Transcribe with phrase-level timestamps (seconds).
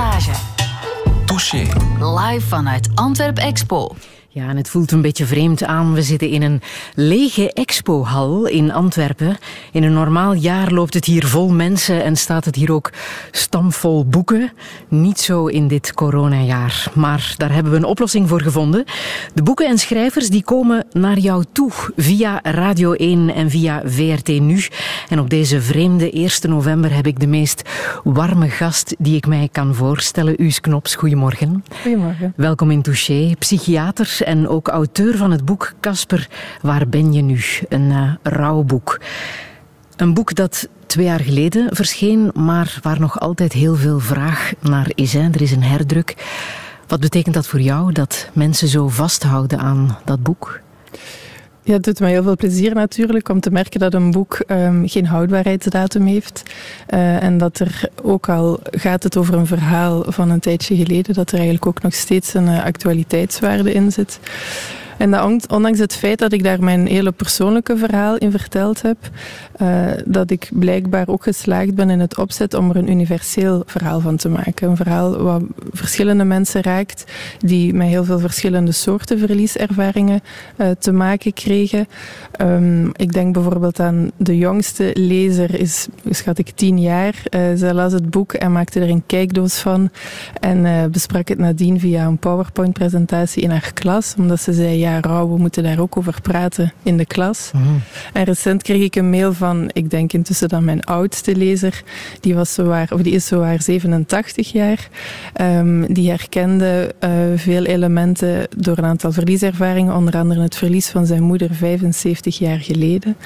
[0.00, 0.40] Passage.
[1.26, 1.68] Touché.
[2.00, 3.94] Live vanuit Antwerp Expo.
[4.32, 5.94] Ja, en het voelt een beetje vreemd aan.
[5.94, 6.62] We zitten in een
[6.94, 9.36] lege expohal in Antwerpen.
[9.72, 12.90] In een normaal jaar loopt het hier vol mensen en staat het hier ook
[13.30, 14.52] stamvol boeken.
[14.88, 16.84] Niet zo in dit coronajaar.
[16.94, 18.84] Maar daar hebben we een oplossing voor gevonden.
[19.34, 24.28] De boeken en schrijvers die komen naar jou toe via Radio 1 en via VRT
[24.28, 24.62] Nu.
[25.08, 27.62] En op deze vreemde 1 november heb ik de meest
[28.04, 30.42] warme gast die ik mij kan voorstellen.
[30.42, 31.64] Uus Knops, goedemorgen.
[31.82, 32.32] Goedemorgen.
[32.36, 36.28] Welkom in Touché, psychiater en ook auteur van het boek Casper,
[36.62, 37.40] waar ben je nu?
[37.68, 39.00] Een uh, rouwboek.
[39.96, 44.90] Een boek dat twee jaar geleden verscheen, maar waar nog altijd heel veel vraag naar
[44.94, 45.14] is.
[45.14, 46.14] Er is een herdruk.
[46.86, 50.60] Wat betekent dat voor jou, dat mensen zo vasthouden aan dat boek?
[51.62, 54.88] Ja, het doet mij heel veel plezier natuurlijk om te merken dat een boek um,
[54.88, 56.42] geen houdbaarheidsdatum heeft.
[56.90, 61.14] Uh, en dat er ook al gaat het over een verhaal van een tijdje geleden,
[61.14, 64.20] dat er eigenlijk ook nog steeds een uh, actualiteitswaarde in zit.
[65.00, 68.96] En ondanks het feit dat ik daar mijn hele persoonlijke verhaal in verteld heb,
[69.62, 74.00] uh, dat ik blijkbaar ook geslaagd ben in het opzet om er een universeel verhaal
[74.00, 74.68] van te maken.
[74.68, 77.04] Een verhaal wat verschillende mensen raakt,
[77.38, 80.20] die met heel veel verschillende soorten verlieservaringen
[80.56, 81.86] uh, te maken kregen.
[82.40, 87.14] Um, ik denk bijvoorbeeld aan de jongste lezer, is schat ik tien jaar.
[87.30, 89.90] Uh, zij las het boek en maakte er een kijkdoos van
[90.40, 95.28] en besprak het nadien via een PowerPoint-presentatie in haar klas, omdat ze zei, ja, rouw,
[95.28, 97.50] we moeten daar ook over praten in de klas.
[97.54, 97.80] Mm.
[98.12, 101.82] En recent kreeg ik een mail van, ik denk intussen dan mijn oudste lezer,
[102.20, 104.88] die, was zowaar, of die is zowaar 87 jaar.
[105.40, 111.06] Um, die herkende uh, veel elementen door een aantal verlieservaringen, onder andere het verlies van
[111.06, 113.16] zijn moeder 75 jaar geleden.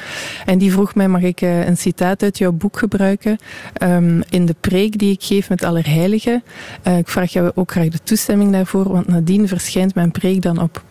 [0.45, 3.39] En die vroeg mij, mag ik uh, een citaat uit jouw boek gebruiken
[3.83, 6.43] um, in de preek die ik geef met Allerheiligen?
[6.87, 10.59] Uh, ik vraag jou ook graag de toestemming daarvoor, want nadien verschijnt mijn preek dan
[10.59, 10.83] op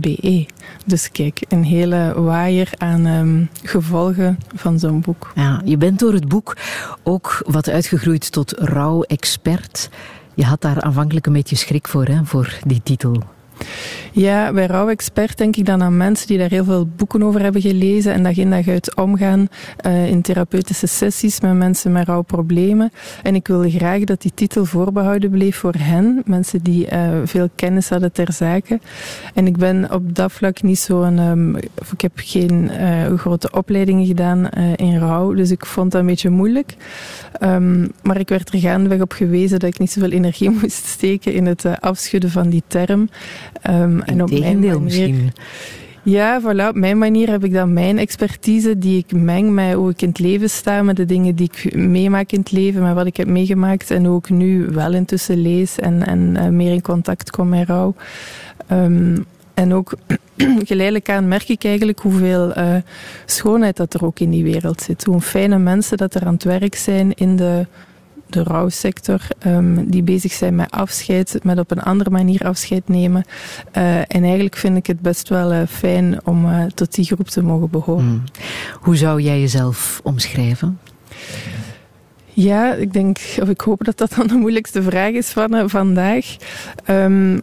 [0.00, 0.46] preken.be.
[0.84, 5.32] Dus kijk, een hele waaier aan um, gevolgen van zo'n boek.
[5.34, 6.56] Ja, je bent door het boek
[7.02, 9.90] ook wat uitgegroeid tot rouwexpert.
[10.34, 13.22] Je had daar aanvankelijk een beetje schrik voor, hè, voor die titel.
[14.12, 17.60] Ja, bij rouwexpert denk ik dan aan mensen die daar heel veel boeken over hebben
[17.60, 19.48] gelezen en dag in dag uit omgaan
[19.86, 22.92] uh, in therapeutische sessies met mensen met rouwproblemen.
[23.22, 27.48] En ik wilde graag dat die titel voorbehouden bleef voor hen, mensen die uh, veel
[27.54, 28.80] kennis hadden ter zake.
[29.34, 31.18] En ik ben op dat vlak niet zo'n...
[31.18, 31.56] Um,
[31.92, 36.30] ik heb geen uh, grote opleidingen gedaan in rouw, dus ik vond dat een beetje
[36.30, 36.76] moeilijk.
[37.40, 41.32] Um, maar ik werd er gaandeweg op gewezen dat ik niet zoveel energie moest steken
[41.32, 43.08] in het afschudden van die term.
[43.70, 45.32] Um, en op mijn manier, misschien.
[46.02, 46.68] Ja, voilà.
[46.68, 50.08] Op mijn manier heb ik dan mijn expertise die ik meng met hoe ik in
[50.08, 53.16] het leven sta, met de dingen die ik meemaak in het leven, met wat ik
[53.16, 57.30] heb meegemaakt en hoe ik nu wel intussen lees en, en uh, meer in contact
[57.30, 57.94] kom met rouw.
[58.72, 59.94] Um, en ook
[60.70, 62.74] geleidelijk aan merk ik eigenlijk hoeveel uh,
[63.26, 65.04] schoonheid dat er ook in die wereld zit.
[65.04, 67.66] Hoe fijne mensen dat er aan het werk zijn in de
[68.28, 73.24] de rouwsector, um, die bezig zijn met afscheid, met op een andere manier afscheid nemen.
[73.76, 77.28] Uh, en eigenlijk vind ik het best wel uh, fijn om uh, tot die groep
[77.28, 78.04] te mogen behoren.
[78.04, 78.22] Mm.
[78.80, 80.78] Hoe zou jij jezelf omschrijven?
[82.32, 86.36] Ja, ik denk, of ik hoop dat dat dan de moeilijkste vraag is van vandaag.
[86.86, 87.40] Um,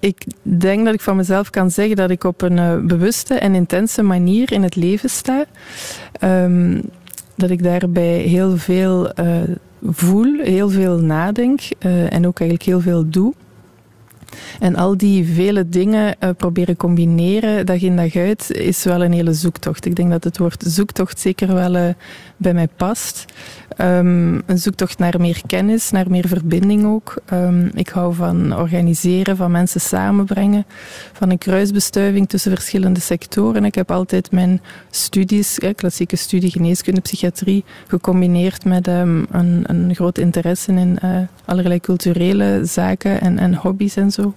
[0.00, 4.02] ik denk dat ik van mezelf kan zeggen dat ik op een bewuste en intense
[4.02, 5.44] manier in het leven sta.
[6.20, 6.80] Um,
[7.36, 9.36] dat ik daarbij heel veel uh,
[9.90, 13.34] voel, heel veel nadenk uh, en ook eigenlijk heel veel doe.
[14.60, 19.12] En al die vele dingen uh, proberen combineren, dag in dag uit, is wel een
[19.12, 19.84] hele zoektocht.
[19.84, 21.88] Ik denk dat het woord zoektocht zeker wel uh,
[22.36, 23.24] bij mij past.
[23.80, 27.14] Um, een zoektocht naar meer kennis, naar meer verbinding ook.
[27.32, 30.66] Um, ik hou van organiseren, van mensen samenbrengen,
[31.12, 33.64] van een kruisbestuiving tussen verschillende sectoren.
[33.64, 34.60] Ik heb altijd mijn
[34.90, 41.18] studies, eh, klassieke studie geneeskunde, psychiatrie, gecombineerd met um, een, een groot interesse in uh,
[41.44, 44.34] allerlei culturele zaken en, en hobby's en zo.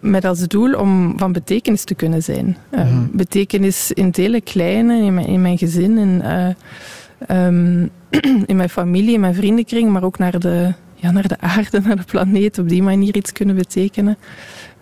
[0.00, 2.56] Met als doel om van betekenis te kunnen zijn.
[2.70, 3.10] Uh, mm -hmm.
[3.12, 7.90] Betekenis in het hele kleine, in mijn, in mijn gezin, in, uh, um,
[8.50, 11.96] in mijn familie, in mijn vriendenkring, maar ook naar de, ja, naar de aarde, naar
[11.96, 14.18] de planeet, op die manier iets kunnen betekenen.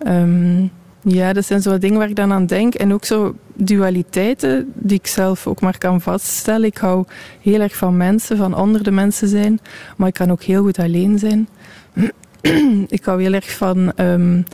[0.06, 0.70] Um,
[1.08, 2.74] ja, dat zijn zo dingen waar ik dan aan denk.
[2.74, 6.64] En ook zo dualiteiten die ik zelf ook maar kan vaststellen.
[6.64, 7.04] Ik hou
[7.40, 9.60] heel erg van mensen, van onder de mensen zijn,
[9.96, 11.48] maar ik kan ook heel goed alleen zijn.
[12.98, 14.44] ik hou heel erg van, um,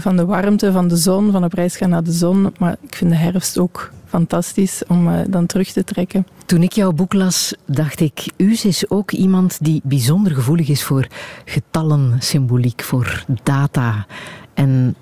[0.00, 2.54] van de warmte, van de zon, van op reis gaan naar de zon.
[2.58, 6.26] Maar ik vind de herfst ook fantastisch om uh, dan terug te trekken.
[6.46, 10.82] Toen ik jouw boek las, dacht ik, Us is ook iemand die bijzonder gevoelig is
[10.82, 11.06] voor
[11.44, 14.06] getallensymboliek, voor data.
[14.56, 14.94] En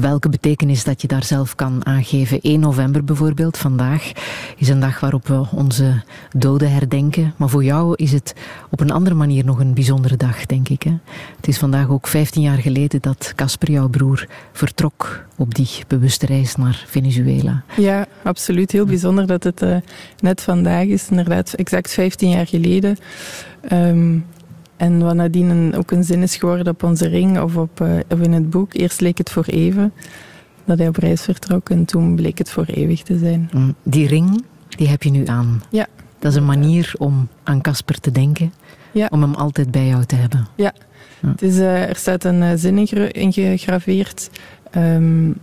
[0.00, 2.40] welke betekenis dat je daar zelf kan aangeven.
[2.40, 4.12] 1 november bijvoorbeeld, vandaag,
[4.56, 6.02] is een dag waarop we onze
[6.36, 7.34] doden herdenken.
[7.36, 8.34] Maar voor jou is het
[8.70, 10.82] op een andere manier nog een bijzondere dag, denk ik.
[10.82, 10.96] Hè?
[11.36, 16.26] Het is vandaag ook 15 jaar geleden dat Casper, jouw broer, vertrok op die bewuste
[16.26, 17.62] reis naar Venezuela.
[17.76, 18.72] Ja, absoluut.
[18.72, 19.76] Heel bijzonder dat het uh,
[20.20, 21.08] net vandaag is.
[21.10, 22.96] Inderdaad, exact 15 jaar geleden.
[23.72, 24.24] Um,
[24.78, 27.88] en wat nadien een, ook een zin is geworden op onze ring of, op, uh,
[28.08, 28.74] of in het boek.
[28.74, 29.92] Eerst leek het voor even
[30.64, 33.50] dat hij op reis vertrok en toen bleek het voor eeuwig te zijn.
[33.52, 35.62] Mm, die ring, die heb je nu aan.
[35.70, 35.86] Ja.
[36.18, 38.52] Dat is een manier om aan Casper te denken.
[38.92, 39.06] Ja.
[39.10, 40.46] Om hem altijd bij jou te hebben.
[40.54, 40.72] Ja.
[41.20, 41.28] ja.
[41.28, 42.78] Het is, uh, er staat een uh, zin
[43.12, 44.30] in gegraveerd.
[44.76, 45.36] Um,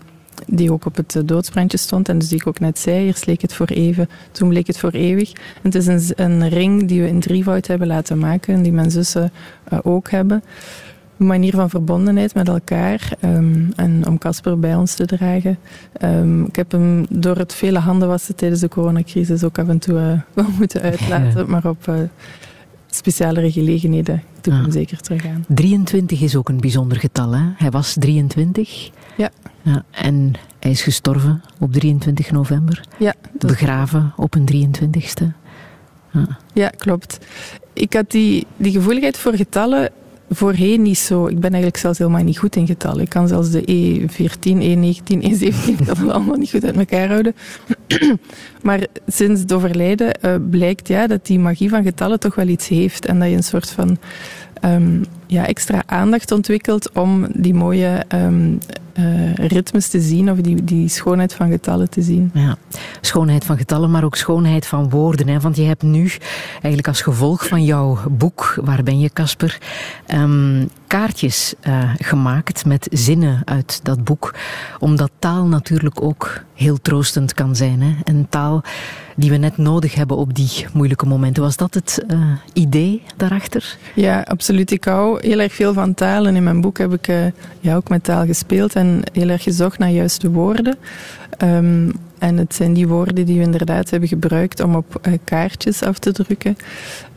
[0.48, 2.10] die ook op het doodsbrandje stond.
[2.10, 4.78] En dus die ik ook net zei, eerst leek het voor even, toen bleek het
[4.78, 5.32] voor eeuwig.
[5.32, 8.72] En het is een, een ring die we in drievoud hebben laten maken en die
[8.72, 9.32] mijn zussen
[9.74, 10.44] uh, ook hebben.
[11.18, 15.58] Een manier van verbondenheid met elkaar um, en om Casper bij ons te dragen.
[16.02, 19.80] Um, ik heb hem door het vele handen wassen tijdens de coronacrisis ook af en
[19.80, 21.46] toe uh, wel moeten uitlaten, ja.
[21.52, 21.96] maar op uh,
[22.90, 24.66] specialere gelegenheden doe ik ja.
[24.66, 25.46] hem zeker terug aan.
[25.48, 27.44] 23 is ook een bijzonder getal, hè?
[27.56, 28.92] Hij was 23.
[29.16, 29.30] Ja.
[29.62, 29.84] ja.
[29.92, 32.84] En hij is gestorven op 23 november.
[32.98, 33.14] Ja.
[33.32, 35.26] Begraven op een 23ste.
[36.12, 36.38] Ja.
[36.54, 37.18] ja, klopt.
[37.74, 39.92] Ik had die, die gevoeligheid voor getallen
[40.30, 41.28] voorheen niet zo.
[41.28, 43.02] Ik ben eigenlijk zelfs helemaal niet goed in getallen.
[43.02, 47.36] Ik kan zelfs de E14, E19, E17 dat allemaal niet goed uit elkaar houden.
[48.62, 52.68] maar sinds het overlijden uh, blijkt ja, dat die magie van getallen toch wel iets
[52.68, 53.06] heeft.
[53.06, 53.98] En dat je een soort van
[54.64, 58.60] um, ja, extra aandacht ontwikkelt om die mooie um,
[59.00, 62.32] uh, ritmes te zien of die, die schoonheid van getallen te zien.
[62.34, 62.58] Ja,
[63.02, 65.28] schoonheid van getallen, maar ook schoonheid van woorden.
[65.28, 65.40] Hè?
[65.40, 66.12] Want je hebt nu
[66.52, 69.58] eigenlijk als gevolg van jouw boek, Waar ben je Casper,
[70.14, 74.34] um, kaartjes uh, gemaakt met zinnen uit dat boek.
[74.80, 77.82] Omdat taal natuurlijk ook heel troostend kan zijn.
[77.82, 77.94] Hè?
[78.04, 78.64] En taal
[79.16, 81.44] die we net nodig hebben op die moeilijke momenten.
[81.44, 83.78] Was dat het uh, idee daarachter?
[83.96, 84.72] Ja, absoluut.
[84.72, 86.28] Ik hou heel erg veel van taal.
[86.28, 87.26] En in mijn boek heb ik uh,
[87.60, 90.78] ja, ook met taal gespeeld en heel erg gezocht naar juiste woorden.
[91.44, 95.84] Um, en het zijn die woorden die we inderdaad hebben gebruikt om op uh, kaartjes
[95.84, 96.58] af te drukken.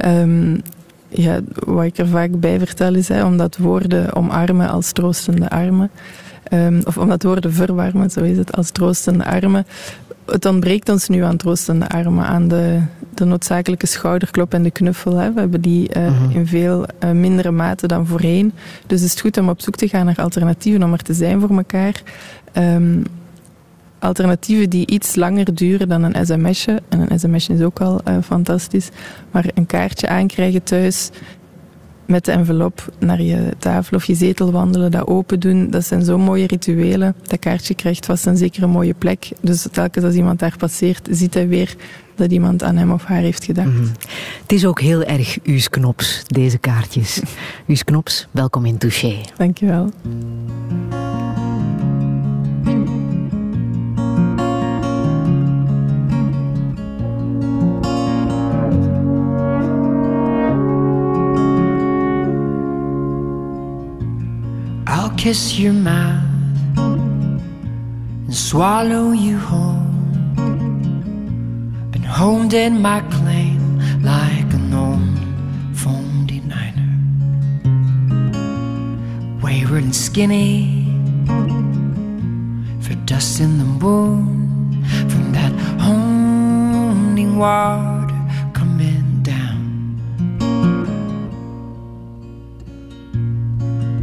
[0.07, 0.63] Um,
[1.09, 5.91] ja, wat ik er vaak bij vertel is, hè, omdat woorden omarmen als troostende armen.
[6.53, 9.67] Um, of omdat woorden verwarmen, zo is het, als troostende armen.
[10.31, 12.81] Het ontbreekt ons nu aan troostende armen, aan de,
[13.15, 15.17] de noodzakelijke schouderklop en de knuffel.
[15.17, 15.33] Hè.
[15.33, 16.31] We hebben die uh, mm-hmm.
[16.31, 18.53] in veel uh, mindere mate dan voorheen.
[18.87, 21.41] Dus het is goed om op zoek te gaan naar alternatieven, om er te zijn
[21.41, 22.03] voor elkaar.
[22.53, 23.03] Um,
[23.99, 26.83] alternatieven die iets langer duren dan een sms'je.
[26.89, 28.89] En een sms'je is ook al uh, fantastisch.
[29.31, 31.11] Maar een kaartje aankrijgen thuis
[32.09, 36.05] met de envelop naar je tafel of je zetel wandelen, dat open doen, dat zijn
[36.05, 37.15] zo mooie rituelen.
[37.23, 39.29] Dat kaartje krijgt vast een zekere mooie plek.
[39.41, 41.77] Dus telkens als iemand daar passeert, ziet hij weer
[42.15, 43.69] dat iemand aan hem of haar heeft gedacht.
[43.69, 43.93] Mm-hmm.
[44.43, 47.21] Het is ook heel erg U's Knops, deze kaartjes.
[47.67, 49.21] U's Knops, welkom in Touché.
[49.37, 49.91] Dankjewel.
[65.19, 66.23] Kiss your mouth
[66.77, 69.83] and swallow you whole.
[71.91, 76.73] Been honed in my claim like a known phone denier.
[79.43, 80.87] Wayward and skinny
[82.81, 87.98] for dust in the moon from that honing water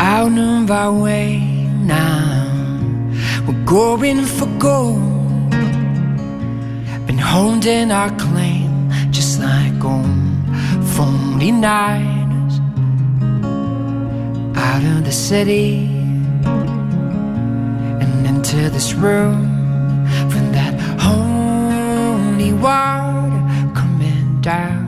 [0.06, 1.40] Out of our way
[1.82, 2.48] now,
[3.48, 5.50] we're going for gold.
[7.08, 9.82] Been holding our claim, just like
[10.94, 12.60] phony niners.
[14.56, 15.88] Out of the city
[18.04, 19.48] and into this room
[20.30, 24.85] from that holy water coming down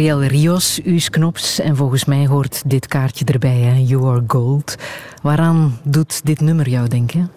[0.00, 1.60] Gabriel Rios, U's Knops.
[1.60, 3.74] En volgens mij hoort dit kaartje erbij, hè?
[3.74, 4.76] You are gold.
[5.22, 7.30] Waaraan doet dit nummer jou denken?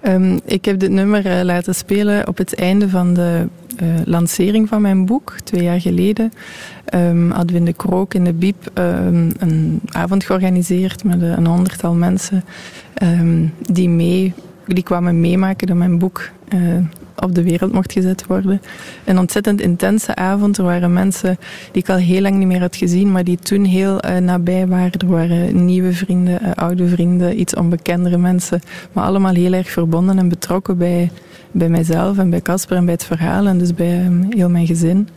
[0.00, 4.68] Ehm, ik heb dit nummer eh, laten spelen op het einde van de eh, lancering
[4.68, 6.32] van mijn boek, twee jaar geleden.
[6.84, 12.44] Ehm, hadden de Krook in de Biep ehm, een avond georganiseerd met een honderdtal mensen
[13.72, 14.34] die, mee,
[14.66, 16.58] die kwamen meemaken dat mijn boek eh,
[17.16, 18.60] op de wereld mocht gezet worden.
[19.04, 20.58] Een ontzettend intense avond.
[20.58, 21.36] Er waren mensen
[21.72, 24.66] die ik al heel lang niet meer had gezien, maar die toen heel eh, nabij
[24.66, 25.00] waren.
[25.00, 28.60] Er waren nieuwe vrienden, eh, oude vrienden, iets onbekendere mensen,
[28.92, 31.10] maar allemaal heel erg verbonden en betrokken bij,
[31.50, 34.66] bij mijzelf en bij Casper en bij het verhaal en dus bij ehm, heel mijn
[34.66, 35.08] gezin.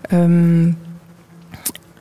[0.00, 0.70] Ehm,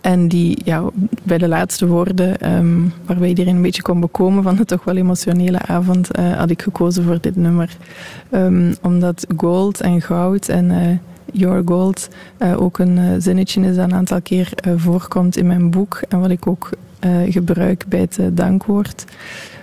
[0.04, 0.84] en die, ja,
[1.24, 4.96] bij de laatste woorden, ehm, waarbij iedereen een beetje kon bekomen van de toch wel
[4.96, 7.78] emotionele avond, eh, had ik gekozen voor dit nummer.
[8.30, 10.98] Ehm, omdat gold en goud en eh,
[11.32, 16.02] your gold eh, ook een zinnetje is dat een aantal keer voorkomt in mijn boek
[16.10, 16.70] en wat ik ook
[17.30, 19.06] gebruik bij het dankwoord.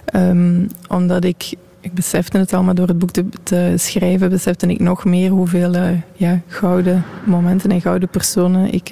[0.04, 4.66] Ehm, omdat ik, ik besefte het al, maar door het boek te, te schrijven besefte
[4.66, 5.73] ik nog meer hoeveel
[6.16, 8.90] ja, gouden momenten en gouden personen ik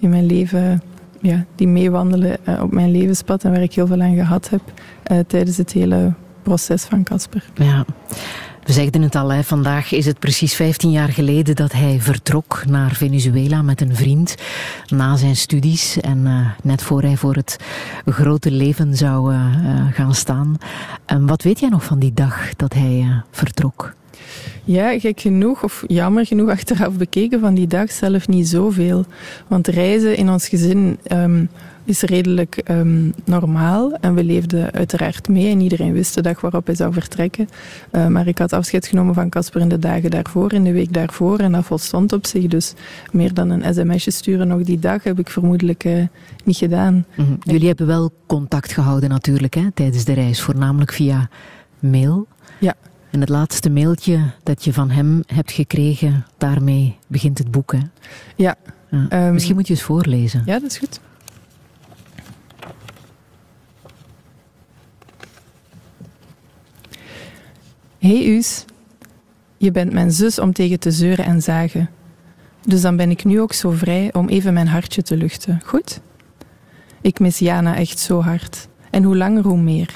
[0.00, 0.82] in mijn leven,
[1.20, 4.60] ja, die meewandelen eh, op mijn levenspad en waar ik heel veel aan gehad heb
[5.02, 7.44] eh, tijdens het hele proces van Casper.
[7.54, 7.84] Ja.
[8.64, 12.94] We zeiden het al, vandaag is het precies 15 jaar geleden dat hij vertrok naar
[12.94, 14.34] Venezuela met een vriend
[14.86, 17.56] na zijn studies en eh, net voor hij voor het
[18.06, 19.34] grote leven zou
[19.92, 20.56] gaan staan.
[21.06, 23.94] En wat weet jij nog van die dag dat hij vertrok?
[24.64, 29.04] Ja, gek genoeg, of jammer genoeg achteraf bekeken van die dag zelf niet zoveel.
[29.46, 31.44] Want reizen in ons gezin ehm,
[31.84, 33.92] is redelijk ehm, normaal.
[33.92, 37.48] En we leefden uiteraard mee en iedereen wist de dag waarop hij zou vertrekken.
[37.90, 40.92] Eh, maar ik had afscheid genomen van Casper in de dagen daarvoor, in de week
[40.92, 41.38] daarvoor.
[41.38, 42.46] En dat volstond op zich.
[42.46, 42.74] Dus
[43.12, 46.02] meer dan een sms'je sturen nog die dag heb ik vermoedelijk eh,
[46.44, 47.04] niet gedaan.
[47.14, 47.28] Mhm.
[47.42, 51.28] Jullie hebben wel contact gehouden natuurlijk hè, tijdens de reis, voornamelijk via
[51.78, 52.26] mail.
[52.58, 52.74] Ja.
[53.10, 57.72] En het laatste mailtje dat je van hem hebt gekregen, daarmee begint het boek.
[57.72, 57.78] Hè?
[58.36, 58.56] Ja.
[58.90, 59.06] Ja.
[59.08, 60.42] Ehm, Misschien moet je eens voorlezen.
[60.46, 61.00] Ja, dat is goed.
[67.98, 68.64] Hey Us,
[69.56, 71.90] je bent mijn zus om tegen te zeuren en zagen.
[72.66, 76.00] Dus dan ben ik nu ook zo vrij om even mijn hartje te luchten, goed?
[77.00, 78.68] Ik mis Jana echt zo hard.
[78.90, 79.94] En hoe langer hoe meer.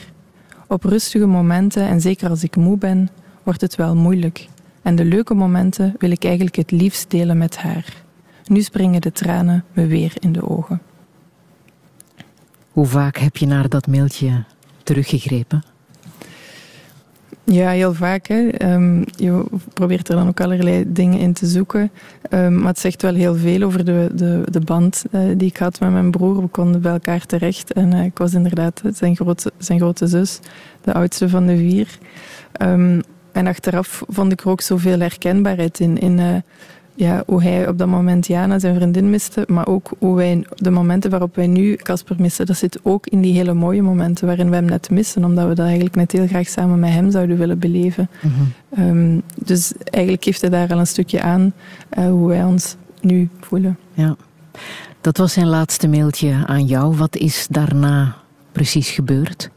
[0.68, 3.08] Op rustige momenten en zeker als ik moe ben,
[3.42, 4.48] wordt het wel moeilijk.
[4.82, 8.02] En de leuke momenten wil ik eigenlijk het liefst delen met haar.
[8.46, 10.80] Nu springen de tranen me weer in de ogen.
[12.70, 14.44] Hoe vaak heb je naar dat mailtje
[14.82, 15.62] teruggegrepen?
[17.44, 18.26] Ja, heel vaak.
[18.26, 18.48] Hè.
[18.48, 21.90] Ehm, je probeert er dan ook allerlei dingen in te zoeken.
[22.30, 25.56] Um, maar het zegt wel heel veel over de, de, de band uh, die ik
[25.56, 26.40] had met mijn broer.
[26.42, 27.72] We konden bij elkaar terecht.
[27.72, 30.40] En uh, ik was inderdaad zijn grote, zijn grote zus,
[30.80, 31.98] de oudste van de vier.
[32.62, 35.98] Um, en achteraf vond ik er ook zoveel herkenbaarheid in.
[35.98, 36.36] in uh,
[36.94, 39.44] ja, hoe hij op dat moment Jana, zijn vriendin, miste.
[39.48, 43.20] Maar ook hoe wij, de momenten waarop wij nu Casper missen, dat zit ook in
[43.20, 45.24] die hele mooie momenten waarin we hem net missen.
[45.24, 48.08] Omdat we dat eigenlijk net heel graag samen met hem zouden willen beleven.
[48.20, 48.88] Mm -hmm.
[48.88, 51.52] um, dus eigenlijk geeft hij daar al een stukje aan
[51.98, 53.78] uh, hoe wij ons nu voelen.
[53.92, 54.16] Ja.
[55.00, 56.96] Dat was zijn laatste mailtje aan jou.
[56.96, 58.16] Wat is daarna
[58.52, 59.50] precies gebeurd?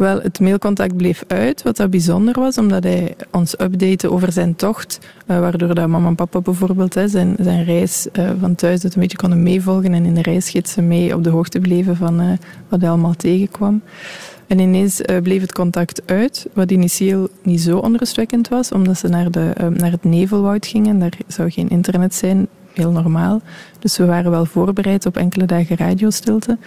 [0.00, 4.56] Wel, het mailcontact bleef uit, wat dat bijzonder was, omdat hij ons update over zijn
[4.56, 8.82] tocht, uh, waardoor dat mama en papa bijvoorbeeld hè, zijn, zijn reis uh, van thuis
[8.82, 12.20] het een beetje konden meevolgen en in de reisgidsen mee op de hoogte bleven van
[12.20, 12.32] uh,
[12.68, 13.82] wat hij allemaal tegenkwam.
[14.46, 19.30] En ineens bleef het contact uit, wat initieel niet zo onrustwekkend was, omdat ze naar,
[19.30, 20.98] de, naar het nevelwoud gingen.
[20.98, 23.40] Daar zou geen internet zijn, heel normaal.
[23.78, 26.58] Dus we waren wel voorbereid op enkele dagen radiostilte.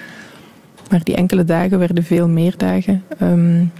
[0.89, 3.03] Maar die enkele dagen werden veel meer dagen.
[3.21, 3.71] Um,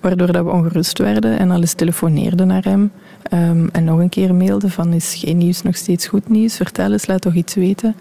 [0.00, 2.90] waardoor dat we ongerust werden en alles telefoneerden naar hem.
[3.32, 6.56] Um, en nog een keer mailden van is geen nieuws nog steeds goed nieuws?
[6.56, 7.94] Vertel eens, laat toch iets weten.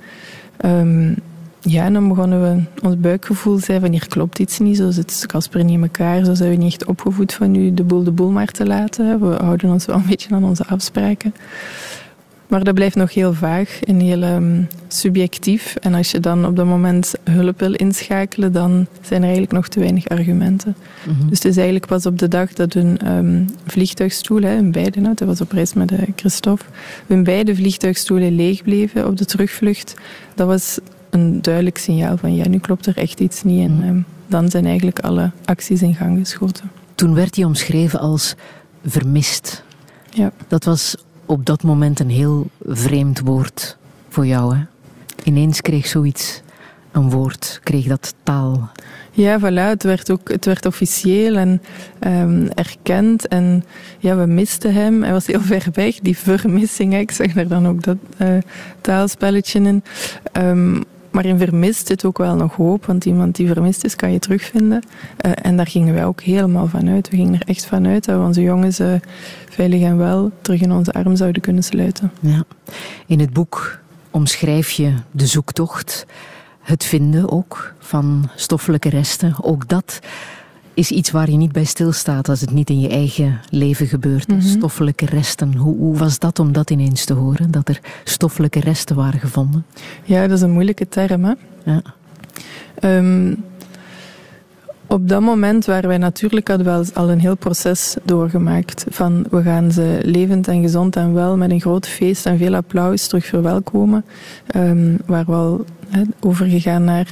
[0.66, 1.16] Um,
[1.60, 5.26] ja, en dan begonnen we, ons buikgevoel zei van hier klopt iets niet, zo zit
[5.28, 8.12] Casper niet in elkaar, zo zijn we niet echt opgevoed van nu de boel de
[8.12, 9.20] boel maar te laten.
[9.20, 11.34] We houden ons wel een beetje aan onze afspraken.
[12.48, 15.76] Maar dat blijft nog heel vaag en heel um, subjectief.
[15.76, 19.68] En als je dan op dat moment hulp wil inschakelen, dan zijn er eigenlijk nog
[19.68, 20.76] te weinig argumenten.
[21.08, 21.30] Mm -hmm.
[21.30, 25.16] Dus het is eigenlijk pas op de dag dat hun um, vliegtuigstoelen, hun beide, nou,
[25.16, 26.66] dat was op reis met uh, Christophe,
[27.08, 29.96] hun beide vliegtuigstoelen leeg bleven op de terugvlucht.
[30.36, 30.80] Dat was
[31.10, 33.70] een duidelijk signaal van ja, nu klopt er echt iets niet.
[33.70, 33.88] En -hmm.
[33.88, 36.72] um, dan zijn eigenlijk alle acties in gang geschoten.
[36.96, 38.36] Toen werd hij omschreven als
[38.86, 39.64] vermist.
[40.10, 40.32] Ja.
[40.48, 43.78] Dat was op dat moment een heel vreemd woord
[44.10, 44.56] voor jou.
[44.56, 44.64] Hè?
[45.24, 46.42] Ineens kreeg zoiets
[46.92, 48.70] een woord, kreeg dat taal.
[49.12, 49.70] Ja, voilà.
[49.70, 51.62] Het werd ook het werd officieel en
[52.00, 53.28] um, erkend.
[53.28, 53.64] En
[54.00, 55.04] ja, we misten hem.
[55.04, 56.98] Hij was heel ver weg, die vermissing.
[56.98, 58.38] Ik zeg er dan ook dat uh,
[58.82, 59.84] taalspelletje in.
[60.34, 60.84] Um,
[61.16, 64.20] maar in vermist zit ook wel nog hoop, want iemand die vermist is, kan je
[64.20, 64.84] terugvinden.
[65.26, 67.10] Uh, en daar gingen wij ook helemaal van uit.
[67.10, 68.94] We gingen er echt van uit dat we onze jongens uh,
[69.50, 72.12] veilig en wel terug in onze arm zouden kunnen sluiten.
[72.20, 72.44] Ja.
[73.06, 73.80] In het boek
[74.12, 76.06] omschrijf je de zoektocht,
[76.62, 79.36] het vinden ook van stoffelijke resten.
[79.42, 80.00] Ook dat
[80.76, 84.28] is iets waar je niet bij stilstaat als het niet in je eigen leven gebeurt.
[84.28, 84.48] Mm -hmm.
[84.48, 85.56] Stoffelijke resten.
[85.56, 87.52] Hoe, hoe, was dat om dat ineens te horen?
[87.52, 89.66] Dat er stoffelijke resten waren gevonden?
[90.04, 91.24] Ja, dat is een moeilijke term.
[91.24, 91.34] Hè?
[91.64, 91.82] Ja.
[92.98, 93.44] Um,
[94.88, 98.86] op dat moment waren wij natuurlijk hadden wel al een heel proces doorgemaakt.
[98.90, 102.56] Van we gaan ze levend en gezond en wel met een groot feest en veel
[102.56, 104.06] applaus terug verwelkomen.
[104.56, 107.08] Um, waar we al he, overgegaan naar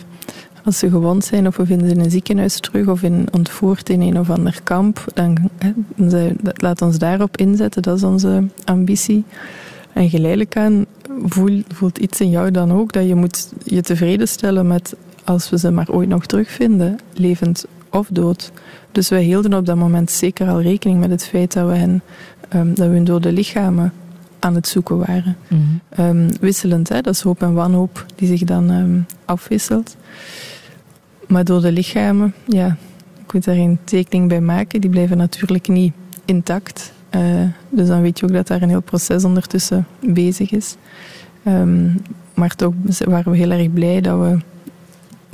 [0.64, 3.90] als ze gewond zijn of we vinden ze in een ziekenhuis terug of in, ontvoerd
[3.90, 5.50] in een of ander kamp, dan
[6.10, 7.82] ze, laat ons daarop inzetten.
[7.82, 9.24] Dat is onze ambitie.
[9.94, 10.86] En geleidelijk aan
[11.26, 15.50] voel, voelt iets in jou dan ook dat je moet je tevreden stellen met als
[15.50, 18.52] we ze maar ooit nog terugvinden, levend of dood.
[18.92, 22.02] Dus wij hielden op dat moment zeker al rekening met het feit dat we, hen,
[22.56, 23.94] um, dat we hun dode lichamen
[24.40, 25.38] aan het zoeken waren.
[25.48, 26.06] Mm -hmm.
[26.06, 27.02] um, wisselend, hè?
[27.02, 29.96] dat is hoop en wanhoop die zich dan um, afwisselt.
[31.34, 32.78] Maar dode lichamen, ja,
[33.26, 34.82] ik moet daar een tekening bij maken.
[34.82, 35.94] Die blijven natuurlijk niet
[36.26, 36.94] intact.
[37.16, 37.22] Uh,
[37.70, 40.76] dus dan weet je ook dat daar een heel proces ondertussen bezig is.
[41.48, 42.02] Um,
[42.34, 42.74] maar toch
[43.06, 44.38] waren we heel erg blij dat we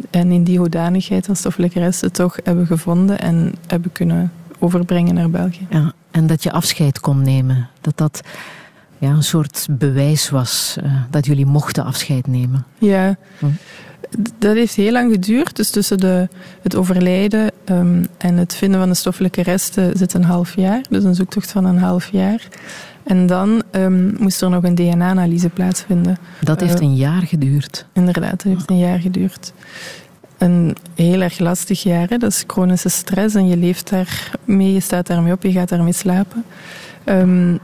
[0.09, 5.29] en in die hoedanigheid als stoffelijke resten toch hebben gevonden en hebben kunnen overbrengen naar
[5.29, 5.67] België.
[5.69, 7.69] Ja, en dat je afscheid kon nemen.
[7.81, 8.21] Dat dat
[8.99, 12.65] ja, een soort bewijs was uh, dat jullie mochten afscheid nemen.
[12.77, 13.45] Ja, hm.
[14.37, 15.55] dat heeft heel lang geduurd.
[15.55, 16.27] Dus tussen de,
[16.61, 20.81] het overlijden um, en het vinden van de stoffelijke resten zit een half jaar.
[20.89, 22.47] Dus een zoektocht van een half jaar.
[23.03, 26.17] En dan um, moest er nog een DNA-analyse plaatsvinden.
[26.41, 27.85] Dat heeft uh, een jaar geduurd.
[27.93, 29.53] Inderdaad, dat heeft een jaar geduurd.
[30.37, 32.09] Een heel erg lastig jaar.
[32.09, 32.17] Hè?
[32.17, 35.93] Dat is chronische stress en je leeft daarmee, je staat daarmee op, je gaat daarmee
[35.93, 36.43] slapen.
[37.05, 37.59] Um,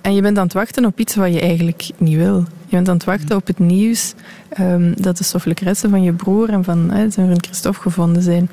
[0.00, 2.36] en je bent aan het wachten op iets wat je eigenlijk niet wil.
[2.38, 4.14] Je bent aan het wachten op het nieuws
[4.60, 8.22] um, dat de stoffelijke resten van je broer en van hè, zijn vriend Christophe gevonden
[8.22, 8.50] zijn.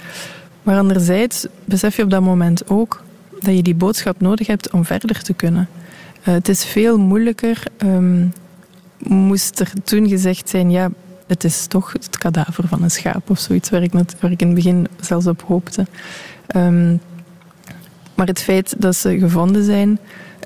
[0.63, 3.03] Maar anderzijds besef je op dat moment ook
[3.39, 5.69] dat je die boodschap nodig hebt om verder te kunnen.
[6.19, 7.63] Uh, het is veel moeilijker.
[7.77, 8.33] Um,
[8.97, 10.89] moest er toen gezegd zijn, ja,
[11.27, 14.55] het is toch het kadaver van een schaap of zoiets waar ik, ik in het
[14.55, 15.86] begin zelfs op hoopte.
[16.47, 16.95] Ehm,
[18.15, 19.99] maar het feit dat ze gevonden zijn,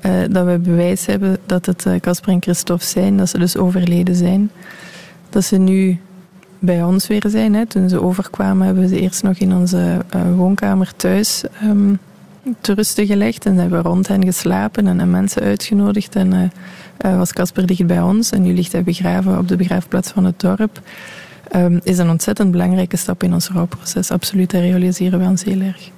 [0.06, 4.14] uh, dat we bewijs hebben dat het Casper en Christophe zijn, dat ze dus overleden
[4.14, 4.50] zijn,
[5.30, 5.98] dat ze nu
[6.58, 7.68] bij ons weer zijn.
[7.68, 10.04] Toen ze overkwamen hebben we ze eerst nog in onze
[10.36, 11.98] woonkamer thuis um,
[12.60, 13.46] te rusten gelegd.
[13.46, 16.16] En hebben we rond hen geslapen en, mensen uitgenodigd.
[16.16, 16.52] En
[16.98, 18.30] was Casper dicht bij ons.
[18.30, 20.80] En nu ligt hij begraven op de begraafplaats van het dorp.
[21.56, 24.10] Um, is een ontzettend belangrijke stap in ons rouwproces.
[24.10, 25.90] Absoluut, dat realiseren we ons heel erg.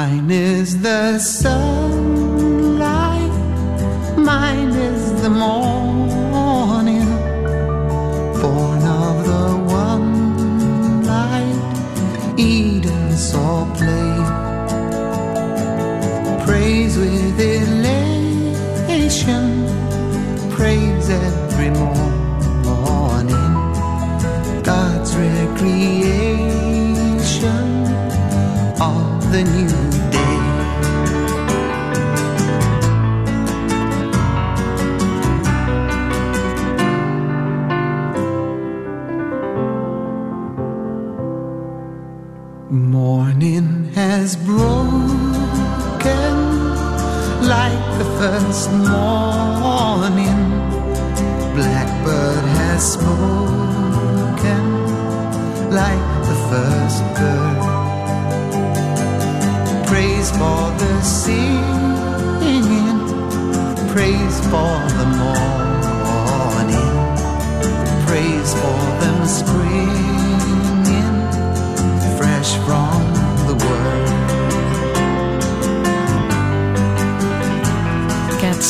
[0.00, 1.66] Mine is the sunlight,
[4.16, 7.08] mine is the morning,
[8.40, 9.46] born of the
[9.86, 11.62] one light
[12.38, 14.14] Eden saw play.
[16.46, 19.46] Praise with elation,
[20.52, 23.52] praise every morning,
[24.62, 26.38] God's recreation
[28.80, 29.77] of the new
[48.48, 49.07] once more.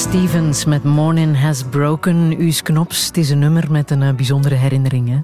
[0.08, 2.40] Stevens met Morning Has Broken.
[2.40, 5.08] U's Knops, het is een nummer met een uh, bijzondere herinnering.
[5.08, 5.18] Hè?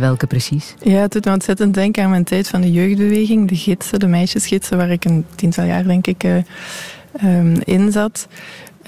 [0.00, 0.74] Welke precies?
[0.82, 3.48] Ja, het doet me ontzettend denken aan mijn tijd van de jeugdbeweging.
[3.48, 6.36] De gidsen, de meisjesgidsen, waar ik een tiental jaar denk ik uh,
[7.24, 8.28] um, in zat.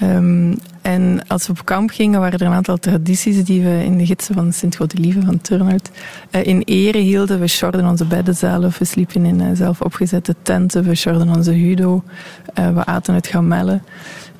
[0.03, 3.97] Um, en als we op kamp gingen, waren er een aantal tradities die we in
[3.97, 5.89] de gidsen van Sint-Godelieve van Turnhout
[6.31, 7.39] uh, in ere hielden.
[7.39, 12.03] We shorden onze bedden zelf, we sliepen in zelf opgezette tenten, we shorden onze hudo,
[12.53, 13.83] we aten het gamellen.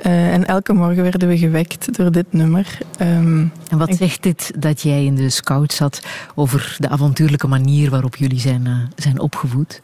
[0.06, 2.78] Uh, en elke morgen werden we gewekt door dit nummer.
[3.02, 6.02] Um, en wat zegt dit dat jij in de scout zat
[6.36, 9.82] over de avontuurlijke manier waarop jullie zijn, uh, zijn opgevoed?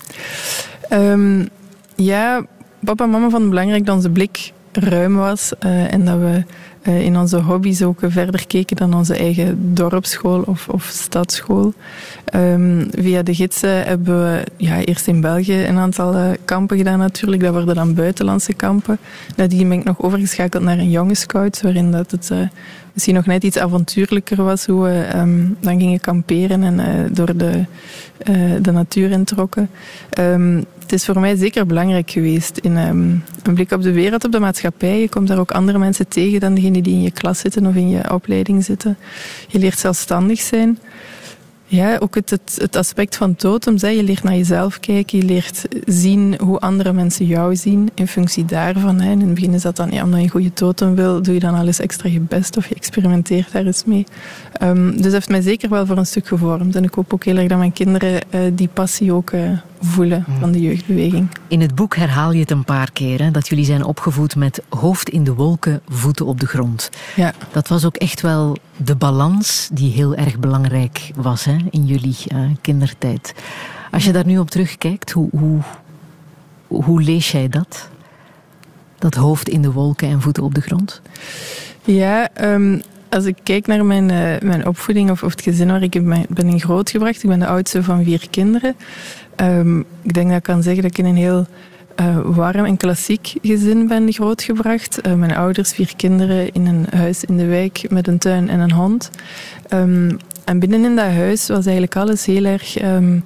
[0.91, 1.49] Um,
[1.95, 2.45] ja,
[2.84, 6.43] papa en mama vonden het belangrijk dat onze blik ruim was uh, en dat we
[6.84, 11.74] in onze hobby's ook verder keken dan onze eigen dorpsschool of, of stadsschool.
[12.36, 17.00] Um, via de gidsen hebben we ja, eerst in België een aantal uh, kampen gedaan
[17.00, 17.41] natuurlijk.
[17.41, 18.98] Dat worden dan buitenlandse kampen.
[19.36, 22.38] Nadien ben ik nog overgeschakeld naar een jonge scout, waarin dat het uh,
[22.93, 27.65] misschien nog net iets avontuurlijker was hoe we um, dan gingen kamperen en door de,
[28.62, 29.69] de natuur introkken.
[30.10, 34.32] Het is voor mij zeker belangrijk geweest in um, een blik op de wereld, op
[34.32, 34.99] de maatschappij.
[34.99, 37.75] Je komt daar ook andere mensen tegen dan degenen die in je klas zitten of
[37.75, 38.97] in je opleiding zitten.
[39.47, 40.79] Je leert zelfstandig zijn.
[41.65, 43.82] Ja, ook het, het, aspect van totems.
[43.82, 43.88] Hè.
[43.88, 48.45] Je leert naar jezelf kijken, je leert zien hoe andere mensen jou zien in functie
[48.45, 49.01] daarvan.
[49.01, 49.12] Hè.
[49.12, 51.39] In het begin is dat dan, ja, omdat je een goede totem wil, doe je
[51.39, 54.06] dan alles extra je best of je experimenteert daar eens mee.
[54.61, 56.75] Um, dus dat heeft mij zeker wel voor een stuk gevormd.
[56.75, 60.25] En ik hoop ook heel erg dat mijn kinderen uh, die passie ook uh, voelen
[60.39, 61.27] van de jeugdbeweging.
[61.47, 64.61] In het boek herhaal je het een paar keer, hè, dat jullie zijn opgevoed met
[64.69, 66.89] hoofd in de wolken, voeten op de grond.
[67.15, 67.33] Ja.
[67.51, 72.17] Dat was ook echt wel de balans die heel erg belangrijk was hè, in jullie
[72.33, 73.33] uh, kindertijd.
[73.91, 75.59] Als je daar nu op terugkijkt, hoe, hoe,
[76.67, 77.89] hoe lees jij dat?
[78.99, 81.01] Dat hoofd in de wolken en voeten op de grond?
[81.83, 82.81] Ja, um,
[83.13, 86.60] als ik kijk naar mijn, uh, mijn opvoeding of, het gezin waar ik ben in
[86.60, 88.76] grootgebracht, ik ben de oudste van vier kinderen.
[89.36, 91.45] Um, ik denk dat ik kan zeggen dat ik in een heel
[91.99, 95.08] uh, warm en klassiek gezin ben grootgebracht.
[95.08, 98.60] Uh, mijn ouders, vier kinderen in een huis in de wijk met een tuin en
[98.60, 99.10] een hond.
[99.73, 103.23] Um, en binnen in dat huis was eigenlijk alles heel erg um,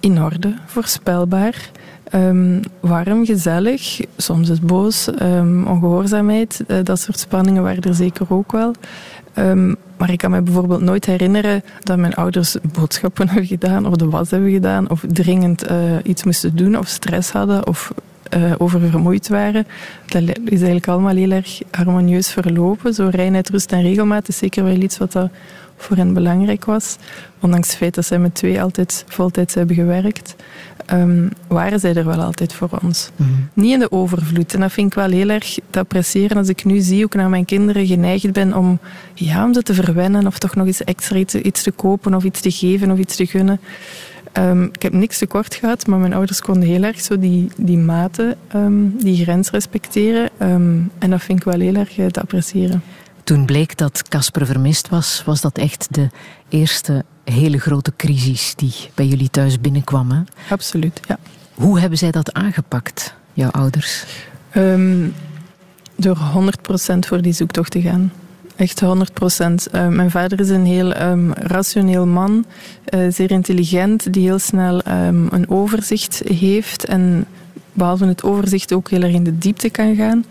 [0.00, 1.70] in orde, voorspelbaar.
[2.12, 8.26] Um, warm, gezellig, soms is boos, um, ongehoorzaamheid, uh, dat soort spanningen waren er zeker
[8.28, 8.74] ook wel.
[9.38, 13.94] Um, maar ik kan me bijvoorbeeld nooit herinneren dat mijn ouders boodschappen hebben gedaan of
[13.94, 17.92] de was hebben gedaan of dringend uh, iets moesten doen of stress hadden of
[18.36, 19.66] uh, oververmoeid waren.
[20.06, 22.94] Dat is eigenlijk allemaal heel erg harmonieus verlopen.
[22.94, 25.30] Zo reinheid, rust en regelmaat is zeker wel iets wat dat
[25.84, 26.96] voor hen belangrijk was.
[27.40, 30.34] Ondanks het feit dat zij met twee altijd voltijds hebben gewerkt,
[30.92, 33.10] um, waren zij er wel altijd voor ons.
[33.16, 33.48] Mm -hmm.
[33.52, 34.54] Niet in de overvloed.
[34.54, 37.28] En dat vind ik wel heel erg te appreciëren als ik nu zie, ook naar
[37.28, 38.78] mijn kinderen geneigd ben om,
[39.14, 42.24] ja, om ze te verwennen of toch nog eens extra iets, iets te kopen of
[42.24, 43.60] iets te geven of iets te gunnen.
[44.38, 47.78] Um, ik heb niks tekort gehad, maar mijn ouders konden heel erg zo die, die
[47.78, 50.30] maten, um, die grens respecteren.
[50.42, 52.82] Um, en dat vind ik wel heel erg te appreciëren.
[53.24, 56.08] Toen bleek dat Casper vermist was, was dat echt de
[56.48, 60.10] eerste hele grote crisis die bij jullie thuis binnenkwam.
[60.10, 60.20] Hè?
[60.50, 61.18] Absoluut, ja.
[61.54, 64.04] Hoe hebben zij dat aangepakt, jouw ouders?
[64.56, 65.14] Um,
[65.96, 66.18] door
[66.94, 68.12] 100% voor die zoektocht te gaan.
[68.56, 69.68] Echt 100 procent.
[69.74, 72.46] Uh, mijn vader is een heel um, rationeel man,
[72.94, 77.26] uh, zeer intelligent, die heel snel um, een overzicht heeft en
[77.74, 80.24] behalve het overzicht ook heel erg in de diepte kan gaan.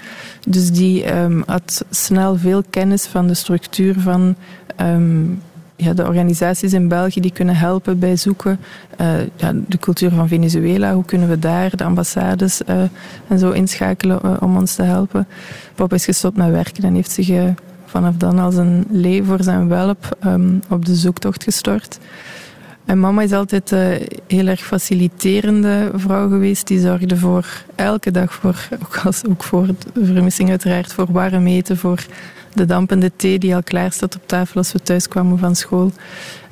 [0.48, 4.36] Dus die um, had snel veel kennis van de structuur van
[4.82, 5.42] um,
[5.76, 8.60] ja, de organisaties in België die kunnen helpen bij zoeken.
[9.02, 12.82] Uh, ja, de cultuur van Venezuela, hoe kunnen we daar de ambassades uh,
[13.28, 15.28] en zo inschakelen uh, om ons te helpen.
[15.76, 17.54] Papa is gestopt met werken en heeft zich
[17.86, 22.00] vanaf dan als een lee voor zijn welp um, op de zoektocht gestort.
[22.86, 26.68] En mama is altijd een uh, heel erg faciliterende vrouw geweest.
[26.68, 31.48] Die zorgde voor elke dag voor, ook, als, ook voor de vermissing uiteraard, voor warm
[31.48, 32.06] eten, voor
[32.54, 35.92] de dampende thee die al klaar op tafel als we thuis kwamen van school.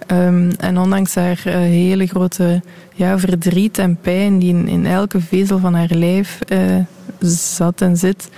[0.07, 2.61] Um, en ondanks haar uh, hele grote
[2.93, 6.59] ja, verdriet en pijn die in, in elke vezel van haar lijf uh,
[7.21, 8.29] zat en zit,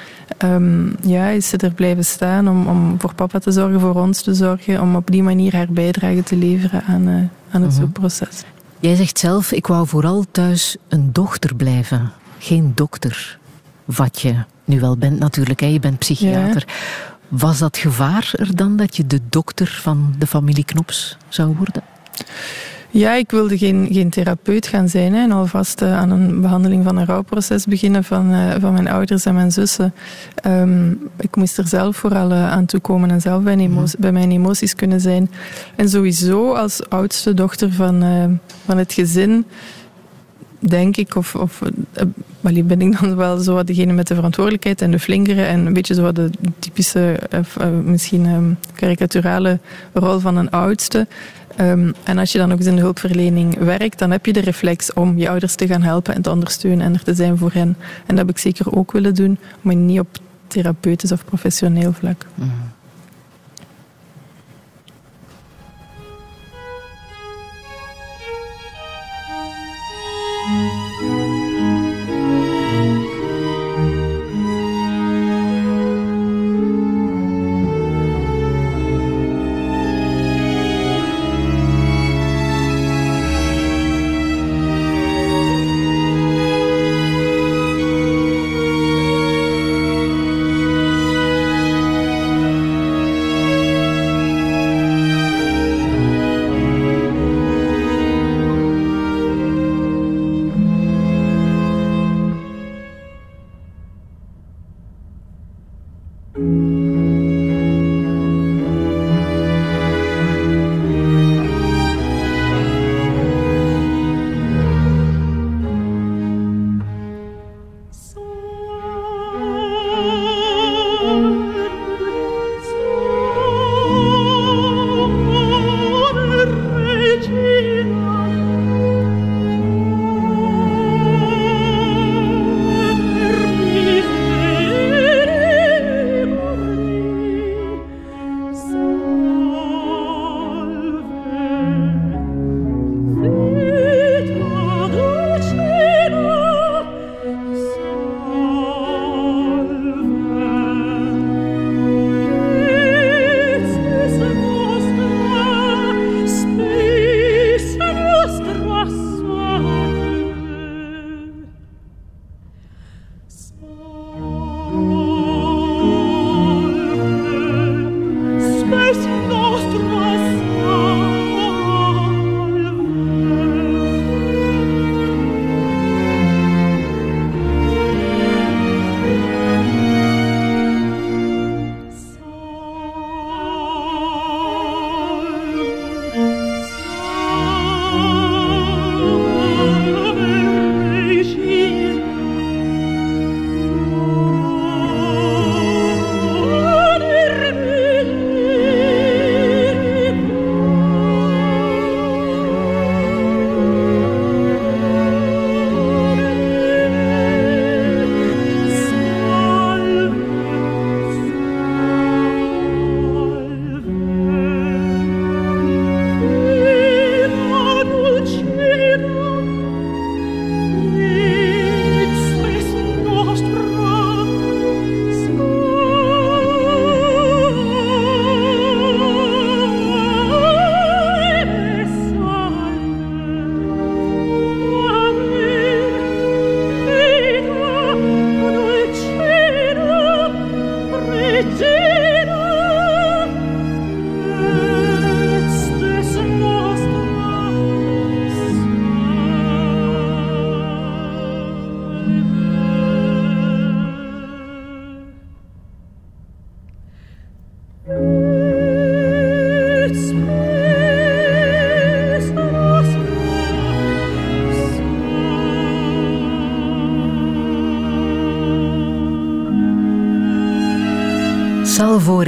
[0.43, 4.21] um, ja, is ze er blijven staan om, om voor papa te zorgen, voor ons
[4.21, 8.43] te zorgen, om op die manier haar bijdrage te leveren aan, uh, aan het zoekproces.
[8.79, 13.39] Jij zegt zelf, ik wou vooral thuis een dochter blijven, geen dokter.
[13.85, 15.67] Wat je nu wel bent natuurlijk, hè?
[15.67, 16.63] je bent psychiater.
[16.67, 16.73] Ja.
[17.27, 21.83] Was dat gevaar er dan dat je de dokter van de familie Knops zou worden?
[22.95, 26.83] Ja, ik wilde geen, geen therapeut gaan zijn hè, en alvast uh, aan een behandeling
[26.83, 29.93] van een rouwproces beginnen van, uh, van mijn ouders en mijn zussen.
[30.45, 34.31] Um, ik moest er zelf vooral uh, aan toekomen en zelf bij, emo- bij mijn
[34.31, 35.31] emoties kunnen zijn.
[35.75, 38.03] En sowieso als oudste dochter van,
[38.65, 39.45] van het gezin
[40.59, 41.61] denk ik, of, of
[42.41, 45.93] ben ik dan wel zo degene met de verantwoordelijkheid en de flinkere en een beetje
[45.93, 46.29] zo de
[46.59, 47.19] typische,
[47.83, 49.59] misschien um, karikaturale
[49.93, 51.07] rol van een oudste.
[51.59, 54.39] Um, en als je dan ook eens in de hulpverlening werkt, dan heb je de
[54.39, 57.51] reflex om je ouders te gaan helpen en te ondersteunen en er te zijn voor
[57.53, 57.75] hen.
[58.05, 62.25] En dat heb ik zeker ook willen doen, maar niet op therapeutisch of professioneel vlak.
[62.37, 62.53] Salvo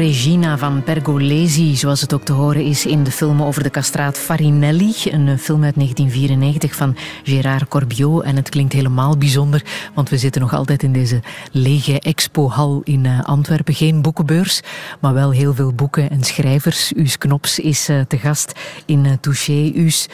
[0.06, 4.18] Regina van Pergolesi, zoals het ook te horen is in de film over de castraat
[4.18, 4.94] Farinelli.
[5.04, 8.24] Een film uit 1994 van Gérard Corbiot.
[8.24, 9.64] En het klinkt helemaal bijzonder,
[9.94, 11.20] want we zitten nog altijd in deze
[11.52, 13.74] lege expohal in eh, Antwerpen.
[13.74, 14.62] Geen boekenbeurs,
[15.02, 16.92] maar wel heel veel boeken en schrijvers.
[16.92, 19.72] Uus Knops is eh, te gast in uh, Touché.
[19.76, 20.08] Uus,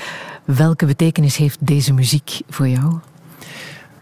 [0.46, 3.00] welke betekenis heeft deze muziek voor jou?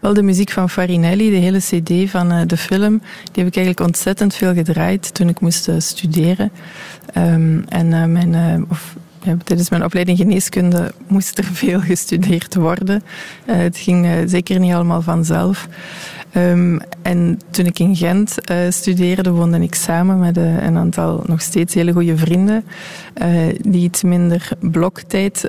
[0.00, 3.56] Wel, de muziek van Farinelli, de hele cd van uh, de film, die heb ik
[3.56, 6.50] eigenlijk ontzettend veel gedraaid toen ik moest uh, studeren.
[7.16, 13.02] Um, en uh, mijn, of, ja, tijdens mijn opleiding geneeskunde moest er veel gestudeerd worden.
[13.44, 15.68] het ging zeker niet allemaal vanzelf.
[16.36, 21.40] Um, en toen ik in Gent uh, studeerde, woonde ik samen met een aantal nog
[21.40, 22.64] steeds hele goede vrienden,
[23.60, 25.48] die iets minder bloktijd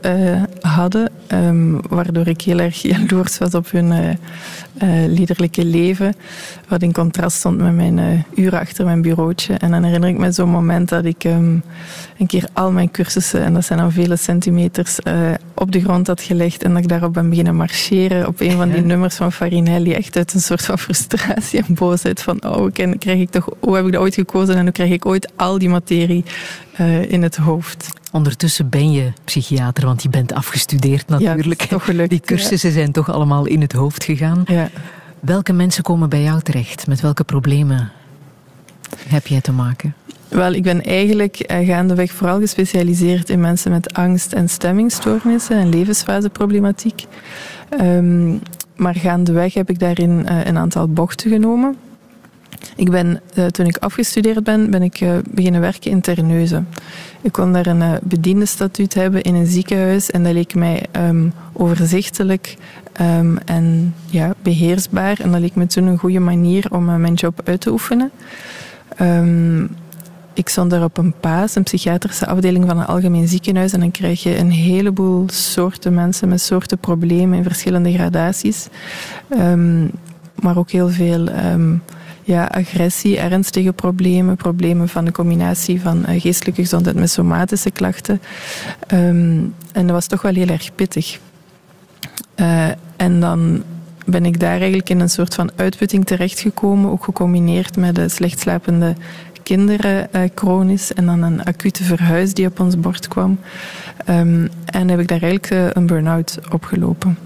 [0.62, 4.18] hadden, um, waardoor ik heel erg jaloers was op hun
[5.08, 6.16] liederlijke leven,
[6.68, 9.54] wat in contrast stond met mijn uren achter mijn bureautje.
[9.54, 11.64] En dan herinner ik me zo'n moment dat ik um,
[12.18, 15.00] een keer al mijn cursussen, en dat zijn al vele centimeters,
[15.56, 18.70] op de grond had gelegd en dat ik daarop ben beginnen marcheren op een van
[18.70, 23.20] die nummers van Farinelli, echt uit een soort van frustratie en boosheid van oh, krijg
[23.20, 25.70] ik toch, hoe heb ik dat ooit gekozen en hoe krijg ik ooit al die
[25.70, 26.24] materie
[26.82, 27.90] uh, in het hoofd.
[28.12, 31.62] Ondertussen ben je psychiater, want je bent afgestudeerd natuurlijk.
[31.62, 32.76] Ja, toch gelukt, die cursussen ja.
[32.76, 34.44] zijn toch allemaal in het hoofd gegaan.
[34.46, 34.70] Ja.
[35.20, 36.88] Welke mensen komen bij jou terecht?
[36.88, 37.92] Met welke problemen
[39.08, 39.94] heb jij te maken?
[40.28, 45.70] Wel, ik ben eigenlijk uh, gaandeweg vooral gespecialiseerd in mensen met angst- en stemmingstoornissen en
[45.70, 47.06] levensfaseproblematiek.
[47.82, 48.42] Um,
[48.76, 51.76] maar gaandeweg heb ik daarin uh, een aantal bochten genomen.
[52.76, 56.68] Ik ben, uh, toen ik afgestudeerd ben, ben ik uh, beginnen werken in Terneuzen.
[57.22, 62.58] Ik kon daar een bediendenstatuut hebben in een ziekenhuis en dat leek mij um, overzichtelijk
[63.02, 65.20] um, en ja, beheersbaar.
[65.20, 68.12] En dat leek me toen een goede manier om mijn job uit te oefenen.
[69.02, 69.70] Um,
[70.34, 73.74] ik stond daar op een paas, een psychiatrische afdeling van een algemeen ziekenhuis.
[73.74, 78.68] En dan krijg je een heleboel soorten mensen met soorten problemen in verschillende gradaties.
[80.42, 81.28] Maar ook heel veel
[82.24, 88.22] ja, agressie, ernstige problemen, problemen van de combinatie van uh, geestelijke gezondheid met somatische klachten.
[88.94, 91.20] Um, en dat was toch wel heel erg pittig.
[92.36, 93.64] Uh, en dan
[94.06, 98.40] ben ik daar eigenlijk in een soort van uitputting terechtgekomen, ook gecombineerd met de slecht
[98.40, 98.96] slapende
[99.44, 103.40] kinderen uh, chronisch en dan een acute verhuis die op ons bord kwam.
[104.10, 107.18] Um, en heb ik daar eigenlijk een burn-out opgelopen.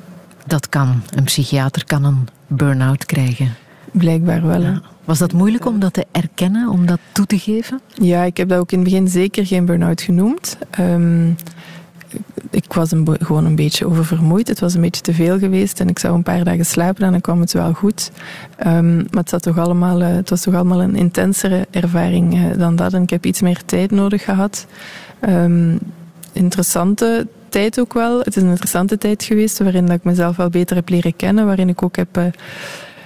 [0.46, 1.02] Dat kan.
[1.16, 3.56] Een psychiater kan een burn-out krijgen.
[3.98, 4.62] Blijkbaar wel.
[4.62, 4.82] Ja.
[5.06, 7.80] Was dat moeilijk om dat te erkennen, om dat toe te geven?
[7.94, 10.58] Ja, ik heb dat ook in het begin zeker geen burn-out genoemd.
[10.80, 11.36] Um,
[12.50, 14.48] ik was een, gewoon een beetje oververmoeid.
[14.48, 17.12] Het was een beetje te veel geweest en ik zou een paar dagen slapen en
[17.12, 18.12] dan kwam het wel goed.
[18.68, 22.58] Um, maar het, zat toch allemaal, uh, het was toch allemaal een intensere ervaring uh,
[22.58, 22.94] dan dat.
[22.94, 24.66] En ik heb iets meer tijd nodig gehad.
[25.30, 25.80] Um,
[26.32, 28.18] interessante tijd ook wel.
[28.20, 31.46] Het is een interessante tijd geweest waarin dat ik mezelf wel beter heb leren kennen.
[31.46, 32.18] Waarin ik ook heb...
[32.18, 32.26] Uh,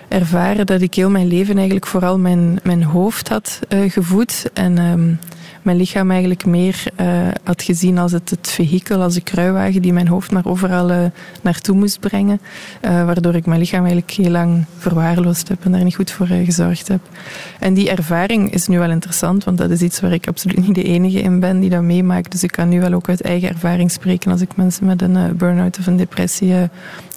[0.10, 4.49] ervaren dat ik heel mijn leven eigenlijk vooral mijn, mijn hoofd had uh, gevoed.
[4.53, 5.20] En um,
[5.62, 9.93] mijn lichaam eigenlijk meer uh, had gezien als het, het vehikel, als de kruiwagen die
[9.93, 10.97] mijn hoofd maar overal uh,
[11.41, 12.41] naartoe moest brengen.
[12.82, 16.28] Uh, waardoor ik mijn lichaam eigenlijk heel lang verwaarloosd heb en daar niet goed voor
[16.28, 17.01] gezorgd heb.
[17.60, 20.76] En die ervaring is nu wel interessant, want dat is iets waar ik absoluut niet
[20.76, 22.32] de enige in ben die dat meemaakt.
[22.32, 25.38] Dus ik kan nu wel ook uit eigen ervaring spreken als ik mensen met een
[25.38, 26.53] burn-out of een depressie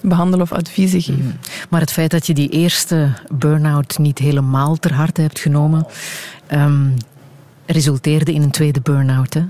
[0.02, 1.16] behandel of adviezen geef.
[1.16, 1.32] Mm.
[1.68, 5.86] Maar het feit dat je die eerste burn-out niet helemaal ter harte hebt genomen,
[6.52, 6.94] um,
[7.66, 9.34] resulteerde in een tweede burn-out.
[9.34, 9.42] Hè?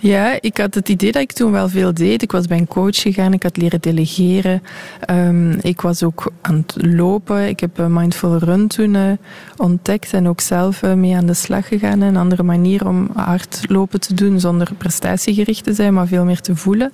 [0.00, 2.22] Ja, ik had het idee dat ik toen wel veel deed.
[2.22, 4.62] Ik was bij een coach gegaan, ik had leren delegeren.
[5.10, 7.48] Um, ik was ook aan het lopen.
[7.48, 9.12] Ik heb Mindful Run toen uh,
[9.56, 12.00] ontdekt en ook zelf uh, mee aan de slag gegaan.
[12.00, 16.56] Een andere manier om hardlopen te doen zonder prestatiegericht te zijn, maar veel meer te
[16.56, 16.92] voelen.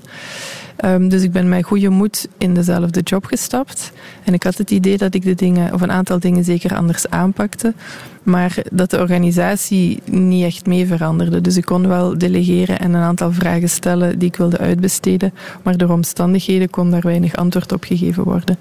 [0.84, 3.92] Um, dus ik ben met goede moed in dezelfde job gestapt.
[4.24, 7.08] En ik had het idee dat ik de dingen, of een aantal dingen zeker anders
[7.08, 7.74] aanpakte.
[8.22, 11.40] Maar dat de organisatie niet echt mee veranderde.
[11.40, 15.34] Dus ik kon wel delegeren en een aantal vragen stellen die ik wilde uitbesteden.
[15.62, 18.56] Maar door omstandigheden kon daar weinig antwoord op gegeven worden.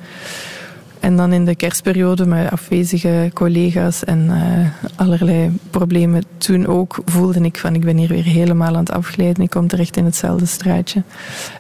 [1.00, 6.24] En dan in de kerstperiode met afwezige collega's en uh, allerlei problemen.
[6.38, 9.44] Toen ook voelde ik van ik ben hier weer helemaal aan het afglijden.
[9.44, 11.04] Ik kom terecht in hetzelfde straatje.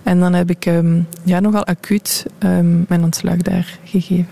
[0.03, 4.27] En dan heb ik um, ja, nogal acuut um, mijn ontslag daar gegeven.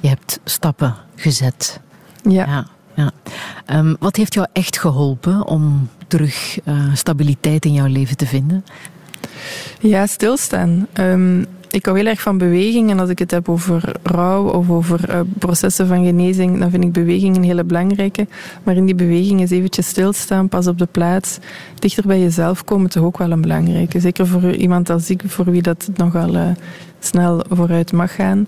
[0.00, 1.80] Je hebt stappen gezet.
[2.22, 2.46] Ja.
[2.46, 3.10] ja, ja.
[3.78, 8.64] Um, wat heeft jou echt geholpen om terug uh, stabiliteit in jouw leven te vinden?
[9.80, 10.86] Ja, stilstaan.
[10.94, 12.90] Um, ik hou heel erg van beweging.
[12.90, 16.84] En als ik het heb over rouw of over uh, processen van genezing, dan vind
[16.84, 18.26] ik beweging een hele belangrijke.
[18.62, 21.38] Maar in die beweging is eventjes stilstaan, pas op de plaats,
[21.78, 24.00] dichter bij jezelf komen, toch ook wel een belangrijke.
[24.00, 26.48] Zeker voor iemand als ik, voor wie dat nogal uh,
[26.98, 28.46] snel vooruit mag gaan,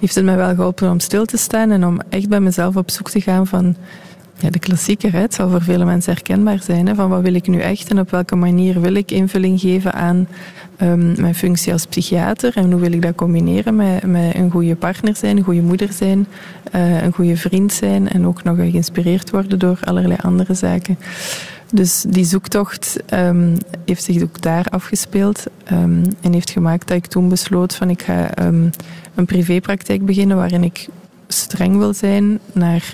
[0.00, 2.90] heeft het mij wel geholpen om stil te staan en om echt bij mezelf op
[2.90, 3.76] zoek te gaan van
[4.38, 6.94] ja, de klassieker, het zal voor vele mensen herkenbaar zijn.
[6.94, 10.28] Van wat wil ik nu echt en op welke manier wil ik invulling geven aan
[10.82, 14.76] um, mijn functie als psychiater en hoe wil ik dat combineren met, met een goede
[14.76, 16.26] partner zijn, een goede moeder zijn,
[16.74, 20.98] uh, een goede vriend zijn en ook nog geïnspireerd worden door allerlei andere zaken.
[21.72, 27.06] Dus die zoektocht um, heeft zich ook daar afgespeeld um, en heeft gemaakt dat ik
[27.06, 28.30] toen besloot van ik ga
[29.14, 30.86] een privépraktijk beginnen waarin ik
[31.28, 32.90] streng wil zijn naar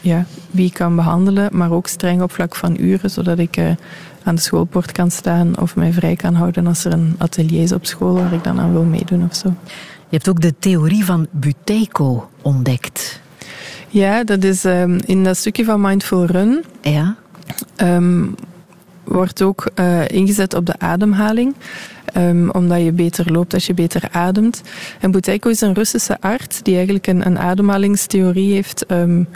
[0.00, 3.70] ja, wie ik kan behandelen, maar ook streng op vlak van uren, zodat ik uh,
[4.22, 7.72] aan de schoolpoort kan staan of mij vrij kan houden als er een atelier is
[7.72, 9.48] op school waar ik dan aan wil meedoen of zo.
[10.08, 13.20] Je hebt ook de theorie van Buteyko ontdekt.
[13.88, 16.64] Ja, dat is um, in dat stukje van Mindful Run.
[16.80, 17.16] Ja.
[17.76, 18.34] Um,
[19.04, 21.54] wordt ook uh, ingezet op de ademhaling.
[22.16, 24.62] Um, omdat je beter loopt als je beter ademt.
[25.00, 29.28] En Buteyko is een Russische arts die eigenlijk een, een ademhalingstheorie heeft um,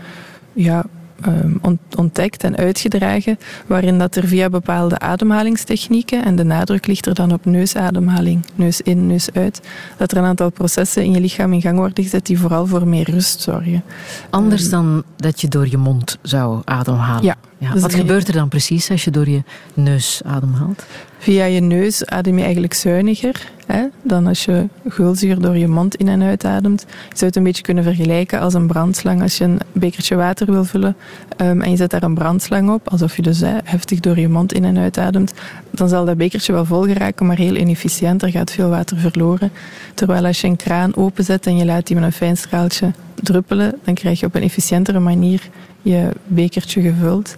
[0.54, 0.84] ja,
[1.26, 1.60] um,
[1.96, 7.32] ontdekt en uitgedragen, waarin dat er via bepaalde ademhalingstechnieken, en de nadruk ligt er dan
[7.32, 9.60] op neusademhaling, neus in, neus uit,
[9.96, 12.88] dat er een aantal processen in je lichaam in gang worden gezet die vooral voor
[12.88, 13.82] meer rust zorgen.
[14.30, 17.24] Anders um, dan dat je door je mond zou ademhalen?
[17.24, 17.36] Ja.
[17.64, 17.72] Ja.
[17.72, 19.42] Dus Wat gebeurt er dan precies als je door je
[19.74, 20.84] neus ademhaalt?
[21.18, 25.94] Via je neus adem je eigenlijk zuiniger hè, dan als je gulzuur door je mond
[25.94, 26.80] in en uitademt.
[26.88, 29.22] Je zou het een beetje kunnen vergelijken als een brandslang.
[29.22, 30.96] Als je een bekertje water wil vullen
[31.40, 34.28] um, en je zet daar een brandslang op, alsof je dus hè, heftig door je
[34.28, 35.34] mond in en uitademt,
[35.70, 38.22] dan zal dat bekertje wel vol geraken, maar heel inefficiënt.
[38.22, 39.50] Er gaat veel water verloren.
[39.94, 43.78] Terwijl als je een kraan openzet en je laat die met een fijn straaltje druppelen,
[43.84, 45.40] dan krijg je op een efficiëntere manier
[45.84, 47.36] je bekertje gevuld.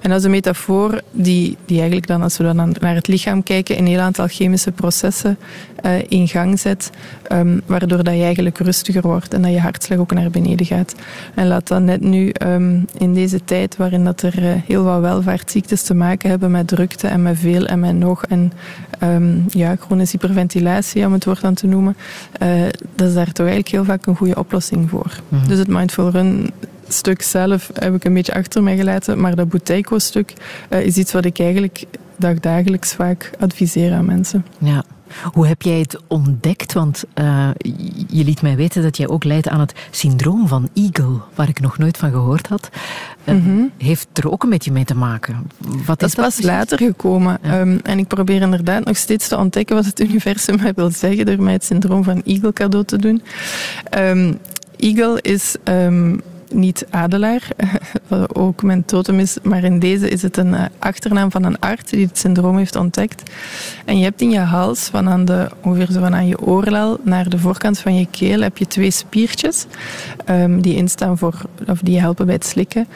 [0.00, 3.42] En dat is een metafoor die, die eigenlijk dan, als we dan naar het lichaam
[3.42, 5.38] kijken, een heel aantal chemische processen
[5.86, 6.90] uh, in gang zet,
[7.32, 10.94] um, waardoor dat je eigenlijk rustiger wordt en dat je hartslag ook naar beneden gaat.
[11.34, 15.00] En laat dat net nu um, in deze tijd, waarin dat er uh, heel wat
[15.00, 18.52] welvaartsziektes te maken hebben met drukte en met veel en met nog en
[19.02, 21.96] um, ja, chronische hyperventilatie, om het woord aan te noemen,
[22.42, 22.62] uh,
[22.94, 25.20] dat is daar toch eigenlijk heel vaak een goede oplossing voor.
[25.28, 25.48] Mm -hmm.
[25.48, 26.50] Dus het Mindful Run
[26.88, 29.20] stuk zelf heb ik een beetje achter mij gelaten.
[29.20, 30.32] Maar dat Bouteiko-stuk
[30.70, 31.84] uh, is iets wat ik eigenlijk
[32.16, 34.46] dagdagelijks vaak adviseer aan mensen.
[34.58, 34.84] Ja.
[35.32, 36.72] Hoe heb jij het ontdekt?
[36.72, 37.48] Want uh,
[38.08, 41.60] je liet mij weten dat jij ook leidt aan het syndroom van Eagle, waar ik
[41.60, 42.68] nog nooit van gehoord had.
[43.24, 43.70] Uh, mm -hmm.
[43.78, 45.50] Heeft er ook een beetje mee te maken?
[45.86, 46.44] Wat dat is, dat pas precies?
[46.44, 47.38] later gekomen.
[47.42, 47.60] Ja.
[47.60, 51.26] Um, en ik probeer inderdaad nog steeds te ontdekken wat het universum mij wil zeggen
[51.26, 53.22] door mij het syndroom van Eagle cadeau te doen.
[53.98, 54.38] Um,
[54.76, 56.20] Eagle is um,
[56.52, 57.48] niet adelaar,
[58.08, 61.90] wat ook mijn totem is, maar in deze is het een achternaam van een arts
[61.90, 63.30] die het syndroom heeft ontdekt.
[63.84, 66.98] En je hebt in je hals, van aan de, ongeveer zo van aan je oorlel
[67.02, 69.66] naar de voorkant van je keel, heb je twee spiertjes
[70.30, 72.86] um, die instaan voor, of die helpen bij het slikken.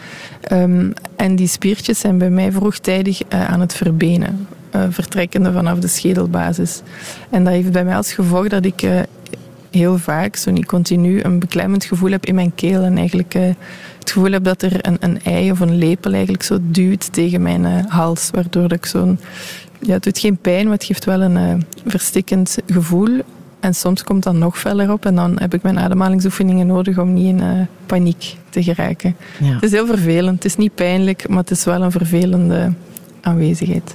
[0.52, 4.46] Um, en die spiertjes zijn bij mij vroegtijdig uh, aan het verbenen.
[4.74, 6.82] Uh, vertrekkende vanaf de schedelbasis.
[7.30, 8.82] En dat heeft bij mij als gevolg dat ik
[9.70, 12.82] heel vaak, zo niet continu, een beklemmend gevoel heb in mijn keel.
[12.82, 13.42] En eigenlijk uh,
[13.98, 17.42] het gevoel heb dat er een, een ei of een lepel eigenlijk zo duwt tegen
[17.42, 18.30] mijn uh, hals.
[18.32, 19.18] Waardoor ik zo'n...
[19.80, 23.20] Ja, het doet geen pijn, maar het geeft wel een uh, verstikkend gevoel.
[23.60, 27.12] En soms komt dat nog feller op en dan heb ik mijn ademhalingsoefeningen nodig om
[27.12, 29.16] niet in paniek te geraken.
[29.38, 29.52] Ja.
[29.52, 30.34] Het is heel vervelend.
[30.34, 32.72] Het is niet pijnlijk, maar het is wel een vervelende
[33.20, 33.94] aanwezigheid.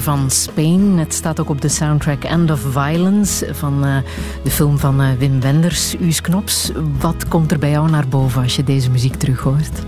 [0.00, 0.98] Van Spain.
[0.98, 3.96] Het staat ook op de soundtrack End of Violence van uh,
[4.42, 6.72] de film van uh, Wim Wenders, Uus Knops.
[7.00, 9.82] Wat komt er bij jou naar boven als je deze muziek terughoort?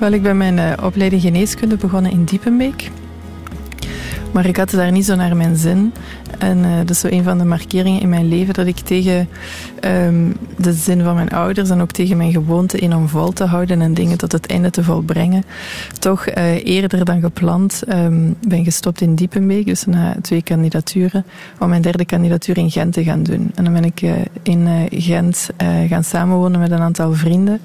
[0.00, 2.90] Wel, ik ben mijn uh, opleiding geneeskunde begonnen in Diepenbeek.
[4.32, 5.92] Maar ik had daar niet zo naar mijn zin.
[6.38, 9.28] En dat is zo een van de markeringen in mijn leven dat ik tegen
[9.84, 13.44] um, de zin van mijn ouders en ook tegen mijn gewoonte in om vol te
[13.44, 15.44] houden en dingen tot het einde te volbrengen,
[15.98, 21.24] toch uh, eerder dan gepland um, ben gestopt in Diepenbeek, dus na twee kandidaturen,
[21.58, 23.50] om mijn derde kandidatuur in Gent te gaan doen.
[23.54, 24.12] En dan ben ik uh,
[24.42, 25.48] in Gent
[25.88, 27.60] gaan samenwonen met een aantal vrienden.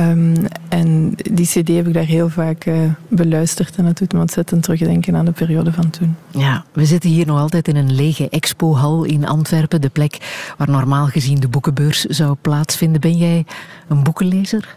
[0.00, 0.34] Um,
[0.68, 2.78] en die cd heb ik daar heel vaak uh,
[3.08, 6.16] beluisterd en dat doet me ontzettend terugdenken aan de periode van toen.
[6.30, 10.70] Ja, we zitten hier nog altijd in een lege expohal in Antwerpen, de plek waar
[10.70, 13.00] normaal gezien de boekenbeurs zou plaatsvinden.
[13.00, 13.44] Ben jij
[13.88, 14.76] een boekenlezer?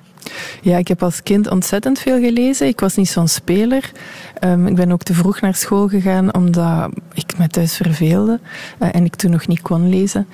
[0.61, 2.67] Ja, ik heb als kind ontzettend veel gelezen.
[2.67, 3.91] Ik was niet zo'n speler.
[4.43, 8.39] Um, ik ben ook te vroeg naar school gegaan omdat ik me thuis verveelde
[8.79, 10.27] uh, en ik toen nog niet kon lezen.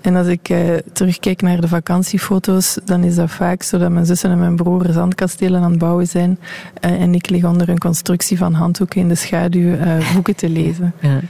[0.00, 4.06] En als ik uh, terugkijk naar de vakantiefoto's, dan is dat vaak zo dat mijn
[4.06, 6.38] zussen en mijn broer zandkastelen aan het bouwen zijn
[6.84, 9.76] uh, en ik lig onder een constructie van handhoeken in de schaduw
[10.14, 10.94] boeken te lezen.
[11.00, 11.20] Ja.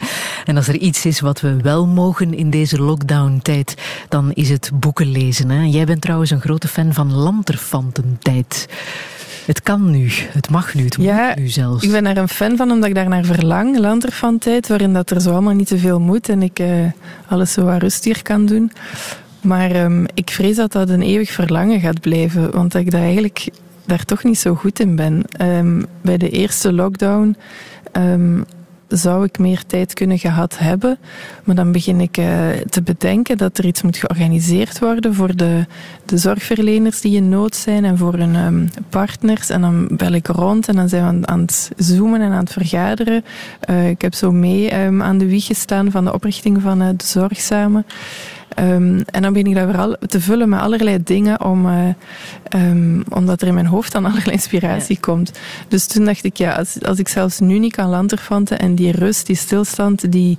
[0.44, 3.74] En als er iets is wat we wel mogen in deze lockdown-tijd,
[4.09, 5.50] dan is het boeken lezen.
[5.50, 5.62] Hè?
[5.62, 7.12] Jij bent trouwens een grote fan van
[8.03, 8.68] lanterfantentijd.
[9.46, 11.84] Het kan nu, het mag nu, het ja, moet nu zelfs.
[11.84, 13.78] Ik ben daar een fan van, omdat ik daar naar verlang.
[13.78, 16.68] Lanterfantentijd, waarin dat er zo allemaal niet te veel moet en ik uh,
[17.28, 18.72] alles zo wat rustiger kan doen.
[19.40, 23.49] Maar um, ik vrees dat dat een eeuwig verlangen gaat blijven, want ik daar eigenlijk
[23.84, 25.24] daar toch niet zo goed in ben.
[25.40, 27.36] Um, bij de eerste lockdown
[27.92, 28.44] um,
[28.89, 30.99] zou ik meer tijd kunnen gehad hebben.
[31.45, 32.26] Maar dan begin ik uh,
[32.68, 35.66] te bedenken dat er iets moet georganiseerd worden voor de,
[36.05, 39.51] de zorgverleners die in nood zijn en voor hun um, partners.
[39.51, 42.53] En dan bel ik rond en dan zijn we aan, het zoomen en aan het
[42.53, 43.24] vergaderen.
[43.70, 46.89] Uh, ik heb zo mee um, aan de wieg gestaan van de oprichting van uh,
[46.97, 47.86] de Zorgzamen.
[48.61, 51.88] Um, en dan begin ik dat weer al te vullen met allerlei dingen, om, uh,
[52.54, 55.00] um, omdat er in mijn hoofd dan allerlei inspiratie ja.
[55.00, 55.32] komt.
[55.68, 58.92] Dus toen dacht ik, ja, als, als ik zelfs nu niet kan lanterfanten en die
[58.92, 60.38] rust, die stilstand, die,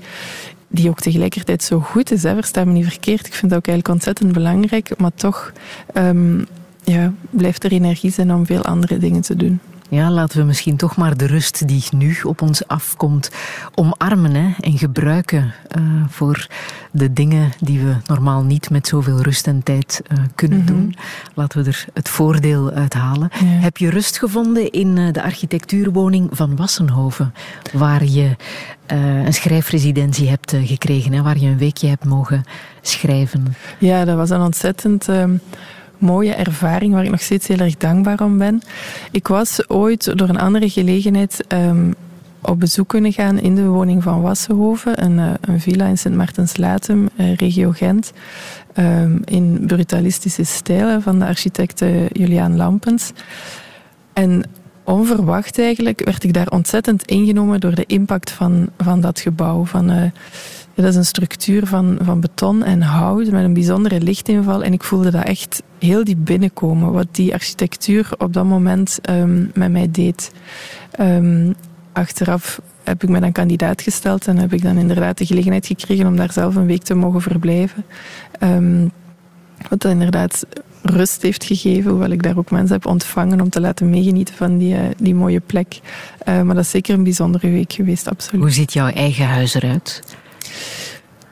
[0.67, 3.27] die ook tegelijkertijd zo goed is, hè, versta me niet verkeerd.
[3.27, 5.53] Ik vind dat ook eigenlijk ontzettend belangrijk, maar toch
[5.93, 6.45] um,
[6.83, 9.59] ja, blijft er energie zijn om veel andere dingen te doen.
[9.89, 13.31] Ja, laten we misschien toch maar de rust die nu op ons afkomt
[13.75, 16.47] omarmen hè, en gebruiken uh, voor
[16.91, 20.75] de dingen die we normaal niet met zoveel rust en tijd uh, kunnen mm -hmm.
[20.75, 20.95] doen.
[21.33, 23.29] Laten we er het voordeel uit halen.
[23.33, 23.45] Ja.
[23.45, 27.33] Heb je rust gevonden in uh, de architectuurwoning van Wassenhoven,
[27.73, 28.35] waar je
[28.87, 32.43] een schrijfresidentie hebt gekregen, hè, waar je een weekje hebt mogen
[32.81, 33.55] schrijven?
[33.79, 35.07] Ja, dat was een ontzettend
[35.99, 38.61] mooie ervaring waar ik nog steeds heel erg dankbaar om ben.
[39.11, 41.95] Ik was ooit door een andere gelegenheid um,
[42.41, 47.09] op bezoek kunnen gaan in de woning van Wassenhoven, een, uh, een villa in Sint-Maartens-Latem,
[47.15, 48.11] uh, regio Gent,
[48.75, 51.79] um, in brutalistische stijl van de architect
[52.11, 53.11] Juliaan Lampens.
[54.13, 54.43] En
[54.83, 59.65] onverwacht eigenlijk werd ik daar ontzettend ingenomen door de impact van, van dat gebouw.
[59.65, 60.11] Van,
[60.81, 64.63] dat is een structuur van, van beton en hout met een bijzondere lichtinval.
[64.63, 69.51] En ik voelde dat echt heel diep binnenkomen, wat die architectuur op dat moment um,
[69.53, 70.31] met mij deed.
[70.99, 71.55] Um,
[71.91, 76.07] achteraf heb ik me dan kandidaat gesteld en heb ik dan inderdaad de gelegenheid gekregen
[76.07, 77.85] om daar zelf een week te mogen verblijven.
[78.43, 78.91] Um,
[79.69, 80.45] wat dan inderdaad
[80.81, 84.57] rust heeft gegeven, hoewel ik daar ook mensen heb ontvangen om te laten meegenieten van
[84.57, 85.79] die, uh, die mooie plek.
[86.27, 88.41] Uh, maar dat is zeker een bijzondere week geweest, absoluut.
[88.41, 90.01] Hoe ziet jouw eigen huis eruit?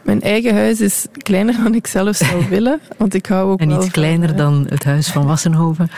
[0.07, 2.79] Mijn eigen huis is kleiner dan ik zelf zou willen.
[2.97, 5.89] Want ik hou ook en iets kleiner van, dan het huis van Wassenhoven?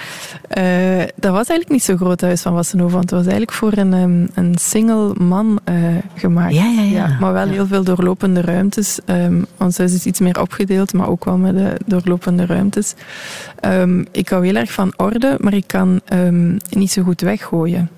[0.57, 2.95] Uh, dat was eigenlijk niet zo groot, het huis van Wassenhoven.
[2.95, 5.76] Want het was eigenlijk voor een, um, een single man uh,
[6.15, 6.53] gemaakt.
[6.53, 6.91] Ja, ja, ja.
[6.91, 7.51] ja maar wel ja.
[7.51, 8.99] heel veel doorlopende ruimtes.
[9.05, 12.93] Um, ons huis is iets meer opgedeeld, maar ook wel met de doorlopende ruimtes.
[13.65, 16.01] Um, ik hou heel erg van orde, maar ik kan
[16.70, 17.89] niet zo goed weggooien.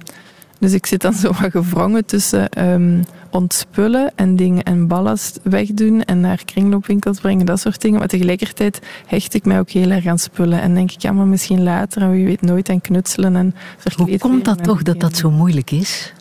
[0.62, 6.04] Dus ik zit dan zo wat gevrongen tussen um, ontspullen en dingen en ballast wegdoen
[6.04, 8.00] en naar kringloopwinkels brengen, dat soort dingen.
[8.00, 11.28] Maar tegelijkertijd hecht ik mij ook heel erg aan spullen en denk ik, ja, maar
[11.28, 13.56] misschien later en wie weet nooit en knutselen en
[13.96, 16.14] Hoe komt dat toch dat dat zo moeilijk is?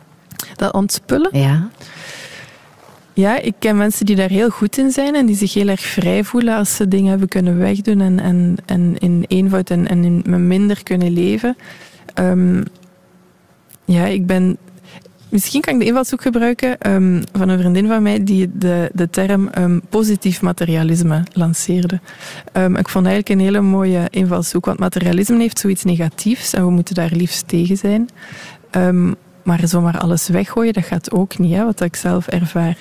[0.57, 1.38] Dat ontspullen?
[1.38, 1.68] Ja.
[3.12, 5.80] Ja, ik ken mensen die daar heel goed in zijn en die zich heel erg
[5.80, 10.05] vrij voelen als ze dingen hebben kunnen wegdoen en, en, en in eenvoud en, en
[10.05, 11.57] in, minder kunnen leven.
[12.14, 12.64] Um,
[13.91, 14.57] ja, ik ben.
[15.28, 19.11] Misschien kan ik de invalshoek gebruiken um, van een vriendin van mij die de, de
[19.11, 22.01] term um, positief materialisme lanceerde.
[22.53, 26.70] Um, ik vond eigenlijk een hele mooie invalshoek, want materialisme heeft zoiets negatiefs en we
[26.70, 28.09] moeten daar liefst tegen zijn.
[29.43, 32.76] Maar zomaar alles weggooien, dat gaat ook niet, hè, wat ik zelf ervaar.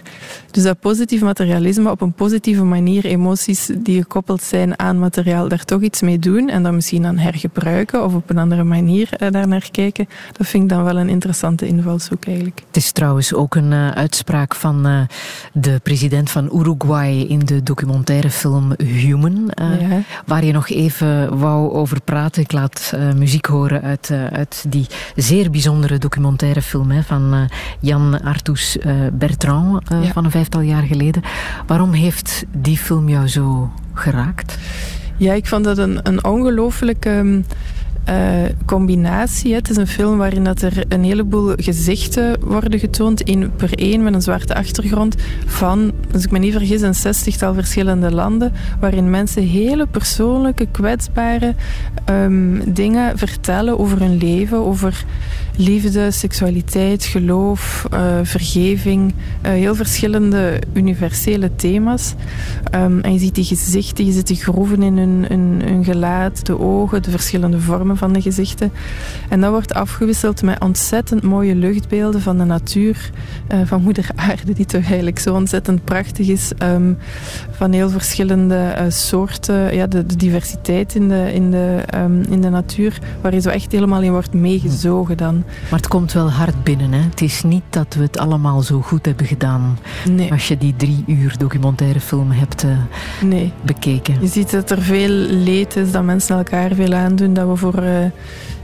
[0.51, 5.65] Dus dat positief materialisme op een positieve manier, emoties die gekoppeld zijn aan materiaal, daar
[5.65, 9.29] toch iets mee doen en dan misschien aan hergebruiken of op een andere manier uh,
[9.31, 12.61] daar naar kijken, dat vind ik dan wel een interessante invalshoek eigenlijk.
[12.67, 15.01] Het is trouwens ook een uh, uitspraak van uh,
[15.53, 20.01] de president van Uruguay in de documentaire film Human, ja.
[20.25, 22.41] waar je nog even wou over praten.
[22.41, 27.41] Ik laat muziek horen uit, uit die zeer bijzondere documentaire film hè, van uh,
[27.79, 30.11] Jan Artus uh, Bertrand ja.
[30.11, 31.21] van een vijftal jaar geleden.
[31.67, 34.57] Waarom heeft die film jou zo geraakt?
[35.17, 37.45] Ja, ik vond dat een, een ongelooflijke um,
[38.65, 39.53] combinatie.
[39.53, 44.03] Het is een film waarin dat er een heleboel gezichten worden getoond, één per één
[44.03, 49.09] met een zwarte achtergrond, van, als ik me niet vergis, een zestigtal verschillende landen, waarin
[49.09, 51.55] mensen hele persoonlijke, kwetsbare
[52.09, 55.05] um, dingen vertellen over hun leven, over
[55.55, 59.13] liefde, seksualiteit, geloof, uh, vergeving.
[59.45, 62.13] Uh, heel verschillende universele thema's.
[62.75, 66.45] Um, en je ziet die gezichten, je ziet die groeven in hun, hun, hun gelaat,
[66.45, 68.71] de ogen, de verschillende vormen van de gezichten.
[69.29, 73.09] En dat wordt afgewisseld met ontzettend mooie luchtbeelden van de natuur,
[73.53, 76.51] uh, van moeder aarde, die toch eigenlijk zo ontzettend prachtig is.
[76.63, 76.97] Um,
[77.51, 82.49] van heel verschillende soorten, ja, de, de, diversiteit in de, in, de, um, in de
[82.49, 85.43] natuur, waar je zo echt helemaal in wordt meegezogen dan.
[85.69, 86.91] Maar het komt wel hard binnen.
[86.91, 86.99] Hè?
[86.99, 89.79] Het is niet dat we het allemaal zo goed hebben gedaan.
[90.09, 90.31] Nee.
[90.31, 92.71] Als je die drie uur documentaire film hebt uh,
[93.23, 93.53] nee.
[93.61, 94.15] bekeken.
[94.21, 97.33] Je ziet dat er veel leed is, dat mensen elkaar veel aandoen.
[97.33, 98.05] Dat we voor uh,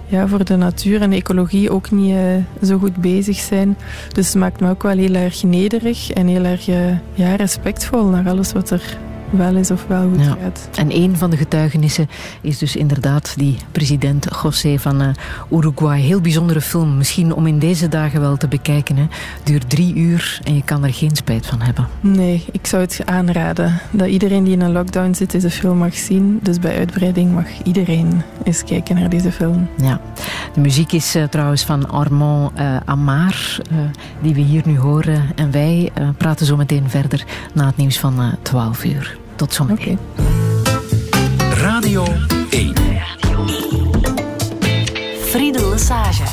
[0.07, 3.77] ja, voor de natuur en de ecologie ook niet eh, zo goed bezig zijn.
[4.11, 8.05] Dus het maakt me ook wel heel erg nederig en heel erg eh, ja, respectvol
[8.05, 8.97] naar alles wat er
[9.37, 10.37] wel is of wel goed ja.
[10.41, 10.69] gaat.
[10.75, 12.09] En een van de getuigenissen
[12.41, 15.07] is dus inderdaad die president José van uh,
[15.51, 15.99] Uruguay.
[15.99, 18.97] Heel bijzondere film, misschien om in deze dagen wel te bekijken.
[18.97, 19.07] Hè.
[19.43, 21.87] Duurt drie uur en je kan er geen spijt van hebben.
[22.01, 23.79] Nee, ik zou het aanraden.
[23.91, 26.39] Dat iedereen die in een lockdown zit deze film mag zien.
[26.41, 29.67] Dus bij uitbreiding mag iedereen eens kijken naar deze film.
[29.77, 30.01] Ja,
[30.53, 33.57] de muziek is uh, trouwens van Armand uh, Amar,
[34.21, 35.23] die we hier nu horen.
[35.35, 39.23] En wij praten zo meteen verder na het nieuws van 12 uur.
[39.35, 39.99] Tot zometeen.
[40.17, 41.53] Okay.
[41.53, 42.03] Radio
[42.49, 42.73] 1.
[45.19, 46.23] Friede Lesage.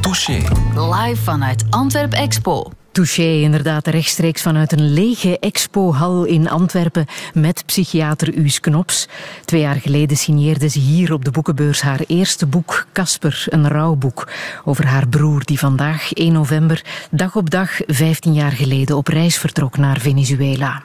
[0.00, 0.42] Touché.
[0.74, 2.70] Live vanuit Antwerp Expo.
[2.98, 9.08] Touché, inderdaad, rechtstreeks vanuit een lege expohal in Antwerpen met psychiater Uus Knops.
[9.44, 14.28] Twee jaar geleden signeerde ze hier op de boekenbeurs haar eerste boek, Casper, een rouwboek,
[14.64, 19.38] over haar broer die vandaag, 1 november, dag op dag, 15 jaar geleden, op reis
[19.38, 20.82] vertrok naar Venezuela.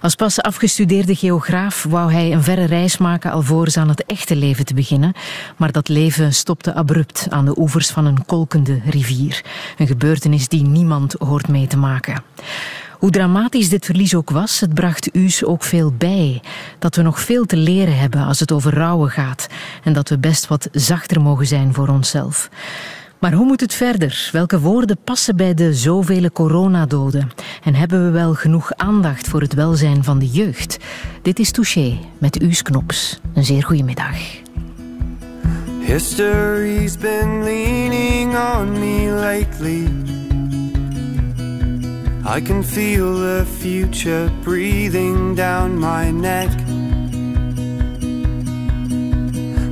[0.00, 4.64] Als pas afgestudeerde geograaf wou hij een verre reis maken alvorens aan het echte leven
[4.64, 5.12] te beginnen,
[5.56, 9.44] maar dat leven stopte abrupt aan de oevers van een kolkende rivier.
[9.78, 12.22] Een gebeurtenis die niemand hoort mee te maken.
[12.98, 16.42] Hoe dramatisch dit verlies ook was, het bracht U's ook veel bij.
[16.78, 19.46] Dat we nog veel te leren hebben als het over rouwen gaat
[19.84, 22.48] en dat we best wat zachter mogen zijn voor onszelf.
[23.18, 24.28] Maar hoe moet het verder?
[24.32, 27.30] Welke woorden passen bij de zoveel coronadoden?
[27.62, 30.76] En hebben we wel genoeg aandacht voor het welzijn van de jeugd?
[31.22, 33.20] Dit is Touché met U's Knops.
[33.34, 34.16] Een zeer goede middag.
[35.80, 40.11] History's been leaning on me lately
[42.32, 46.48] I can feel the future breathing down my neck.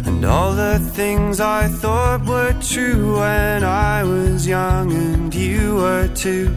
[0.07, 6.09] And all the things I thought were true when I was young and you were
[6.09, 6.55] too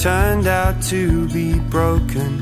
[0.00, 2.32] turned out to be broken.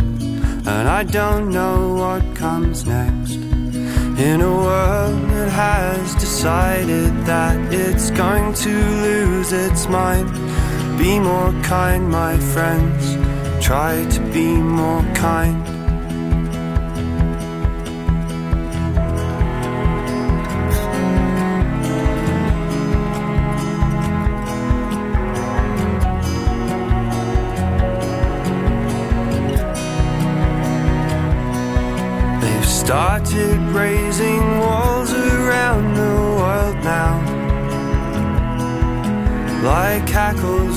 [0.67, 3.35] And I don't know what comes next.
[3.35, 10.54] In a world that has decided that it's going to lose its mind
[10.99, 13.17] be more kind, my friends.
[13.65, 15.74] Try to be more kind.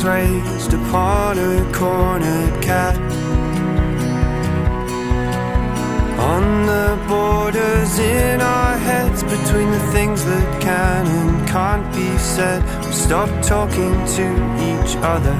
[0.07, 2.95] Raised upon a cornered cat.
[6.33, 12.61] On the borders in our heads between the things that can and can't be said,
[12.85, 14.27] we stop talking to
[14.71, 15.37] each other.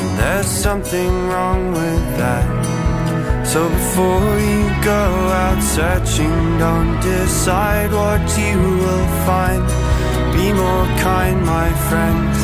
[0.00, 2.48] And there's something wrong with that.
[3.46, 4.62] So before you
[4.94, 5.04] go
[5.44, 9.64] out searching, don't decide what you will find.
[10.36, 12.39] Be more kind, my friends.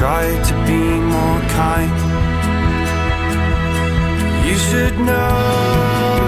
[0.00, 0.80] Try to be
[1.12, 1.92] more kind.
[4.48, 6.19] You should know.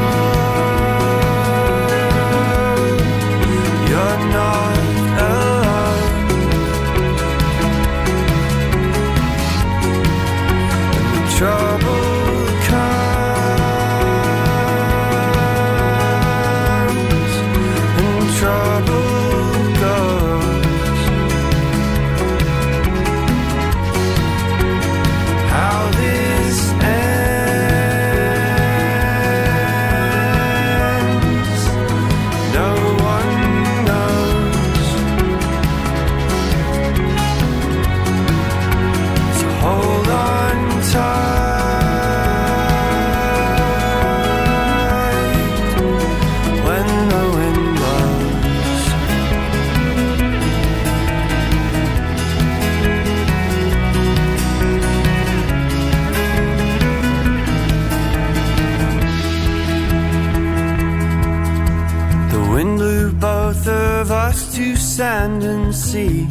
[65.93, 66.27] Sea.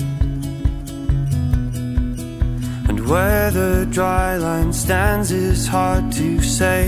[2.90, 6.82] And where the dry line stands is hard to say.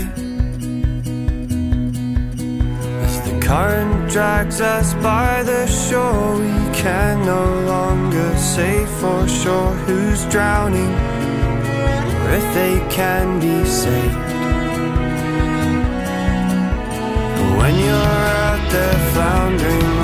[3.06, 7.44] As the current drags us by the shore, we can no
[7.74, 10.94] longer say for sure who's drowning
[12.22, 14.30] or if they can be saved.
[17.36, 19.94] But when you're out there floundering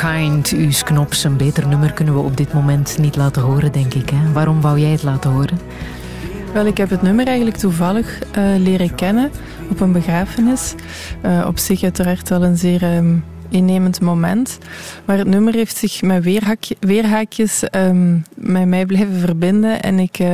[0.00, 0.48] Kind.
[0.48, 4.10] Uw knops, een beter nummer kunnen we op dit moment niet laten horen, denk ik.
[4.10, 4.32] Hè?
[4.32, 5.58] Waarom wou jij het laten horen?
[6.52, 9.30] Wel, ik heb het nummer eigenlijk toevallig uh, leren kennen
[9.70, 10.74] op een begrafenis.
[11.24, 14.58] Uh, op zich uiteraard wel een zeer um, innemend moment.
[15.04, 19.82] Maar het nummer heeft zich met weerhaakje, weerhaakjes um, met mij blijven verbinden.
[19.82, 20.28] En ik, uh,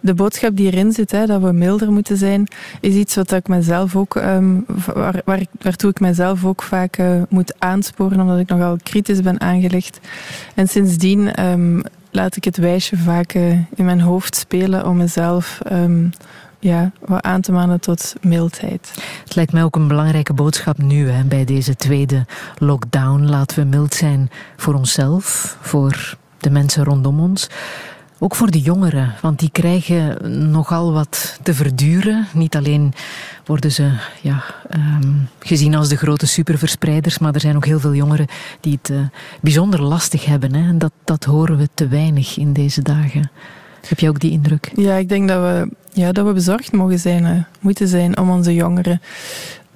[0.00, 2.48] de boodschap die erin zit, hè, dat we milder moeten zijn,
[2.80, 7.22] is iets wat ik mezelf ook, um, waar, waar waartoe ik mezelf ook vaak uh,
[7.28, 10.00] moet aansporen, omdat ik nogal kritisch ben aangelegd.
[10.54, 15.58] En sindsdien um, laat ik het wijsje vaak uh, in mijn hoofd spelen om mezelf
[16.58, 18.92] ja, wat aan te manen tot mildheid.
[19.24, 22.26] Het lijkt mij ook een belangrijke boodschap nu hè, bij deze tweede
[22.58, 23.28] lockdown.
[23.28, 27.48] Laten we mild zijn voor onszelf, voor de mensen rondom ons.
[28.20, 30.16] Ook voor de jongeren, want die krijgen
[30.50, 32.26] nogal wat te verduren.
[32.32, 32.92] Niet alleen
[33.46, 33.90] worden ze
[34.20, 38.26] ja, um, gezien als de grote superverspreiders, maar er zijn ook heel veel jongeren
[38.60, 38.98] die het uh,
[39.40, 40.54] bijzonder lastig hebben.
[40.54, 40.68] Hè.
[40.68, 43.30] En dat, dat horen we te weinig in deze dagen.
[43.88, 44.70] Heb je ook die indruk?
[44.74, 48.30] Ja, ik denk dat we, ja, dat we bezorgd mogen zijn, uh, moeten zijn om
[48.30, 49.00] onze jongeren.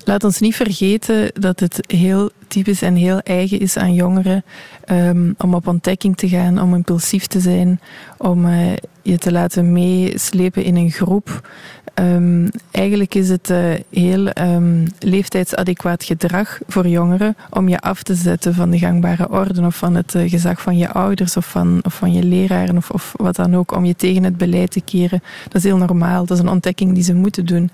[0.04, 4.44] Laat ons niet vergeten dat het heel typisch en heel eigen is aan jongeren
[4.90, 7.80] um, om op ontdekking te gaan, om impulsief te zijn,
[8.18, 8.72] om uh,
[9.02, 11.48] je te laten meeslepen in een groep.
[11.94, 13.58] Um, eigenlijk is het uh,
[13.90, 19.66] heel um, leeftijdsadequaat gedrag voor jongeren om je af te zetten van de gangbare orde
[19.66, 22.90] of van het uh, gezag van je ouders of van, of van je leraren of,
[22.90, 25.22] of wat dan ook, om je tegen het beleid te keren.
[25.44, 26.26] Dat is heel normaal.
[26.26, 27.70] Dat is een ontdekking die ze moeten doen.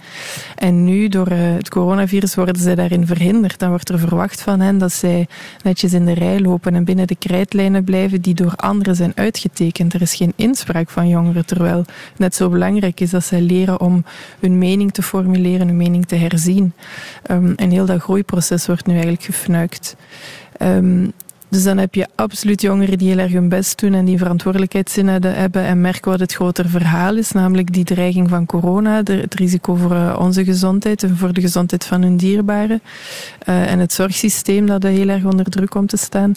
[0.56, 3.58] En nu, door uh, het coronavirus, worden zij daarin verhinderd.
[3.58, 5.26] Dan wordt er verwacht van hen dat zij
[5.62, 9.94] netjes in de rij lopen en binnen de krijtlijnen blijven die door anderen zijn uitgetekend.
[9.94, 13.80] Er is geen inspraak van jongeren, terwijl het net zo belangrijk is dat zij leren
[13.80, 14.04] om
[14.40, 16.72] hun mening te formuleren, hun mening te herzien.
[17.30, 19.96] Um, en heel dat groeiproces wordt nu eigenlijk gefnuikt.
[20.62, 21.12] Um,
[21.50, 25.06] dus dan heb je absoluut jongeren die heel erg hun best doen en die verantwoordelijkheidszin
[25.08, 29.74] hebben en merken wat het grotere verhaal is, namelijk die dreiging van corona, het risico
[29.74, 32.80] voor uh, onze gezondheid en voor de gezondheid van hun dierbaren.
[33.48, 36.34] Uh, en het zorgsysteem dat heel erg onder druk komt te staan.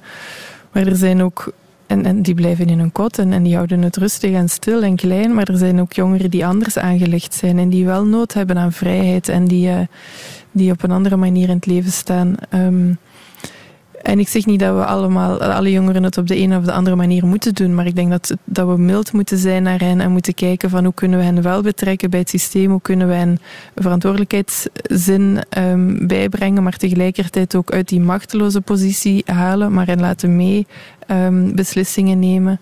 [0.71, 1.53] Maar er zijn ook
[1.91, 5.33] en, die blijven in hun kot en, die houden het rustig en stil en klein.
[5.33, 8.73] Maar er zijn ook jongeren die anders aangelegd zijn en die wel nood hebben aan
[8.73, 9.79] vrijheid en die, uh,
[10.51, 12.35] die op een andere manier in het leven staan.
[12.53, 12.97] Um,
[14.01, 16.71] en ik zeg niet dat we allemaal, alle jongeren het op de een of de
[16.71, 20.01] andere manier moeten doen, maar ik denk dat, dat we mild moeten zijn naar hen
[20.01, 23.07] en moeten kijken van hoe kunnen we hen wel betrekken bij het systeem, hoe kunnen
[23.07, 23.39] we hen
[23.75, 30.67] verantwoordelijkheidszin um, bijbrengen, maar tegelijkertijd ook uit die machteloze positie halen, maar hen laten mee
[31.07, 32.59] um, beslissingen nemen.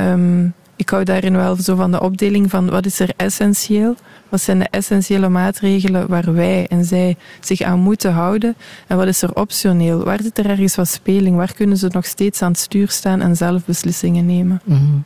[0.00, 3.96] Um, ik hou daarin wel zo van de opdeling van wat is er essentieel,
[4.28, 8.56] wat zijn de essentiële maatregelen waar wij en zij zich aan moeten houden
[8.86, 12.06] en wat is er optioneel, waar zit er ergens wat speling, waar kunnen ze nog
[12.06, 14.60] steeds aan het stuur staan en zelf beslissingen nemen.
[14.64, 15.04] -hmm.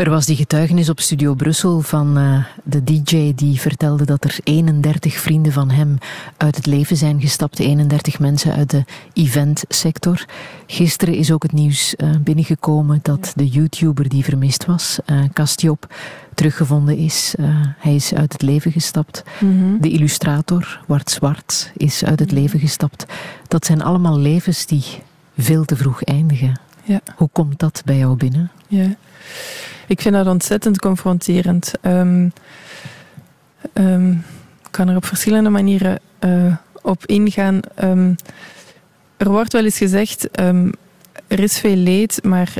[0.00, 4.38] Er was die getuigenis op Studio Brussel van uh, de DJ die vertelde dat er
[4.44, 5.98] 31 vrienden van hem
[6.36, 7.58] uit het leven zijn gestapt.
[7.58, 10.24] 31 mensen uit de eventsector.
[10.66, 15.94] Gisteren is ook het nieuws uh, binnengekomen dat de YouTuber die vermist was, uh, Castiop,
[16.34, 17.34] teruggevonden is.
[17.78, 19.22] hij is uit het leven gestapt.
[19.40, 19.80] Mm -hmm.
[19.80, 23.06] De illustrator, Wart Zwart, is uit het leven gestapt.
[23.48, 24.84] Dat zijn allemaal levens die
[25.38, 26.60] veel te vroeg eindigen.
[26.84, 27.00] Ja.
[27.16, 28.50] Hoe komt dat bij jou binnen?
[28.68, 28.96] Ja.
[29.90, 31.72] Ik vind dat ontzettend confronterend.
[31.82, 32.32] Um,
[33.74, 34.24] um,
[34.62, 37.60] ik kan er op verschillende manieren uh, op ingaan.
[37.84, 38.14] Um,
[39.16, 40.28] er wordt wel eens gezegd,
[41.26, 42.52] er is veel leed, maar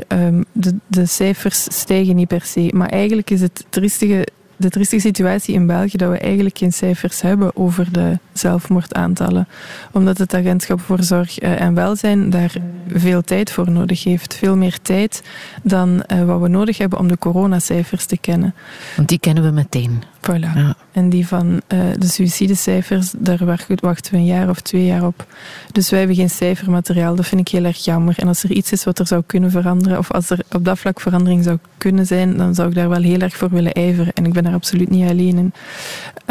[0.51, 2.69] de, de cijfers stijgen niet per se.
[2.73, 4.27] Maar eigenlijk is het triestige
[4.61, 9.47] de triestige situatie in België dat we eigenlijk geen cijfers hebben over de zelfmoordaantallen.
[9.91, 12.53] Omdat het agentschap voor zorg en welzijn daar
[12.93, 14.35] veel tijd voor nodig heeft.
[14.35, 15.23] Veel meer tijd
[15.63, 18.53] dan uh, wat we nodig hebben om de coronacijfers te kennen.
[18.95, 20.03] Want die kennen we meteen.
[20.21, 20.53] Voilà.
[20.55, 20.75] Ja.
[20.91, 23.45] En die van uh, de suïcidecijfers, daar
[23.79, 25.25] wachten we een jaar of twee jaar op.
[25.71, 27.15] Dus wij hebben geen cijfermateriaal.
[27.15, 28.19] Dat vind ik heel erg jammer.
[28.19, 30.79] En als er iets is wat er zou kunnen veranderen, of als er op dat
[30.79, 34.13] vlak verandering zou kunnen zijn, dan zou ik daar wel heel erg voor willen ijveren.
[34.13, 35.53] En ik ben absoluut niet alleen in.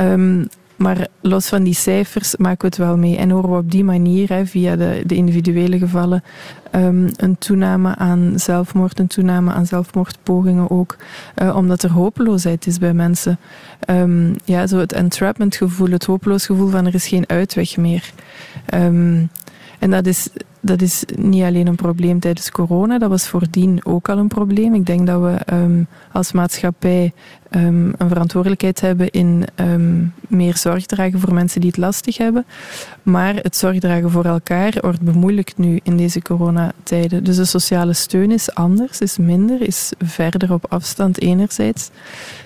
[0.05, 0.49] Um,
[0.81, 3.17] maar los van die cijfers maken we het wel mee.
[3.17, 6.23] En horen we op die manier, hè, via de, de individuele gevallen,
[6.73, 10.97] um, een toename aan zelfmoord, een toename aan zelfmoordpogingen ook.
[11.43, 13.39] Uh, omdat er hopeloosheid is bij mensen.
[13.91, 18.13] Um, ja, zo het entrapment gevoel, het hopeloos gevoel van er is geen uitweg meer.
[18.75, 19.31] Um,
[19.81, 20.29] en dat is
[20.61, 24.75] dat is niet alleen een probleem tijdens corona, dat was voordien ook al een probleem.
[24.75, 27.13] Ik denk dat we um, als maatschappij
[27.51, 32.45] um, een verantwoordelijkheid hebben in um, meer zorg dragen voor mensen die het lastig hebben.
[33.03, 37.25] Maar het zorg dragen voor elkaar wordt bemoeilijkt nu in deze coronatijden.
[37.25, 41.91] Dus de sociale steun is anders, is minder, is verder op afstand enerzijds.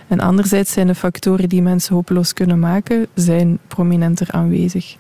[0.09, 4.97] En anderzijds zijn de factoren die mensen hopeloos kunnen maken, zijn prominenter aanwezig.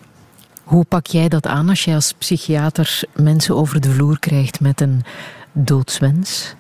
[0.65, 4.81] Hoe pak jij dat aan als jij als psychiater mensen over de vloer krijgt met
[4.81, 5.03] een
[5.53, 6.55] doodswens?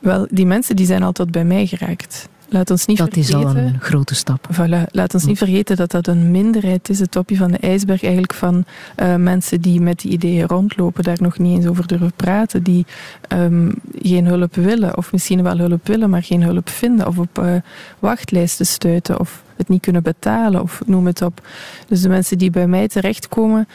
[0.00, 2.28] Wel, die mensen die zijn altijd bij mij geraakt.
[2.50, 4.48] Laat ons niet dat vergeten, is al een grote stap.
[4.52, 8.02] Voilà, laat ons niet vergeten dat dat een minderheid is, het topje van de ijsberg
[8.02, 8.64] eigenlijk van
[8.96, 12.86] uh, mensen die met die ideeën rondlopen, daar nog niet eens over durven praten, die
[13.32, 17.38] um, geen hulp willen, of misschien wel hulp willen, maar geen hulp vinden, of op
[17.38, 17.54] uh,
[17.98, 21.46] wachtlijsten stuiten, of het niet kunnen betalen, of noem het op.
[21.88, 23.68] Dus de mensen die bij mij terechtkomen,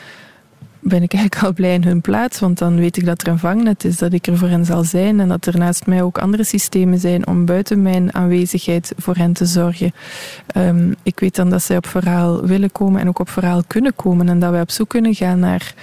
[0.84, 3.40] ben ik eigenlijk al blij in hun plaats, want dan weet ik dat er een
[3.40, 6.18] vangnet is, dat ik er voor hen zal zijn en dat er naast mij ook
[6.18, 9.92] andere systemen zijn om buiten mijn aanwezigheid voor hen te zorgen.
[10.58, 13.96] Um, ik weet dan dat zij op verhaal willen komen en ook op verhaal kunnen
[13.96, 15.74] komen en dat wij op zoek kunnen gaan naar,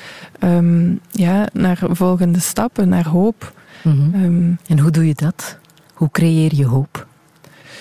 [0.41, 3.53] um, ja, naar volgende stappen, naar hoop.
[3.83, 4.25] Mm -hmm.
[4.25, 5.59] um, en hoe doe je dat?
[5.95, 7.09] Hoe creëer je hoop?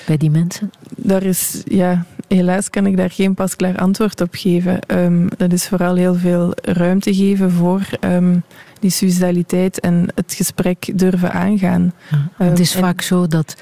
[0.09, 0.72] bij die mensen?
[0.95, 4.80] Daar is, ja, helaas kan ik daar geen pasklaar antwoord op geven.
[4.88, 8.43] Um, dat is vooral heel veel ruimte geven voor um,
[8.80, 11.93] die suicidaliteit en het gesprek durven aangaan.
[12.09, 13.55] Ja, het um, is vaak zo dat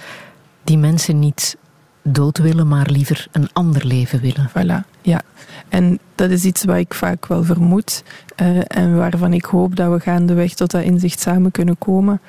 [0.64, 1.58] die mensen niet
[2.04, 4.50] dood willen, maar liever een ander leven willen.
[4.50, 5.22] Voilà, ja.
[5.70, 8.04] En dat is iets wat ik vaak wel vermoed
[8.42, 12.22] uh, en waarvan ik hoop dat we gaandeweg tot dat inzicht samen kunnen komen.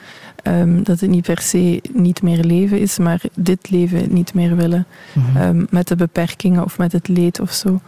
[0.43, 4.57] Um, dat het niet per se niet meer leven is, maar dit leven niet meer
[4.57, 4.87] willen.
[5.13, 5.43] Mm -hmm.
[5.43, 7.81] um, met de beperkingen of met het leed of zo.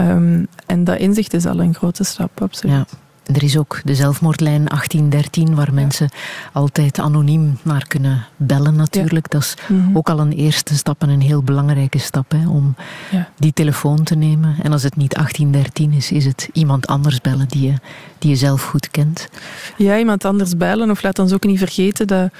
[0.00, 2.90] Um, en dat inzicht is al een grote stap, absoluut.
[2.90, 3.03] Ja.
[3.24, 5.72] Er is ook de zelfmoordlijn 1813, waar ja.
[5.72, 6.08] mensen
[6.52, 9.32] altijd anoniem naar kunnen bellen natuurlijk.
[9.32, 9.38] Ja.
[9.38, 9.96] Dat is mm -hmm.
[9.96, 12.74] ook al een eerste stap en een heel belangrijke stap hè, om
[13.10, 13.28] ja.
[13.38, 14.56] die telefoon te nemen.
[14.62, 17.74] En als het niet 1813 is, is het iemand anders bellen die je,
[18.18, 19.28] die je zelf goed kent.
[19.76, 20.90] Ja, iemand anders bellen.
[20.90, 22.32] Of laat ons ook niet vergeten dat,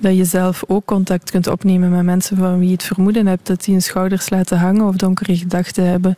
[0.00, 3.46] dat je zelf ook contact kunt opnemen met mensen van wie je het vermoeden hebt
[3.46, 6.16] dat die hun schouders laten hangen of donkere gedachten hebben.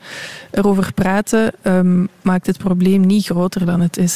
[0.50, 4.09] Erover praten um, maakt het probleem niet groter dan het is.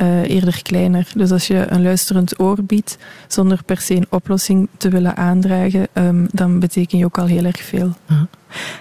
[0.00, 1.08] Uh, eerder kleiner.
[1.14, 5.88] Dus als je een luisterend oor biedt zonder per se een oplossing te willen aandragen,
[5.92, 7.92] um, dan beteken je ook al heel erg veel.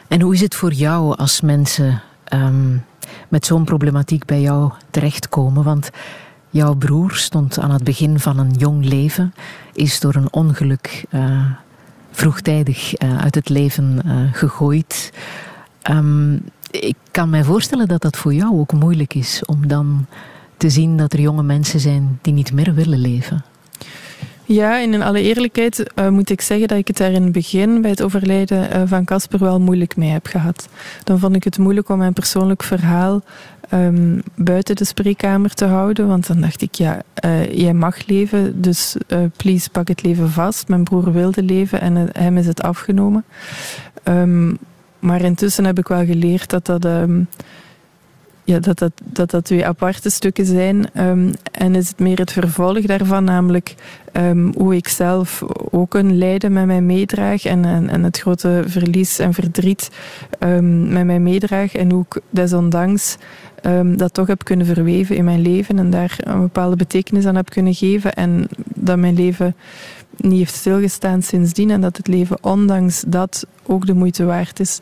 [0.07, 2.01] En hoe is het voor jou als mensen
[2.33, 2.83] um,
[3.27, 5.63] met zo'n problematiek bij jou terechtkomen?
[5.63, 5.89] Want
[6.49, 9.33] jouw broer stond aan het begin van een jong leven,
[9.73, 11.45] is door een ongeluk uh,
[12.11, 14.01] vroegtijdig uh, uit het leven
[14.31, 15.13] gegooid.
[15.91, 20.05] Um, ik kan mij voorstellen dat dat voor jou ook moeilijk is om dan
[20.57, 23.43] te zien dat er jonge mensen zijn die niet meer willen leven.
[24.47, 27.81] Ja, in alle eerlijkheid uh, moet ik zeggen dat ik het daar in het begin
[27.81, 30.69] bij het overlijden uh, van Casper wel moeilijk mee heb gehad.
[31.03, 33.23] Dan vond ik het moeilijk om mijn persoonlijk verhaal
[33.73, 38.61] um, buiten de spreekkamer te houden, want dan dacht ik, ja, uh, jij mag leven,
[38.61, 38.95] dus
[39.37, 40.67] please pak het leven vast.
[40.67, 43.23] Mijn broer wilde leven en hem is het afgenomen.
[44.03, 44.57] Um,
[44.99, 46.85] maar intussen heb ik wel geleerd dat dat...
[46.85, 47.27] Um,
[48.45, 50.85] ja, dat, dat, dat dat twee aparte stukken zijn.
[50.97, 53.75] Um, en is het meer het vervolg daarvan, namelijk
[54.13, 59.19] um, hoe ik zelf ook een lijden met mij meedraag en, en, het grote verlies
[59.19, 59.91] en verdriet
[60.39, 63.17] um, met mij meedraag en hoe ik desondanks
[63.95, 67.49] dat toch heb kunnen verweven in mijn leven en daar een bepaalde betekenis aan heb
[67.49, 69.55] kunnen geven en dat mijn leven
[70.17, 74.79] niet heeft stilgestaan sindsdien en dat het leven ondanks dat ook de moeite waard is.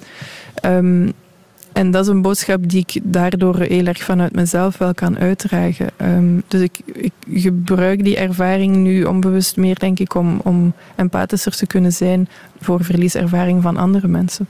[1.73, 5.89] En dat is een boodschap die ik daardoor heel erg vanuit mezelf wel kan uitdragen.
[6.01, 11.55] Um, dus ik, ik, gebruik die ervaring nu onbewust meer, denk ik, om, om empathischer
[11.55, 12.27] te kunnen zijn
[12.61, 14.47] voor verlieservaring van andere mensen.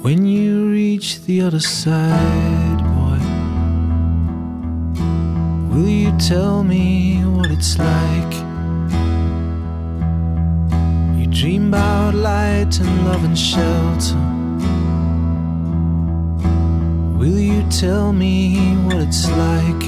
[0.00, 3.18] When you reach the other side, boy,
[5.74, 8.32] will you tell me what it's like?
[11.18, 14.14] You dream about light and love and shelter.
[17.18, 19.82] Will you tell me what it's like?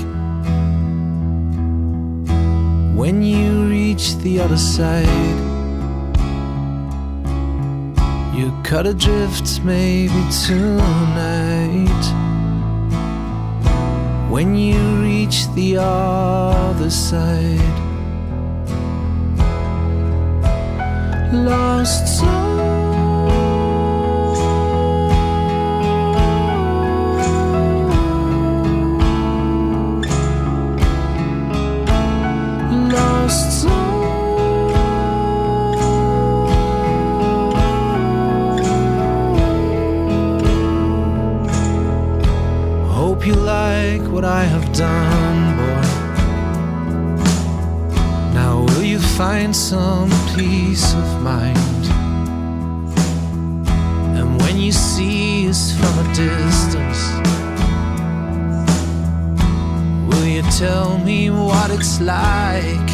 [2.99, 5.50] When you reach the other side.
[8.33, 11.91] You cut adrift maybe tonight.
[14.31, 17.61] when you reach the other side.
[21.33, 22.50] Lost soul.
[49.41, 51.85] Find some peace of mind?
[54.17, 57.01] And when you see us from a distance,
[60.09, 62.91] will you tell me what it's like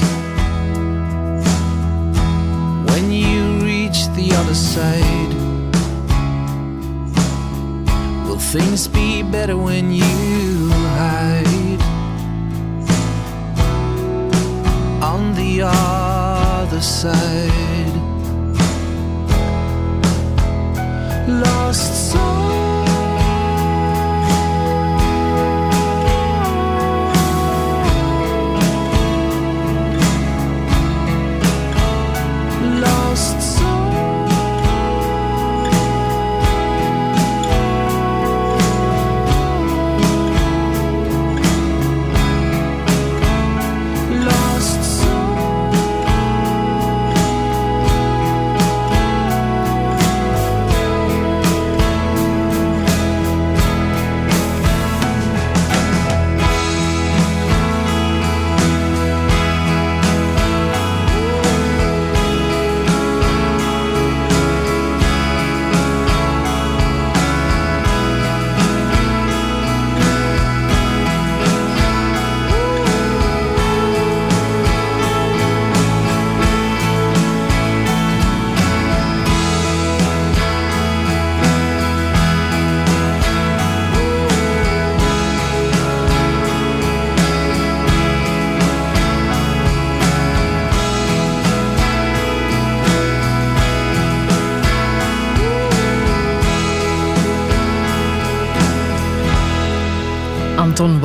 [2.89, 5.33] when you reach the other side?
[8.25, 11.83] Will things be better when you hide
[15.03, 15.63] on the
[16.77, 17.97] other side?
[21.27, 22.66] Lost soul.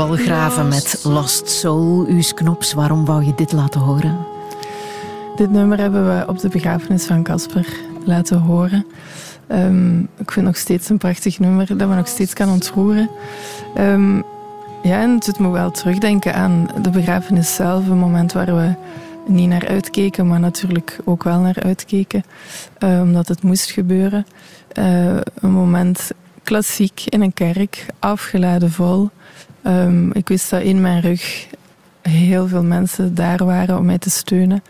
[0.08, 2.08] Walgraven met Lost Soul.
[2.08, 4.18] Uus Knops, waarom wou je dit laten horen?
[5.36, 7.68] Dit nummer hebben we op de begrafenis van Casper
[8.06, 8.86] laten horen.
[9.48, 13.10] Ehm, ik vind het nog steeds een prachtig nummer dat me nog steeds kan ontroeren.
[13.76, 14.16] Ehm,
[14.84, 17.88] ja, en het doet me wel terugdenken aan de begrafenis zelf.
[17.88, 18.74] Een moment waar we
[19.28, 22.24] niet naar uitkeken, maar natuurlijk ook wel naar uitkeken.
[22.78, 24.26] eh, omdat het moest gebeuren.
[24.68, 26.12] Eh, een moment
[26.44, 29.10] klassiek in een kerk, afgeladen vol.
[29.64, 31.48] Ehm, ik wist dat in mijn rug
[32.02, 34.64] heel veel mensen daar waren om mij te steunen.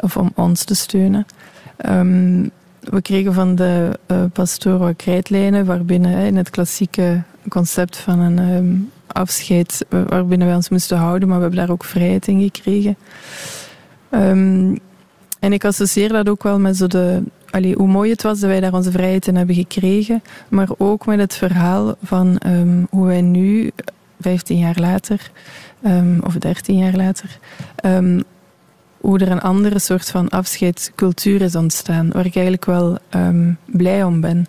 [0.00, 1.26] Of om ons te steunen.
[1.76, 2.48] Ehm,
[2.80, 8.38] we kregen van de uh, pastoor wat krijtlijnen, waarbinnen in het klassieke concept van een
[8.38, 8.74] ehm,
[9.06, 12.96] afscheid, eh, waarbinnen wij ons moesten houden, maar we hebben daar ook vrijheid in gekregen.
[15.40, 18.50] En ik associeer dat ook wel met zo de, allee, hoe mooi het was dat
[18.50, 22.40] wij daar onze vrijheid in hebben gekregen, maar ook met het verhaal van
[22.90, 23.70] hoe wij nu,
[24.22, 25.30] 15 jaar later,
[25.82, 27.38] ehm, of 13 jaar later,
[27.76, 28.20] ehm,
[29.00, 34.04] hoe er een andere soort van afscheidscultuur is ontstaan, waar ik eigenlijk wel ehm, blij
[34.04, 34.46] om ben.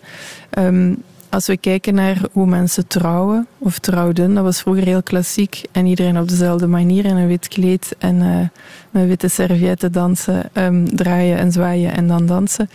[1.28, 5.86] Als we kijken naar hoe mensen trouwen of trouwden, dat was vroeger heel klassiek en
[5.86, 8.48] iedereen op dezelfde manier in een wit kleed en eh,
[8.90, 10.50] met witte servietten dansen,
[10.84, 12.68] draaien en zwaaien en dan dansen.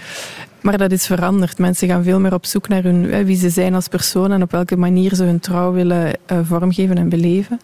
[0.62, 1.58] Maar dat is veranderd.
[1.58, 4.52] Mensen gaan veel meer op zoek naar hun, wie ze zijn als persoon en op
[4.52, 7.60] welke manier ze hun trouw willen eh, vormgeven en beleven.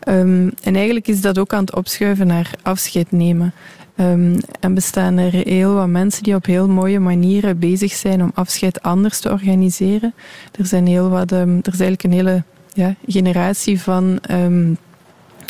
[0.00, 3.52] Ehm, en eigenlijk is dat ook aan het opschuiven naar afscheid nemen.
[3.96, 8.30] Um, en bestaan er heel wat mensen die op heel mooie manieren bezig zijn om
[8.34, 10.14] afscheid anders te organiseren.
[10.58, 12.42] Er, zijn heel wat, um, er is eigenlijk een hele
[12.72, 14.18] ja, generatie van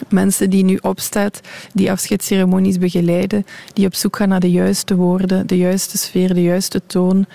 [0.08, 1.40] mensen die nu opstaat,
[1.72, 6.42] die afscheidsceremonies begeleiden, die op zoek gaan naar de juiste woorden, de juiste sfeer, de
[6.42, 7.26] juiste toon,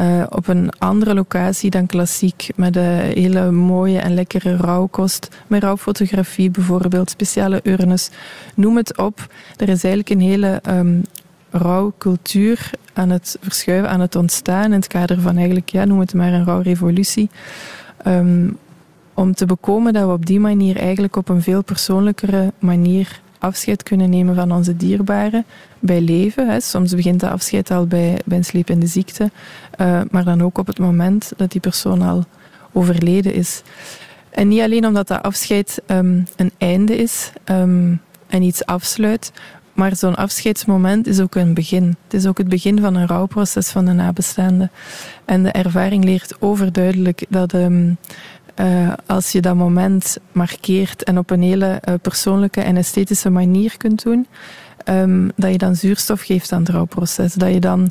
[0.00, 5.62] uh, op een andere locatie dan klassiek, met een hele mooie en lekkere rouwkost, met
[5.62, 8.10] rouwfotografie bijvoorbeeld, speciale urnes,
[8.54, 9.32] noem het op.
[9.56, 11.02] Er is eigenlijk een hele um,
[11.50, 16.14] rouwcultuur aan het verschuiven, aan het ontstaan in het kader van eigenlijk, ja, noem het
[16.14, 17.30] maar een rouwrevolutie.
[18.06, 18.58] Um,
[19.14, 23.82] om te bekomen dat we op die manier eigenlijk op een veel persoonlijkere manier afscheid
[23.82, 25.44] kunnen nemen van onze dierbaren
[25.78, 26.62] bij leven.
[26.62, 29.30] Soms begint dat afscheid al bij, bij een slepende ziekte,
[29.80, 32.24] uh, maar dan ook op het moment dat die persoon al
[32.72, 33.62] overleden is.
[34.30, 37.94] En niet alleen omdat dat afscheid ehm, een einde is ehm,
[38.26, 39.32] en iets afsluit,
[39.72, 41.96] maar zo'n afscheidsmoment is ook een begin.
[42.04, 44.70] Het is ook het begin van een rouwproces van de nabestaanden.
[45.24, 47.92] En de ervaring leert overduidelijk dat ehm,
[48.60, 53.76] eh, als je dat moment markeert en op een hele eh, persoonlijke en esthetische manier
[53.76, 54.26] kunt doen,
[54.84, 57.34] ehm, dat je dan zuurstof geeft aan het rouwproces.
[57.34, 57.90] Dat je dan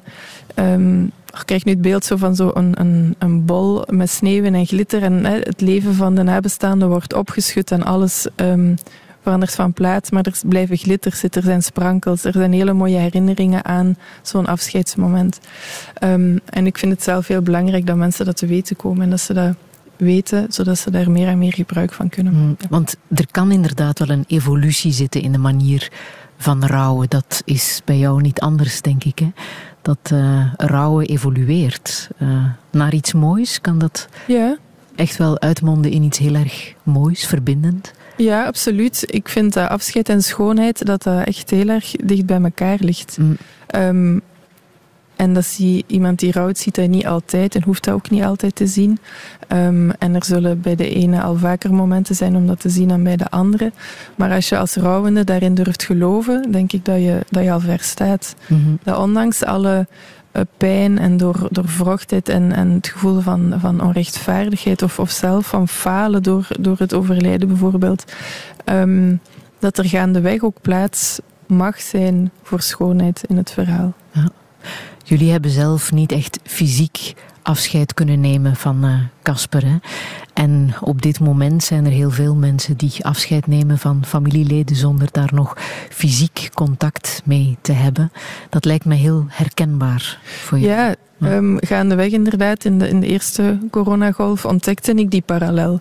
[0.55, 4.43] ehm, ik krijg nu het beeld zo van zo een, een, een bol met sneeuw
[4.43, 5.03] en glitter.
[5.03, 8.75] En hè, het leven van de nabestaanden wordt opgeschud en alles um,
[9.21, 10.09] verandert van plaats.
[10.09, 12.23] Maar er blijven glitters zitten, er zijn sprankels.
[12.23, 15.39] Er zijn hele mooie herinneringen aan zo'n afscheidsmoment.
[16.45, 19.03] En ik vind het zelf heel belangrijk dat mensen dat te weten komen.
[19.03, 19.55] En dat ze dat
[19.99, 22.57] weten, zodat ze daar meer en meer gebruik van kunnen maken.
[22.59, 25.91] Mm, want er kan inderdaad wel een evolutie zitten in de manier
[26.37, 27.09] van rouwen.
[27.09, 29.19] Dat is bij jou niet anders, denk ik.
[29.19, 29.31] Hè?
[29.81, 33.61] Dat uh, rouwen evolueert uh, naar iets moois.
[33.61, 34.57] Kan dat ja.
[34.95, 37.91] echt wel uitmonden in iets heel erg moois, verbindend?
[38.17, 39.03] Ja, absoluut.
[39.07, 43.17] Ik vind dat afscheid en schoonheid dat dat echt heel erg dicht bij elkaar ligt.
[43.17, 43.37] Mm.
[43.75, 44.21] Um,
[45.19, 48.23] en dat zie iemand die rouwt, ziet dat niet altijd en hoeft dat ook niet
[48.23, 48.99] altijd te zien.
[49.47, 52.87] Um, en er zullen bij de ene al vaker momenten zijn om dat te zien
[52.87, 53.71] dan bij de andere.
[54.15, 57.59] Maar als je als rouwende daarin durft geloven, denk ik dat je, dat je al
[57.59, 58.35] ver staat.
[58.47, 58.79] Mm -hmm.
[58.83, 59.87] Dat ondanks alle
[60.33, 65.11] uh, pijn en door, door wrochtheid en, en het gevoel van, van onrechtvaardigheid of, of
[65.11, 68.13] zelf van falen door, door het overlijden bijvoorbeeld,
[68.65, 69.19] um,
[69.59, 73.93] dat er gaandeweg ook plaats mag zijn voor schoonheid in het verhaal.
[74.11, 74.29] Ja.
[75.09, 79.63] Jullie hebben zelf niet echt fysiek afscheid kunnen nemen van Casper.
[79.63, 79.73] Uh,
[80.33, 85.07] en op dit moment zijn er heel veel mensen die afscheid nemen van familieleden zonder
[85.11, 85.57] daar nog
[85.89, 88.11] fysiek contact mee te hebben.
[88.49, 90.65] Dat lijkt me heel herkenbaar voor je.
[90.65, 95.79] Ja, Um, gaandeweg inderdaad, in de, in de eerste coronagolf ontdekte ik die parallel.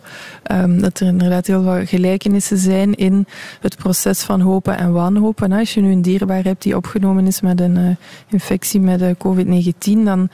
[0.52, 3.26] Um, dat er inderdaad heel wat gelijkenissen zijn in
[3.60, 5.52] het proces van hopen en wanhopen.
[5.52, 7.96] Als je nu een dierbaar hebt die opgenomen is met een uh,
[8.28, 10.28] infectie met uh, COVID-19, dan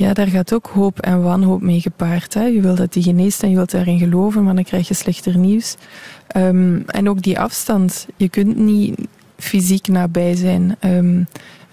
[0.00, 2.34] ja, daar gaat ook hoop en wanhoop mee gepaard.
[2.34, 2.44] Hè.
[2.44, 5.38] Je wil dat die geneest en je wilt daarin geloven, maar dan krijg je slechter
[5.38, 5.76] nieuws.
[6.36, 8.06] Um, en ook die afstand.
[8.16, 9.00] Je kunt niet
[9.36, 10.76] fysiek nabij zijn.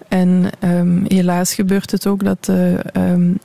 [0.08, 2.84] En um, helaas gebeurt het ook dat de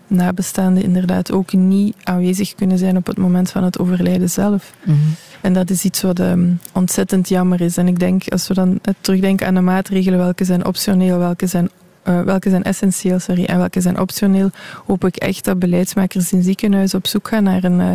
[0.07, 4.73] nabestaanden inderdaad ook niet aanwezig kunnen zijn op het moment van het overlijden zelf.
[4.83, 5.15] Mm -hmm.
[5.41, 7.77] En dat is iets wat um, ontzettend jammer is.
[7.77, 11.69] En ik denk, als we dan terugdenken aan de maatregelen, welke zijn optioneel, welke zijn
[12.07, 14.49] uh, welke zijn essentieel sorry, en welke zijn optioneel,
[14.85, 17.91] hoop ik echt dat beleidsmakers in ziekenhuizen op zoek gaan naar een, uh,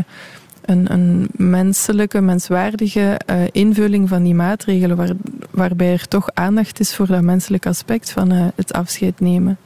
[0.64, 5.10] een, een menselijke, menswaardige uh, invulling van die maatregelen, waar,
[5.50, 9.58] waarbij er toch aandacht is voor dat menselijke aspect van het afscheid nemen.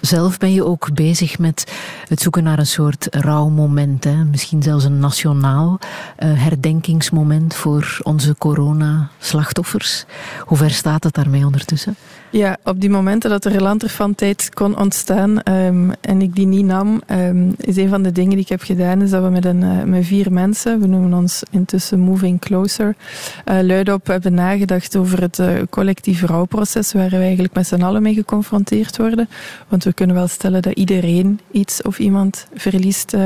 [0.00, 1.72] Zelf ben je ook bezig met
[2.08, 4.04] het zoeken naar een soort rouwmoment.
[4.04, 4.24] Hè?
[4.24, 5.78] Misschien zelfs een nationaal
[6.16, 10.04] herdenkingsmoment voor onze corona-slachtoffers.
[10.40, 11.96] Hoe ver staat het daarmee ondertussen?
[12.32, 17.02] Ja, op die momenten dat er lanterfan-tijd kon ontstaan um, en ik die niet nam,
[17.10, 19.62] um, is een van de dingen die ik heb gedaan, is dat we met, een,
[19.62, 22.96] uh, met vier mensen, we noemen ons intussen Moving Closer,
[23.44, 28.02] uh, luidop hebben nagedacht over het uh, collectief rouwproces, waar we eigenlijk met z'n allen
[28.02, 29.28] mee geconfronteerd worden.
[29.68, 33.16] Want we kunnen wel stellen dat iedereen iets of iemand verliest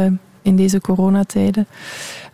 [0.42, 1.66] in deze coronatijden.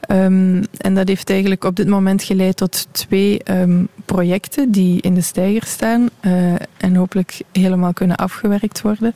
[0.08, 5.14] Um, en dat heeft eigenlijk op dit moment geleid tot twee um, projecten die in
[5.14, 9.14] de steiger staan uh, en hopelijk helemaal kunnen afgewerkt worden.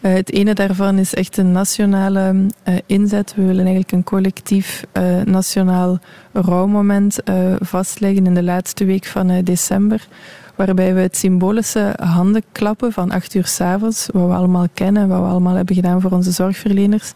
[0.00, 2.34] Uh, het ene daarvan is echt een nationale
[2.68, 3.34] uh, inzet.
[3.36, 4.84] We willen eigenlijk een collectief
[5.24, 5.98] nationaal
[6.32, 7.18] rouwmoment
[7.58, 10.06] vastleggen in de laatste week van december
[10.54, 15.26] waarbij we het symbolische handenklappen van acht uur s'avonds, wat we allemaal kennen, wat we
[15.26, 17.12] allemaal hebben gedaan voor onze zorgverleners,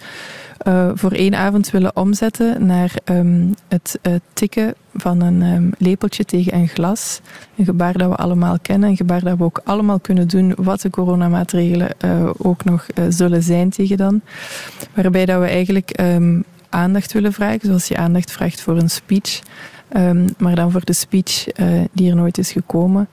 [0.67, 3.99] uh, voor één avond willen omzetten naar um, het
[4.33, 7.21] tikken van een um, lepeltje tegen een glas.
[7.57, 10.81] Een gebaar dat we allemaal kennen, een gebaar dat we ook allemaal kunnen doen, wat
[10.81, 14.21] de coronamaatregelen uh, ook nog zullen zijn tegen dan.
[14.95, 19.41] Waarbij dat we eigenlijk um, aandacht willen vragen, zoals je aandacht vraagt voor een speech.
[20.39, 21.45] Maar dan voor de speech
[21.93, 23.09] die er nooit is gekomen.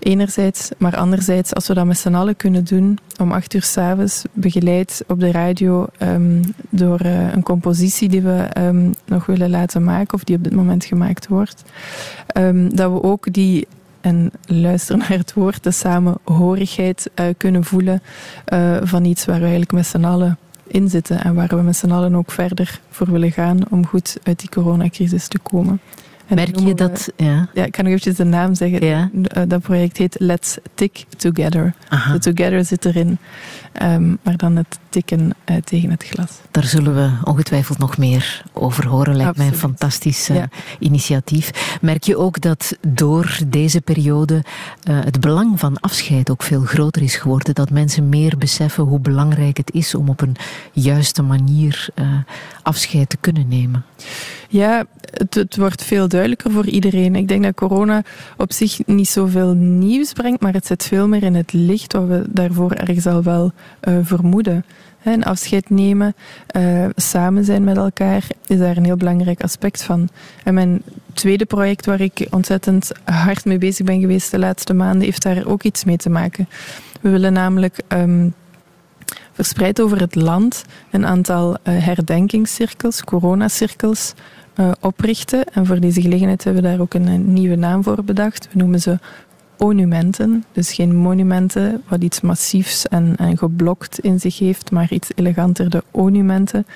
[0.00, 4.24] Enerzijds, maar anderzijds, als we dat met z'n allen kunnen doen, om acht uur s'avonds,
[4.32, 9.84] begeleid op de radio um, door uh, een compositie die we um, nog willen laten
[9.84, 11.62] maken, of die op dit moment gemaakt wordt,
[12.36, 13.66] um, dat we ook die,
[14.00, 18.02] en luister naar het woord, de samenhorigheid uh, kunnen voelen
[18.52, 21.76] uh, van iets waar we eigenlijk met z'n allen in zitten en waar we met
[21.76, 25.80] z'n allen ook verder voor willen gaan om goed uit die coronacrisis te komen.
[26.34, 27.08] Merk je we- dat?
[27.16, 27.48] Ja.
[27.54, 28.84] Ja, ik kan nog eventjes de naam zeggen.
[28.86, 29.10] Ja.
[29.24, 31.74] Eh, Dat project heet Let's Tick Together.
[31.88, 32.12] Aha.
[32.12, 33.18] De together zit erin,
[33.72, 36.30] ehm, maar dan het tikken eh, tegen het glas.
[36.50, 39.16] Daar zullen we ongetwijfeld nog meer over horen.
[39.16, 39.78] Lijkt mij een Absoluut.
[39.78, 40.48] fantastisch eh, Ja.
[40.78, 41.78] initiatief.
[41.80, 44.44] Merk je ook dat door deze periode
[44.90, 47.54] het belang van afscheid ook veel groter is geworden?
[47.54, 50.36] Dat mensen meer beseffen hoe belangrijk het is om op een
[50.72, 51.88] juiste manier
[52.62, 53.84] afscheid te kunnen nemen?
[54.52, 57.14] Ja, het, het wordt veel duidelijker voor iedereen.
[57.16, 58.02] Ik denk dat corona
[58.36, 62.06] op zich niet zoveel nieuws brengt, maar het zet veel meer in het licht wat
[62.06, 64.64] we daarvoor ergens al wel eh, vermoeden.
[64.98, 66.14] Hè, Een afscheid nemen,
[66.46, 70.08] eh, samen zijn met elkaar, is daar een heel belangrijk aspect van.
[70.44, 70.82] En mijn
[71.12, 75.46] tweede project waar ik ontzettend hard mee bezig ben geweest de laatste maanden, heeft daar
[75.46, 76.48] ook iets mee te maken.
[77.00, 78.28] We willen namelijk ehm,
[79.32, 84.14] verspreid over het land een aantal eh, herdenkingscirkels, coronacirkels,
[84.60, 85.44] eh, oprichten.
[85.44, 88.48] En voor deze gelegenheid hebben we daar ook een, nieuwe naam voor bedacht.
[88.52, 88.98] We noemen ze
[89.56, 90.44] onumenten.
[90.52, 95.70] Dus geen monumenten, wat iets massiefs en, en geblokt in zich heeft, maar iets eleganter,
[95.70, 96.66] de onumenten.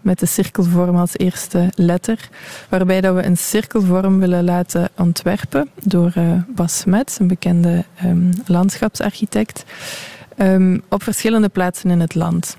[0.00, 2.28] Met de cirkelvorm als eerste letter.
[2.68, 8.32] Waarbij dat we een cirkelvorm willen laten ontwerpen door eh, Bas Smets, een bekende ehm,
[8.46, 9.64] landschapsarchitect.
[10.36, 12.56] Ehm, op verschillende plaatsen in het land.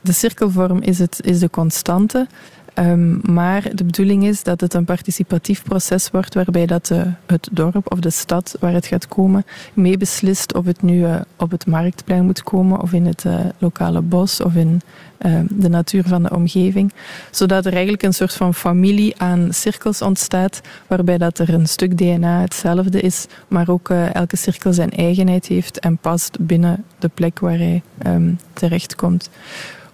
[0.00, 2.26] De cirkelvorm is, het, is de constante,
[2.74, 7.48] ehm, maar de bedoeling is dat het een participatief proces wordt waarbij dat de, het
[7.52, 9.44] dorp of de stad waar het gaat komen
[9.74, 13.38] mee beslist of het nu eh, op het marktplein moet komen of in het eh,
[13.58, 14.80] lokale bos of in
[15.24, 16.92] eh, de natuur van de omgeving.
[17.30, 21.98] Zodat er eigenlijk een soort van familie aan cirkels ontstaat waarbij dat er een stuk
[21.98, 27.10] DNA hetzelfde is, maar ook eh, elke cirkel zijn eigenheid heeft en past binnen de
[27.14, 29.30] plek waar hij ehm, terechtkomt.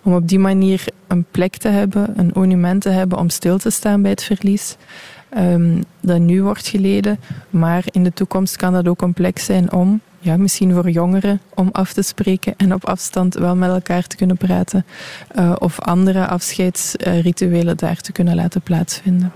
[0.02, 3.70] Om op die manier een plek te hebben, een monument te hebben om stil te
[3.70, 4.76] staan bij het verlies.
[5.30, 7.18] ehm, dat nu wordt geleden,
[7.50, 11.40] maar in de toekomst kan dat ook een plek zijn om, ja, misschien voor jongeren,
[11.54, 14.86] om af te spreken en op afstand wel met elkaar te kunnen praten.
[15.28, 19.32] eh, of andere afscheidsrituelen daar te kunnen laten plaatsvinden.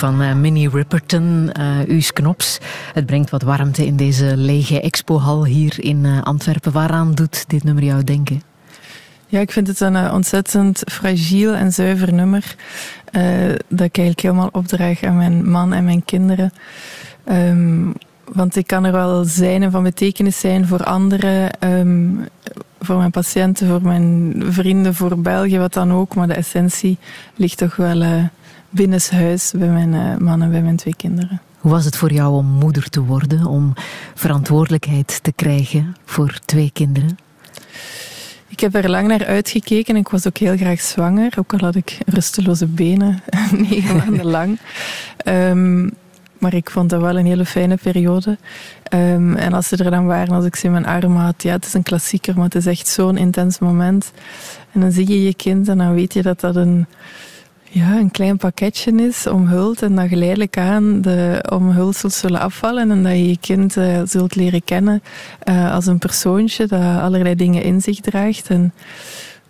[0.00, 2.58] Van uh, Minnie Ripperton, uh, Uus Knops.
[2.92, 6.72] Het brengt wat warmte in deze lege expohal hier in uh, Antwerpen.
[6.72, 8.42] Waaraan doet dit nummer jou denken?
[9.26, 12.54] Ja, ik vind het een ontzettend fragiel en zuiver nummer.
[13.68, 16.52] dat ik eigenlijk helemaal opdraag aan mijn man en mijn kinderen.
[17.28, 17.92] Um,
[18.32, 22.28] want ik kan er wel zijn en van betekenis zijn voor anderen, um,
[22.80, 26.14] voor mijn patiënten, voor mijn vrienden, voor België, wat dan ook.
[26.14, 26.98] Maar de essentie
[27.34, 28.30] ligt toch wel
[28.70, 31.40] binnenshuis bij mijn uh, man en bij mijn twee kinderen.
[31.58, 33.72] Hoe was het voor jou om moeder te worden, om
[34.14, 37.18] verantwoordelijkheid te krijgen voor twee kinderen?
[38.48, 39.96] Ik heb er lang naar uitgekeken.
[39.96, 43.22] Ik was ook heel graag zwanger, ook al had ik rusteloze benen,
[43.68, 44.58] negen maanden lang.
[45.24, 45.90] Um,
[46.38, 48.38] maar ik vond dat wel een hele fijne periode.
[48.94, 51.52] Um, en als ze er dan waren, als ik ze in mijn armen had, ja,
[51.52, 54.12] het is een klassieker, maar het is echt zo'n intens moment.
[54.72, 56.86] En dan zie je je kind en dan weet je dat dat een,
[57.72, 59.82] ja, een klein pakketje is, omhuld.
[59.82, 62.90] En dat geleidelijk aan de omhulsels zullen afvallen.
[62.90, 65.02] En dat je je kind uh, zult leren kennen
[65.48, 68.48] uh, als een persoontje dat allerlei dingen in zich draagt.
[68.48, 68.72] En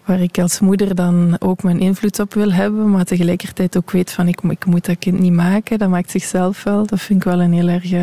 [0.05, 4.13] waar ik als moeder dan ook mijn invloed op wil hebben, maar tegelijkertijd ook weet
[4.13, 5.79] van ik, ik moet dat kind niet maken.
[5.79, 6.87] Dat maakt zichzelf wel.
[6.87, 8.03] Dat vind ik wel een heel erg uh,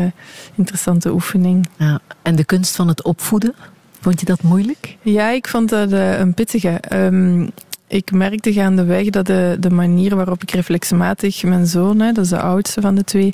[0.54, 1.68] interessante oefening.
[1.76, 3.54] Ja, en de kunst van het opvoeden,
[4.00, 4.96] vond je dat moeilijk?
[5.02, 6.80] Ja, ik vond dat een pittige.
[6.92, 7.50] Um,
[7.88, 12.30] ik merkte gaandeweg dat de, de manier waarop ik reflexmatig mijn zoon, hè, dat is
[12.30, 13.32] de oudste van de twee,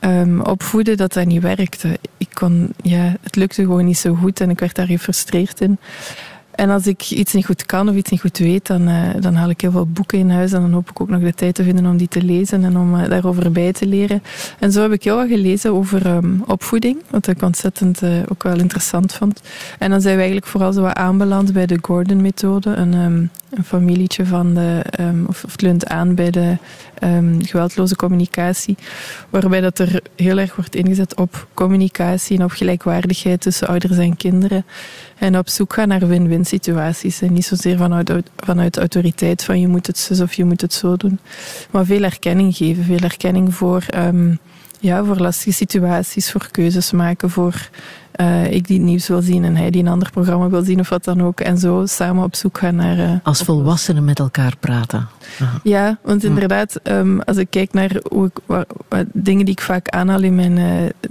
[0.00, 1.98] um, opvoedde, dat dat niet werkte.
[2.16, 5.78] Ik kon, ja, het lukte gewoon niet zo goed en ik werd daar gefrustreerd in.
[6.56, 9.34] En als ik iets niet goed kan of iets niet goed weet, dan, uh, dan
[9.34, 10.52] haal ik heel veel boeken in huis.
[10.52, 12.76] En dan hoop ik ook nog de tijd te vinden om die te lezen en
[12.76, 14.22] om uh, daarover bij te leren.
[14.58, 18.42] En zo heb ik heel wat gelezen over um, opvoeding, wat ik ontzettend uh, ook
[18.42, 19.40] wel interessant vond.
[19.78, 22.70] En dan zijn we eigenlijk vooral zo wat aanbeland bij de Gordon-methode.
[22.70, 26.56] Een, um, een familietje van de, um, of, of het leunt aan bij de
[27.02, 28.76] um, geweldloze communicatie.
[29.30, 34.16] Waarbij dat er heel erg wordt ingezet op communicatie en op gelijkwaardigheid tussen ouders en
[34.16, 34.64] kinderen.
[35.18, 37.22] En op zoek gaan naar win-win situaties.
[37.22, 40.72] En niet zozeer vanuit, vanuit autoriteit van je moet het zo of je moet het
[40.72, 41.18] zo doen.
[41.70, 42.84] Maar veel erkenning geven.
[42.84, 44.38] Veel erkenning voor, um,
[44.80, 47.68] ja, voor lastige situaties, voor keuzes maken, voor
[48.20, 50.80] uh, ik die het nieuws wil zien en hij die een ander programma wil zien
[50.80, 51.40] of wat dan ook.
[51.40, 52.98] En zo samen op zoek gaan naar...
[52.98, 55.08] Uh, als volwassenen met elkaar praten.
[55.40, 55.60] Aha.
[55.62, 58.64] Ja, want inderdaad, um, als ik kijk naar hoe ik,
[59.12, 60.66] dingen die ik vaak aanhaal in mijn uh,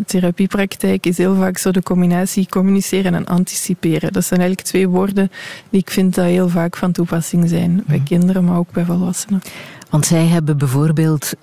[0.06, 4.14] therapiepraktijk, is heel vaak zo de combinatie communiceren en anticiperen.
[4.14, 5.32] Dat zijn eigenlijk twee woorden
[5.70, 7.84] die ik vind dat heel vaak van toepassing zijn.
[7.88, 9.42] Bij kinderen, maar ook bij volwassenen.
[9.90, 11.34] Want zij hebben bijvoorbeeld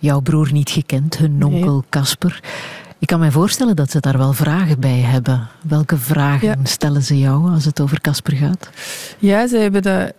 [0.00, 2.40] jouw broer niet gekend, hun onkel Casper.
[2.42, 2.77] Nee.
[2.98, 5.48] Ik kan me voorstellen dat ze daar wel vragen bij hebben.
[5.68, 6.56] Welke vragen ja.
[6.62, 8.70] stellen ze jou als het over Casper gaat?
[9.18, 10.12] Ja, ze hebben, dat,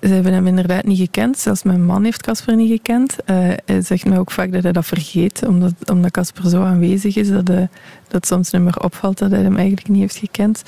[0.00, 1.38] ze hebben hem inderdaad niet gekend.
[1.38, 3.16] Zelfs mijn man heeft Casper niet gekend.
[3.26, 7.16] Uh, hij zegt mij ook vaak dat hij dat vergeet, omdat omdat Casper zo aanwezig
[7.16, 7.68] is dat, hij,
[8.08, 10.62] dat soms niet meer opvalt dat hij hem eigenlijk niet heeft gekend.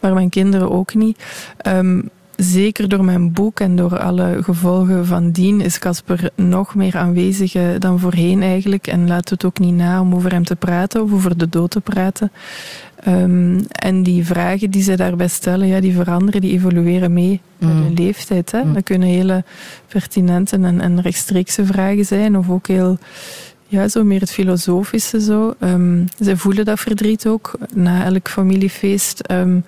[0.00, 1.22] Maar mijn kinderen ook niet.
[1.66, 6.96] Um, zeker door mijn boek en door alle gevolgen van dien is Casper nog meer
[6.96, 8.86] aanwezig dan voorheen eigenlijk.
[8.86, 11.70] En laat het ook niet na om over hem te praten of over de dood
[11.70, 12.32] te praten.
[13.08, 17.72] Um, en die vragen die ze daarbij stellen, ja, die veranderen, die evolueren mee met
[17.72, 17.82] mm.
[17.82, 18.50] hun leeftijd.
[18.50, 18.64] Hè.
[18.64, 18.74] Mm.
[18.74, 19.44] Dat kunnen hele
[19.88, 22.98] pertinente en, en rechtstreekse vragen zijn of ook heel
[23.66, 25.54] ja, zo meer het filosofische zo.
[25.60, 27.52] Um, zij voelen dat verdriet ook.
[27.74, 29.64] Na elk familiefeest um,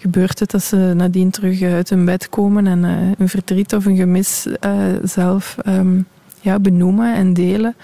[0.00, 3.84] gebeurt het dat ze nadien terug uit hun bed komen en uh, een verdriet of
[3.84, 6.06] een gemis uh, zelf um,
[6.40, 7.74] ja, benoemen en delen.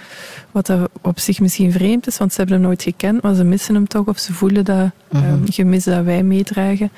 [0.50, 3.44] Wat dat op zich misschien vreemd is, want ze hebben hem nooit gekend, maar ze
[3.44, 5.52] missen hem toch of ze voelen dat um, mm-hmm.
[5.52, 6.90] gemis dat wij meedragen.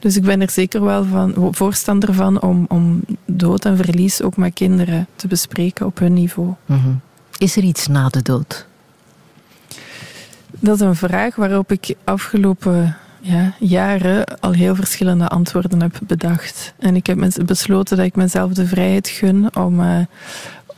[0.00, 4.36] Dus ik ben er zeker wel van, voorstander van om, om dood en verlies ook
[4.36, 6.54] met kinderen te bespreken op hun niveau.
[6.66, 7.00] Mm-hmm.
[7.38, 8.66] Is er iets na de dood?
[10.60, 16.74] Dat is een vraag waarop ik afgelopen ja, jaren al heel verschillende antwoorden heb bedacht.
[16.78, 19.98] En ik heb besloten dat ik mezelf de vrijheid gun om, uh,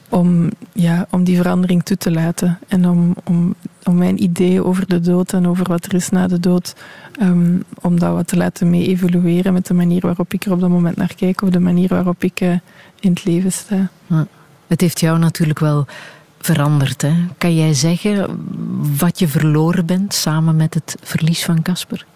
[0.08, 2.58] om, ja, om die verandering toe te laten.
[2.68, 3.54] En om, om,
[3.84, 6.74] om mijn ideeën over de dood en over wat er is na de dood,
[7.20, 10.60] um, om dat wat te laten mee evolueren met de manier waarop ik er op
[10.60, 12.50] dat moment naar kijk of de manier waarop ik uh,
[13.00, 13.90] in het leven sta.
[14.66, 15.86] Het heeft jou natuurlijk wel
[16.38, 17.02] veranderd.
[17.02, 17.14] Hè?
[17.38, 18.46] Kan jij zeggen
[18.98, 22.06] wat je verloren bent samen met het verlies van Casper?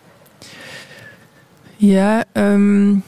[1.80, 3.02] Ja, um,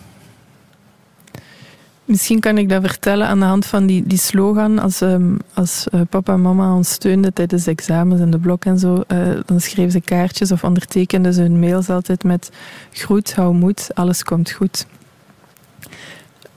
[2.05, 4.79] misschien kan ik dat vertellen aan de hand van die, die slogan.
[4.79, 8.65] Als, um, als uh, papa en mama ons steunden tijdens de examens en de blok
[8.65, 12.51] en zo, uh, dan schreven ze kaartjes of ondertekenden ze hun mails altijd met
[12.93, 14.87] groet, hou moed, alles komt goed.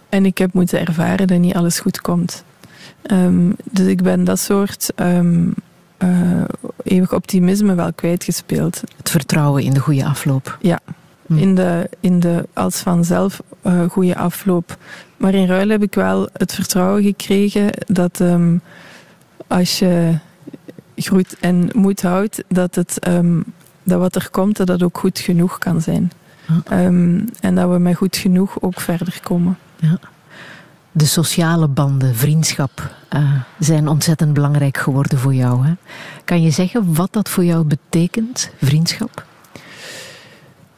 [0.09, 2.43] En ik heb moeten ervaren dat niet alles goed komt.
[3.01, 5.47] Ehm, dus ik ben dat soort ehm,
[5.97, 6.43] eh,
[6.83, 8.81] eeuwig optimisme wel kwijtgespeeld.
[8.97, 10.57] Het vertrouwen in de goede afloop.
[10.61, 10.79] Ja.
[11.27, 14.77] In de, in de als vanzelf eh goede afloop.
[15.17, 18.57] Maar in ruil heb ik wel het vertrouwen gekregen dat ehm,
[19.47, 20.17] als je
[20.95, 23.41] groeit en moed houdt, dat, het, ehm,
[23.83, 26.11] dat wat er komt, dat dat ook goed genoeg kan zijn.
[26.47, 26.61] Ja.
[26.65, 29.57] Ehm, en dat we met goed genoeg ook verder komen.
[30.91, 35.65] De sociale banden, vriendschap, eh, zijn ontzettend belangrijk geworden voor jou.
[35.65, 35.73] Hè?
[36.23, 39.25] Kan je zeggen wat dat voor jou betekent, vriendschap?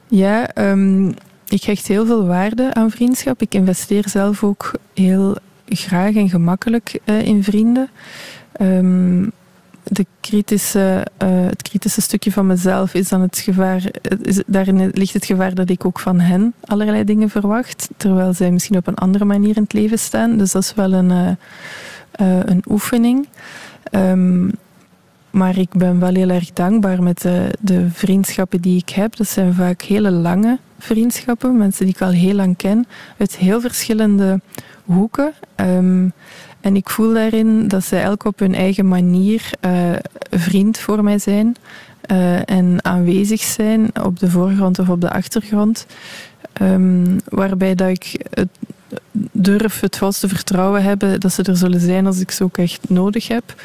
[0.08, 1.08] Ja, ehm,
[1.48, 3.42] ik hecht heel veel waarde aan vriendschap.
[3.42, 5.36] Ik investeer zelf ook heel
[5.66, 7.90] graag en gemakkelijk eh, in vrienden.
[8.52, 9.30] Ehm,
[9.84, 13.84] de kritische, eh, het kritische stukje van mezelf is dan het gevaar.
[13.84, 18.52] eh, daarin ligt het gevaar dat ik ook van hen allerlei dingen verwacht, terwijl zij
[18.52, 20.38] misschien op een andere manier in het leven staan.
[20.38, 21.38] Dus dat is wel een,
[22.46, 23.28] een oefening.
[23.84, 24.50] Ehm,
[25.32, 29.16] maar ik ben wel heel erg dankbaar met de, de vriendschappen die ik heb.
[29.16, 32.86] Dat zijn vaak hele lange vriendschappen, mensen die ik al heel lang ken,
[33.18, 34.42] uit heel verschillende
[34.86, 35.34] hoeken.
[35.56, 36.10] Ehm,
[36.62, 39.94] en ik voel daarin dat zij elk op hun eigen manier eh,
[40.30, 41.56] vriend voor mij zijn.
[42.02, 45.86] eh, en aanwezig zijn op de voorgrond of op de achtergrond.
[46.54, 48.50] Ehm, waarbij dat ik het
[49.32, 52.90] durf het volste vertrouwen hebben dat ze er zullen zijn als ik ze ook echt
[52.90, 53.62] nodig heb.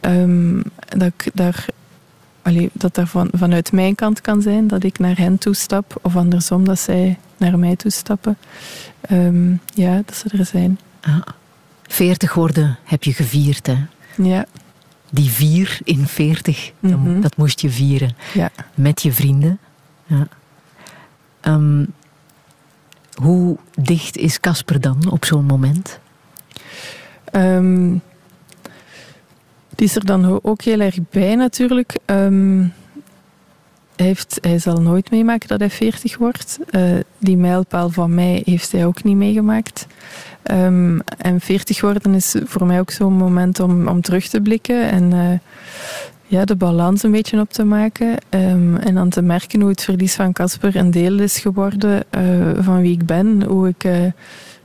[0.00, 1.66] Ehm, dat ik daar
[2.42, 6.16] allee, dat daar van, vanuit mijn kant kan zijn, dat ik naar hen toestap, of
[6.16, 8.36] andersom, dat zij naar mij toestappen.
[9.00, 10.78] Ehm, ja, dat ze er zijn.
[11.00, 11.16] Ah.
[11.86, 13.76] 40 worden heb je gevierd, hè?
[14.22, 14.44] Ja,
[15.10, 17.20] Die vier in 40, dat- Mhm.
[17.20, 18.16] dat moest je vieren.
[18.34, 18.50] ja.
[18.74, 19.58] Met je vrienden.
[20.06, 20.28] Ja.
[21.40, 21.84] Ehm,
[23.22, 25.98] hoe dicht is Casper dan op zo'n moment?
[27.24, 27.90] Ehm,
[29.74, 31.98] die is er dan ook heel erg bij natuurlijk.
[32.04, 32.58] Ehm,
[33.96, 36.58] hij, heeft, hij zal nooit meemaken dat hij 40 wordt.
[36.70, 36.82] Eh,
[37.18, 39.86] die mijlpaal van mij heeft hij ook niet meegemaakt.
[40.42, 44.90] Ehm, en 40 worden is voor mij ook zo'n moment om, om terug te blikken
[44.90, 45.38] en eh,
[46.28, 48.16] ja, de balans een beetje op te maken.
[48.28, 52.22] Ehm, en dan te merken hoe het verlies van Casper een deel is geworden eh,
[52.58, 53.42] van wie ik ben.
[53.42, 54.04] Hoe ik eh,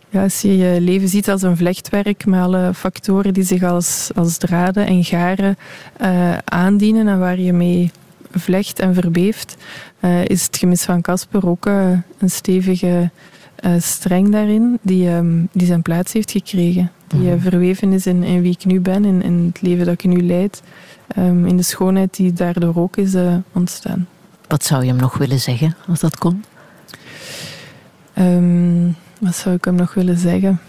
[0.09, 4.11] ja, als je je leven ziet als een vlechtwerk met alle factoren die zich als,
[4.15, 5.57] als draden en garen
[5.97, 7.91] eh, aandienen en waar je mee
[8.31, 9.57] vlecht en verbeeft,
[10.27, 13.09] is het gemis van Casper ook een stevige
[13.77, 16.91] streng daarin die, ehm, die zijn plaats heeft gekregen.
[17.07, 17.39] Die Mhm.
[17.39, 20.21] verweven is in, in wie ik nu ben, in, in het leven dat ik nu
[20.23, 20.61] leid,
[21.07, 24.07] ehm, in de schoonheid die daardoor ook is eh, ontstaan.
[24.47, 26.43] Wat zou je hem nog willen zeggen als dat kon?
[28.13, 30.59] Ehm, wat zou ik hem nog willen zeggen?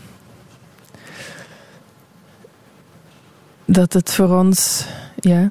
[3.64, 4.86] Dat het voor ons
[5.16, 5.50] ja,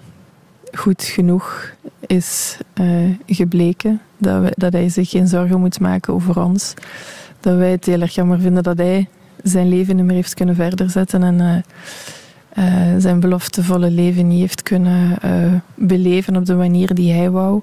[0.72, 4.02] goed genoeg is eh, gebleken.
[4.18, 6.74] Dat, we, dat hij zich geen zorgen moet maken over ons.
[7.40, 9.08] Dat wij het heel erg jammer vinden dat hij
[9.44, 11.24] zijn leven niet meer heeft kunnen verder zetten.
[11.24, 11.62] En eh,
[12.54, 12.66] eh,
[12.98, 17.62] zijn beloftevolle leven niet heeft kunnen eh, beleven op de manier die hij wou.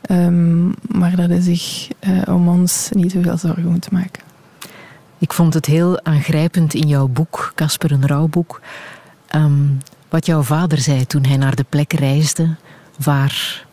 [0.00, 4.22] Ehm, maar dat hij zich eh, om ons niet te veel zorgen moet maken.
[5.18, 8.60] Ik vond het heel aangrijpend in jouw boek, Casper een rouwboek,
[9.26, 9.66] ehm,
[10.08, 12.54] wat jouw vader zei toen hij naar de plek reisde
[12.98, 13.66] waar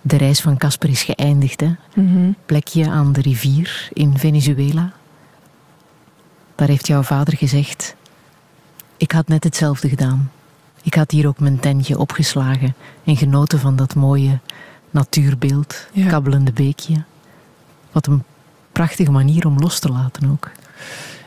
[0.00, 1.60] de reis van Casper is geëindigd.
[1.60, 1.72] Hè?
[1.94, 2.32] Mhm.
[2.46, 4.92] Plekje aan de rivier in Venezuela.
[6.54, 7.96] Daar heeft jouw vader gezegd:
[9.04, 10.30] Ik had net hetzelfde gedaan.
[10.82, 12.74] Ik had hier ook mijn tentje opgeslagen
[13.04, 14.38] en genoten van dat mooie
[14.90, 16.08] natuurbeeld, Ja.
[16.08, 17.02] kabbelende beekje.
[17.92, 18.22] Wat een
[18.72, 20.50] prachtige manier om los te laten ook.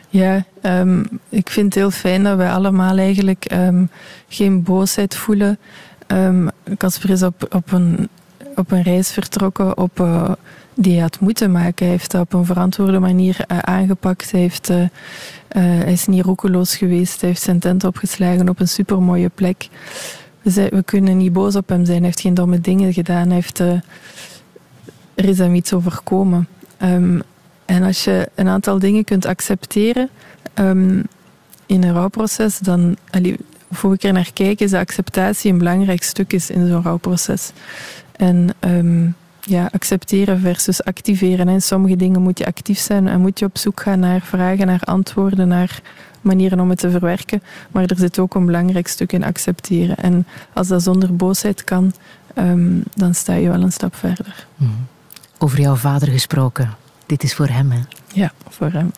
[0.08, 3.84] Ja, ehm, ik vind het heel fijn dat wij allemaal eigenlijk ehm,
[4.28, 5.58] geen boosheid voelen.
[6.06, 8.08] Ehm, Casper is op, op, een,
[8.54, 10.32] op een reis vertrokken op, eh,
[10.80, 11.86] die had moeten maken.
[11.86, 14.30] Hij heeft dat op een verantwoorde manier eh, aangepakt.
[14.30, 14.84] Hij, heeft, eh,
[15.48, 17.20] eh, is niet roekeloos geweest.
[17.20, 19.68] Hij heeft zijn tent opgeslagen op een supermooie plek.
[20.42, 21.96] We, zijn, we kunnen niet boos op hem zijn.
[21.96, 23.30] Hij heeft geen domme dingen gedaan.
[23.30, 23.82] Heeft, er
[25.14, 26.48] is hem iets overkomen.
[26.76, 27.20] Ehm,
[27.64, 30.08] en als je een aantal dingen kunt accepteren
[30.54, 31.02] ehm,
[31.66, 33.36] in een rouwproces, dan, allee,
[33.80, 37.52] hoe ik er naar kijk, is dat acceptatie een belangrijk stuk is in zo'n rouwproces.
[38.16, 39.06] En ehm,
[39.48, 41.48] ja, accepteren versus activeren.
[41.48, 44.66] En sommige dingen moet je actief zijn en moet je op zoek gaan naar vragen,
[44.66, 45.80] naar antwoorden, naar
[46.20, 47.42] manieren om het te verwerken.
[47.70, 49.96] Maar er zit ook een belangrijk stuk in accepteren.
[49.96, 51.92] En als dat zonder boosheid kan,
[52.34, 54.46] ehm, dan sta je wel een stap verder.
[54.56, 54.70] Mhm.
[55.38, 56.74] Over jouw vader gesproken.
[57.06, 57.80] Dit is voor hem, hè?
[58.12, 58.90] Ja, voor hem.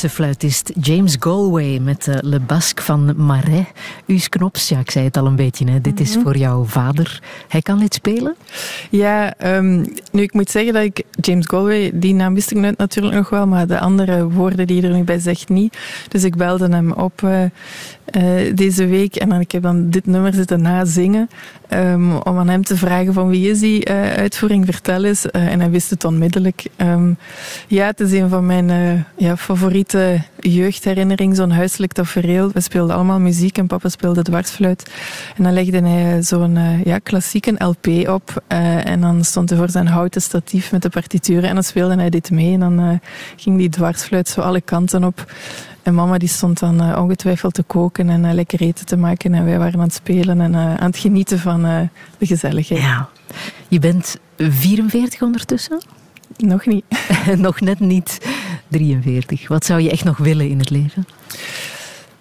[0.00, 3.66] Britse fluitist James Galway met uh, Le Basque van Marais.
[4.06, 5.80] U's knops, ja, ik zei het al een beetje, hè.
[5.80, 6.22] dit is Mhm.
[6.24, 7.22] voor jouw vader.
[7.48, 8.34] Hij kan dit spelen?
[8.90, 12.78] Ja, ehm, nu ik moet zeggen dat ik James Galway, die naam wist ik net
[12.78, 15.76] natuurlijk nog wel, maar de andere woorden die er nu bij zegt niet.
[16.08, 17.42] Dus ik belde hem op eh,
[18.04, 21.28] eh, deze week en dan, ik heb dan dit nummer zitten nazingen
[21.70, 25.30] ehm, om aan hem te vragen van wie is die eh, uitvoering, vertel eens.
[25.30, 26.64] Eh, en hij wist het onmiddellijk.
[26.76, 27.12] Ehm,
[27.66, 32.50] ja, het is een van mijn eh, ja, favoriete jeugdherinneringen, zo'n huiselijk tafereel.
[32.52, 34.90] We speelden allemaal muziek en papa speelde dwarsfluit.
[35.36, 38.42] En dan legde hij zo'n ja, klassieke LP op.
[38.84, 41.48] en dan stond hij voor zijn houten statief met de partituren.
[41.48, 42.52] En dan speelde hij dit mee.
[42.52, 43.00] En dan
[43.36, 45.32] ging die dwarsfluit zo alle kanten op.
[45.82, 49.34] En mama die stond dan ongetwijfeld te koken en lekker eten te maken.
[49.34, 51.80] En wij waren aan het spelen en aan het genieten van eh,
[52.18, 52.80] de gezelligheid.
[52.80, 53.08] Ja.
[53.68, 55.82] Je bent 44 ondertussen?
[56.36, 56.84] Nog niet.
[57.36, 58.18] nog net niet
[58.68, 59.48] 43.
[59.48, 61.06] Wat zou je echt nog willen in het leven?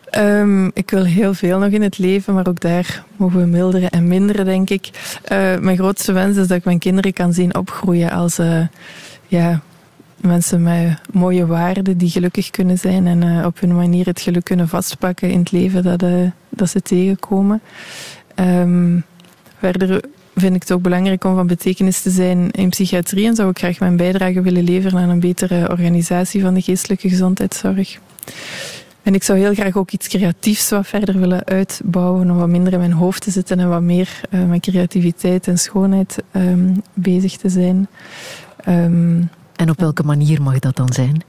[0.10, 3.90] Ehm, ik wil heel veel nog in het leven, maar ook daar mogen we milderen
[3.90, 4.90] en minderen, denk ik.
[5.24, 8.62] Eh, mijn grootste wens is dat ik mijn kinderen kan zien opgroeien als eh,
[9.28, 9.62] ja,
[10.22, 14.68] mensen met mooie waarden die gelukkig kunnen zijn en op hun manier het geluk kunnen
[14.68, 16.04] vastpakken in het leven dat,
[16.50, 17.62] dat ze tegenkomen.
[18.36, 18.98] Ehm,
[19.60, 20.02] verder
[20.36, 23.58] vind ik het ook belangrijk om van betekenis te zijn in psychiatrie en zou ik
[23.58, 28.00] graag mijn bijdrage willen leveren aan een betere organisatie van de geestelijke gezondheidszorg.
[29.04, 32.74] En ik zou heel graag ook iets creatiefs wat verder willen uitbouwen, om wat minder
[32.74, 37.38] in mijn hoofd te zitten en wat meer eh, met creativiteit en schoonheid ehm, bezig
[37.38, 37.88] te zijn.
[38.64, 39.22] Ehm,
[39.56, 41.24] En op welke manier mag dat dan zijn?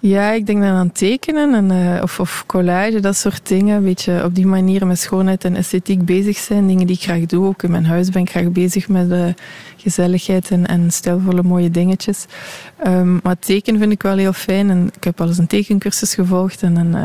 [0.00, 3.76] Ja, ik denk dan aan tekenen en, eh, of, of collage, dat soort dingen.
[3.76, 6.66] Een beetje op die manier met schoonheid en esthetiek bezig zijn.
[6.66, 7.46] Dingen die ik graag doe.
[7.46, 9.34] Ook in mijn huis ben ik graag bezig met
[9.76, 12.26] gezelligheid en, en stijlvolle mooie dingetjes.
[12.76, 14.70] Ehm, maar tekenen vind ik wel heel fijn.
[14.70, 16.62] En ik heb al eens een tekencursus gevolgd.
[16.62, 17.02] En eh,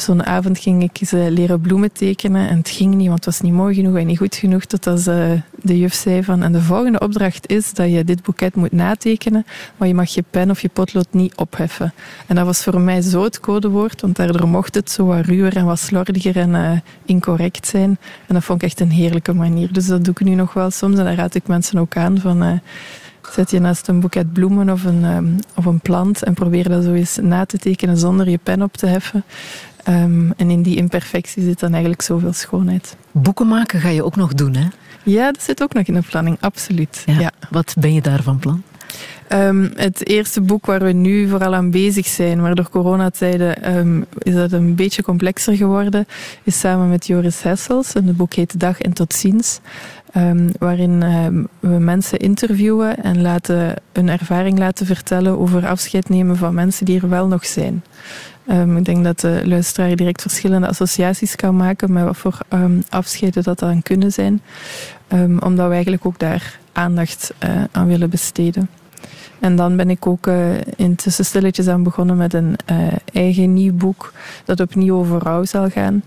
[0.00, 2.48] zo'n avond ging ik eh, leren bloemen tekenen.
[2.48, 4.64] En het ging niet, want het was niet mooi genoeg en niet goed genoeg.
[4.64, 5.30] Tot als eh,
[5.62, 6.42] de juf zei van...
[6.42, 9.46] En de volgende opdracht is dat je dit boeket moet natekenen.
[9.76, 11.92] Maar je mag je pen of je potlood niet opheffen.
[12.26, 14.00] En dat was voor mij zo het codewoord.
[14.00, 16.70] Want daardoor mocht het zo wat ruwer en wat slordiger en eh,
[17.04, 17.98] incorrect zijn.
[18.26, 19.72] En dat vond ik echt een heerlijke manier.
[19.72, 20.98] Dus dat doe ik nu nog wel soms.
[20.98, 22.42] En daar raad ik mensen ook aan van...
[22.42, 22.52] eh,
[23.32, 26.84] Zet je naast een boeket bloemen of een, ehm, of een plant en probeer dat
[26.84, 29.24] zo eens na te tekenen zonder je pen op te heffen.
[29.84, 32.96] Ehm, en in die imperfectie zit dan eigenlijk zoveel schoonheid.
[33.10, 34.68] Boeken maken ga je ook nog doen, hè?
[35.02, 37.02] Ja, dat zit ook nog in de planning, absoluut.
[37.06, 37.30] Ja.
[37.50, 38.62] Wat ben je daar van plan?
[39.28, 44.02] Ehm, het eerste boek waar we nu vooral aan bezig zijn, maar door coronatijden ehm,
[44.18, 46.06] is dat een beetje complexer geworden,
[46.42, 47.92] is samen met Joris Hessels.
[47.92, 49.60] En het boek heet Dag en Tot Ziens.
[50.12, 56.36] Ehm, waarin ehm, we mensen interviewen en laten, hun ervaring laten vertellen over afscheid nemen
[56.36, 57.84] van mensen die er wel nog zijn.
[58.46, 62.38] Ehm, ik denk dat de luisteraar direct verschillende associaties kan maken met wat voor
[62.88, 64.42] afscheiden dat dan kunnen zijn.
[65.40, 68.68] Omdat we eigenlijk ook daar aandacht eh, aan willen besteden.
[69.40, 73.72] En dan ben ik ook uh, intussen stilletjes aan begonnen met een uh, eigen nieuw
[73.72, 74.12] boek
[74.44, 76.02] dat opnieuw over rouw zal gaan.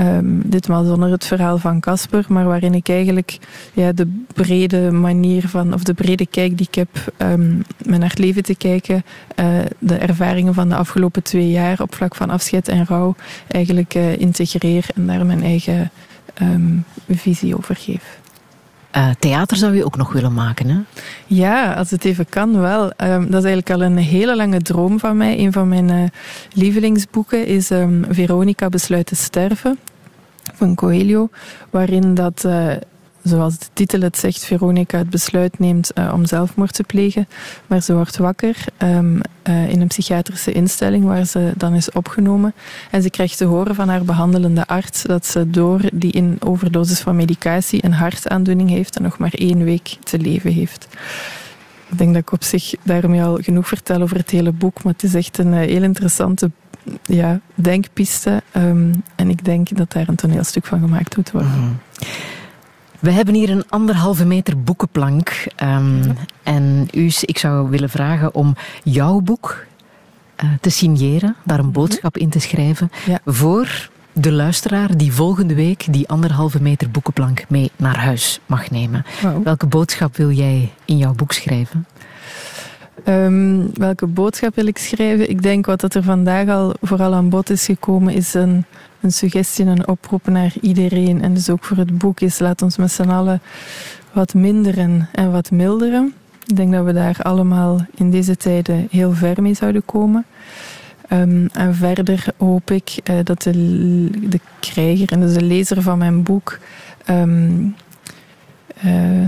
[0.00, 3.38] Um, ditmaal zonder het verhaal van Casper, maar waarin ik eigenlijk
[3.72, 8.08] ja, de brede manier van, of de brede kijk die ik heb um, met naar
[8.08, 9.04] het leven te kijken,
[9.40, 9.46] uh,
[9.78, 13.14] de ervaringen van de afgelopen twee jaar op vlak van afscheid en rouw,
[13.48, 15.90] eigenlijk integreer en daar mijn eigen
[16.42, 18.18] um, visie over geef.
[18.96, 20.78] Uh, theater zou je ook nog willen maken, hè?
[21.26, 22.82] Ja, als het even kan, wel.
[22.82, 25.38] Um, dat is eigenlijk al een hele lange droom van mij.
[25.38, 26.02] Een van mijn uh,
[26.52, 29.78] lievelingsboeken is um, Veronica besluit te sterven
[30.54, 31.28] van Coelho,
[31.70, 32.72] waarin dat, uh,
[33.28, 37.28] zoals de titel het zegt, Veronica het besluit neemt uh, om zelfmoord te plegen.
[37.66, 42.54] Maar ze wordt wakker um, uh, in een psychiatrische instelling waar ze dan is opgenomen.
[42.90, 47.00] En ze krijgt te horen van haar behandelende arts dat ze door die in overdosis
[47.00, 50.88] van medicatie een hartaandoening heeft en nog maar één week te leven heeft.
[51.88, 54.92] Ik denk dat ik op zich daarmee al genoeg vertel over het hele boek, maar
[54.92, 56.50] het is echt een heel interessante
[57.02, 58.42] ja, denkpiste.
[58.56, 61.58] Um, en ik denk dat daar een toneelstuk van gemaakt moet worden.
[61.58, 61.78] Mm.
[63.00, 65.46] We hebben hier een anderhalve meter boekenplank.
[65.62, 66.12] Um, ja.
[66.42, 69.66] En u, ik zou willen vragen om jouw boek
[70.44, 73.18] uh, te signeren, daar een boodschap in te schrijven, ja.
[73.24, 79.04] voor de luisteraar die volgende week die anderhalve meter boekenplank mee naar huis mag nemen.
[79.22, 79.44] Wow.
[79.44, 81.86] Welke boodschap wil jij in jouw boek schrijven?
[83.08, 85.30] Um, welke boodschap wil ik schrijven?
[85.30, 88.64] Ik denk wat dat er vandaag al vooral aan bod is gekomen, is een,
[89.00, 91.22] een suggestie, een oproep naar iedereen.
[91.22, 93.40] En dus ook voor het boek is, laat ons met z'n allen
[94.12, 96.14] wat minderen en wat milderen.
[96.46, 100.26] Ik denk dat we daar allemaal in deze tijden heel ver mee zouden komen.
[101.08, 103.50] Ehm, en verder hoop ik eh, dat de,
[104.28, 106.58] de krijger en dus de lezer van mijn boek
[107.04, 107.66] ehm,
[108.80, 109.24] eh,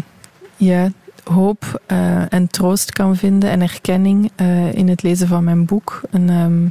[0.57, 0.90] ja,
[1.24, 4.31] hoop eh, en troost kan vinden en erkenning
[4.73, 6.01] in het lezen van mijn boek.
[6.11, 6.66] Een ehm,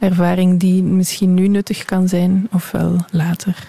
[0.00, 3.68] ervaring die misschien nu nuttig kan zijn, ofwel later.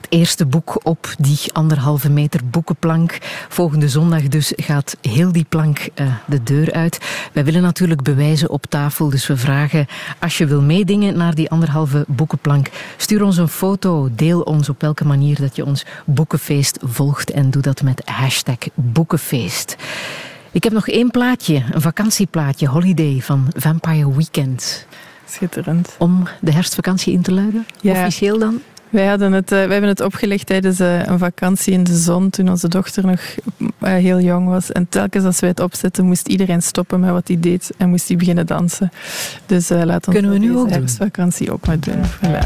[0.00, 3.18] Het eerste boek op die anderhalve meter boekenplank.
[3.48, 6.98] Volgende zondag dus gaat heel die plank eh, de deur uit.
[7.32, 9.86] Wij willen natuurlijk bewijzen op tafel, dus we vragen
[10.20, 14.80] als je wil meedingen naar die anderhalve boekenplank, stuur ons een foto, deel ons op
[14.80, 19.76] welke manier dat je ons boekenfeest volgt en doe dat met hashtag boekenfeest.
[20.50, 24.86] Ik heb nog één plaatje, een vakantieplaatje, Holiday van Vampire Weekend.
[25.36, 25.94] Schitterend.
[25.98, 27.92] Om de herfstvakantie in te luiden, Ja.
[27.92, 28.60] officieel dan?
[28.88, 32.30] Wij, hadden het, eh, wij hebben het opgelegd tijdens eh, een vakantie in de zon
[32.30, 33.20] toen onze dochter nog
[33.80, 34.72] eh, heel jong was.
[34.72, 38.08] En telkens als wij het opzetten moest iedereen stoppen met wat hij deed en moest
[38.08, 38.90] hij beginnen dansen.
[39.46, 39.66] Dus
[40.00, 40.70] Kunnen we nu ook doen?
[40.70, 42.00] herfstvakantie ook maar doen.
[42.04, 42.38] Voilà.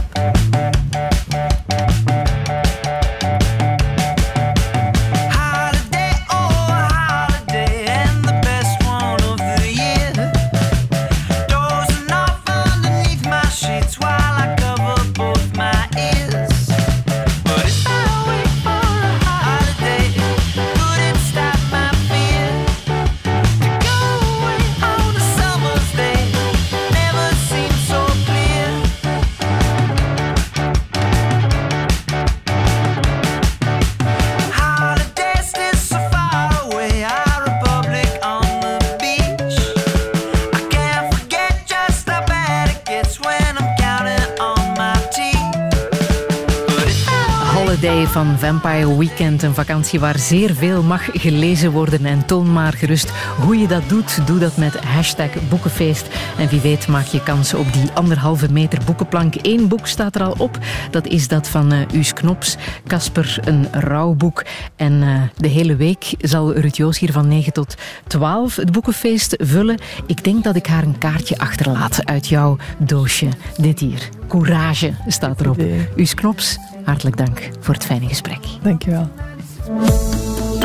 [47.80, 52.06] Holiday van Vampire Weekend, een vakantie waar zeer veel mag gelezen worden.
[52.06, 54.26] En toon maar gerust hoe je dat doet.
[54.26, 56.08] Doe dat met hashtag boekenfeest.
[56.38, 59.34] En wie weet maak je kans op die anderhalve meter boekenplank.
[59.42, 60.58] Eén boek staat er al op.
[60.90, 64.44] Dat is dat van eh Uus Knops, Casper, een rouwboek.
[64.76, 67.74] En eh, de hele week zal Ruud Joos hier van 9 tot
[68.06, 69.78] 12 het boekenfeest vullen.
[70.06, 73.28] Ik denk dat ik haar een kaartje achterlaat uit jouw doosje.
[73.56, 74.08] Dit hier.
[74.28, 75.62] Courage staat erop.
[75.96, 78.38] Uus Knops, hartelijk dank voor het fijne gesprek.
[78.62, 79.08] Dankjewel.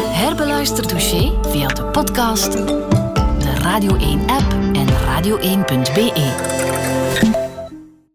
[0.02, 6.75] Herbeluister Touché via de podcast, de Radio 1-app en radio1.be.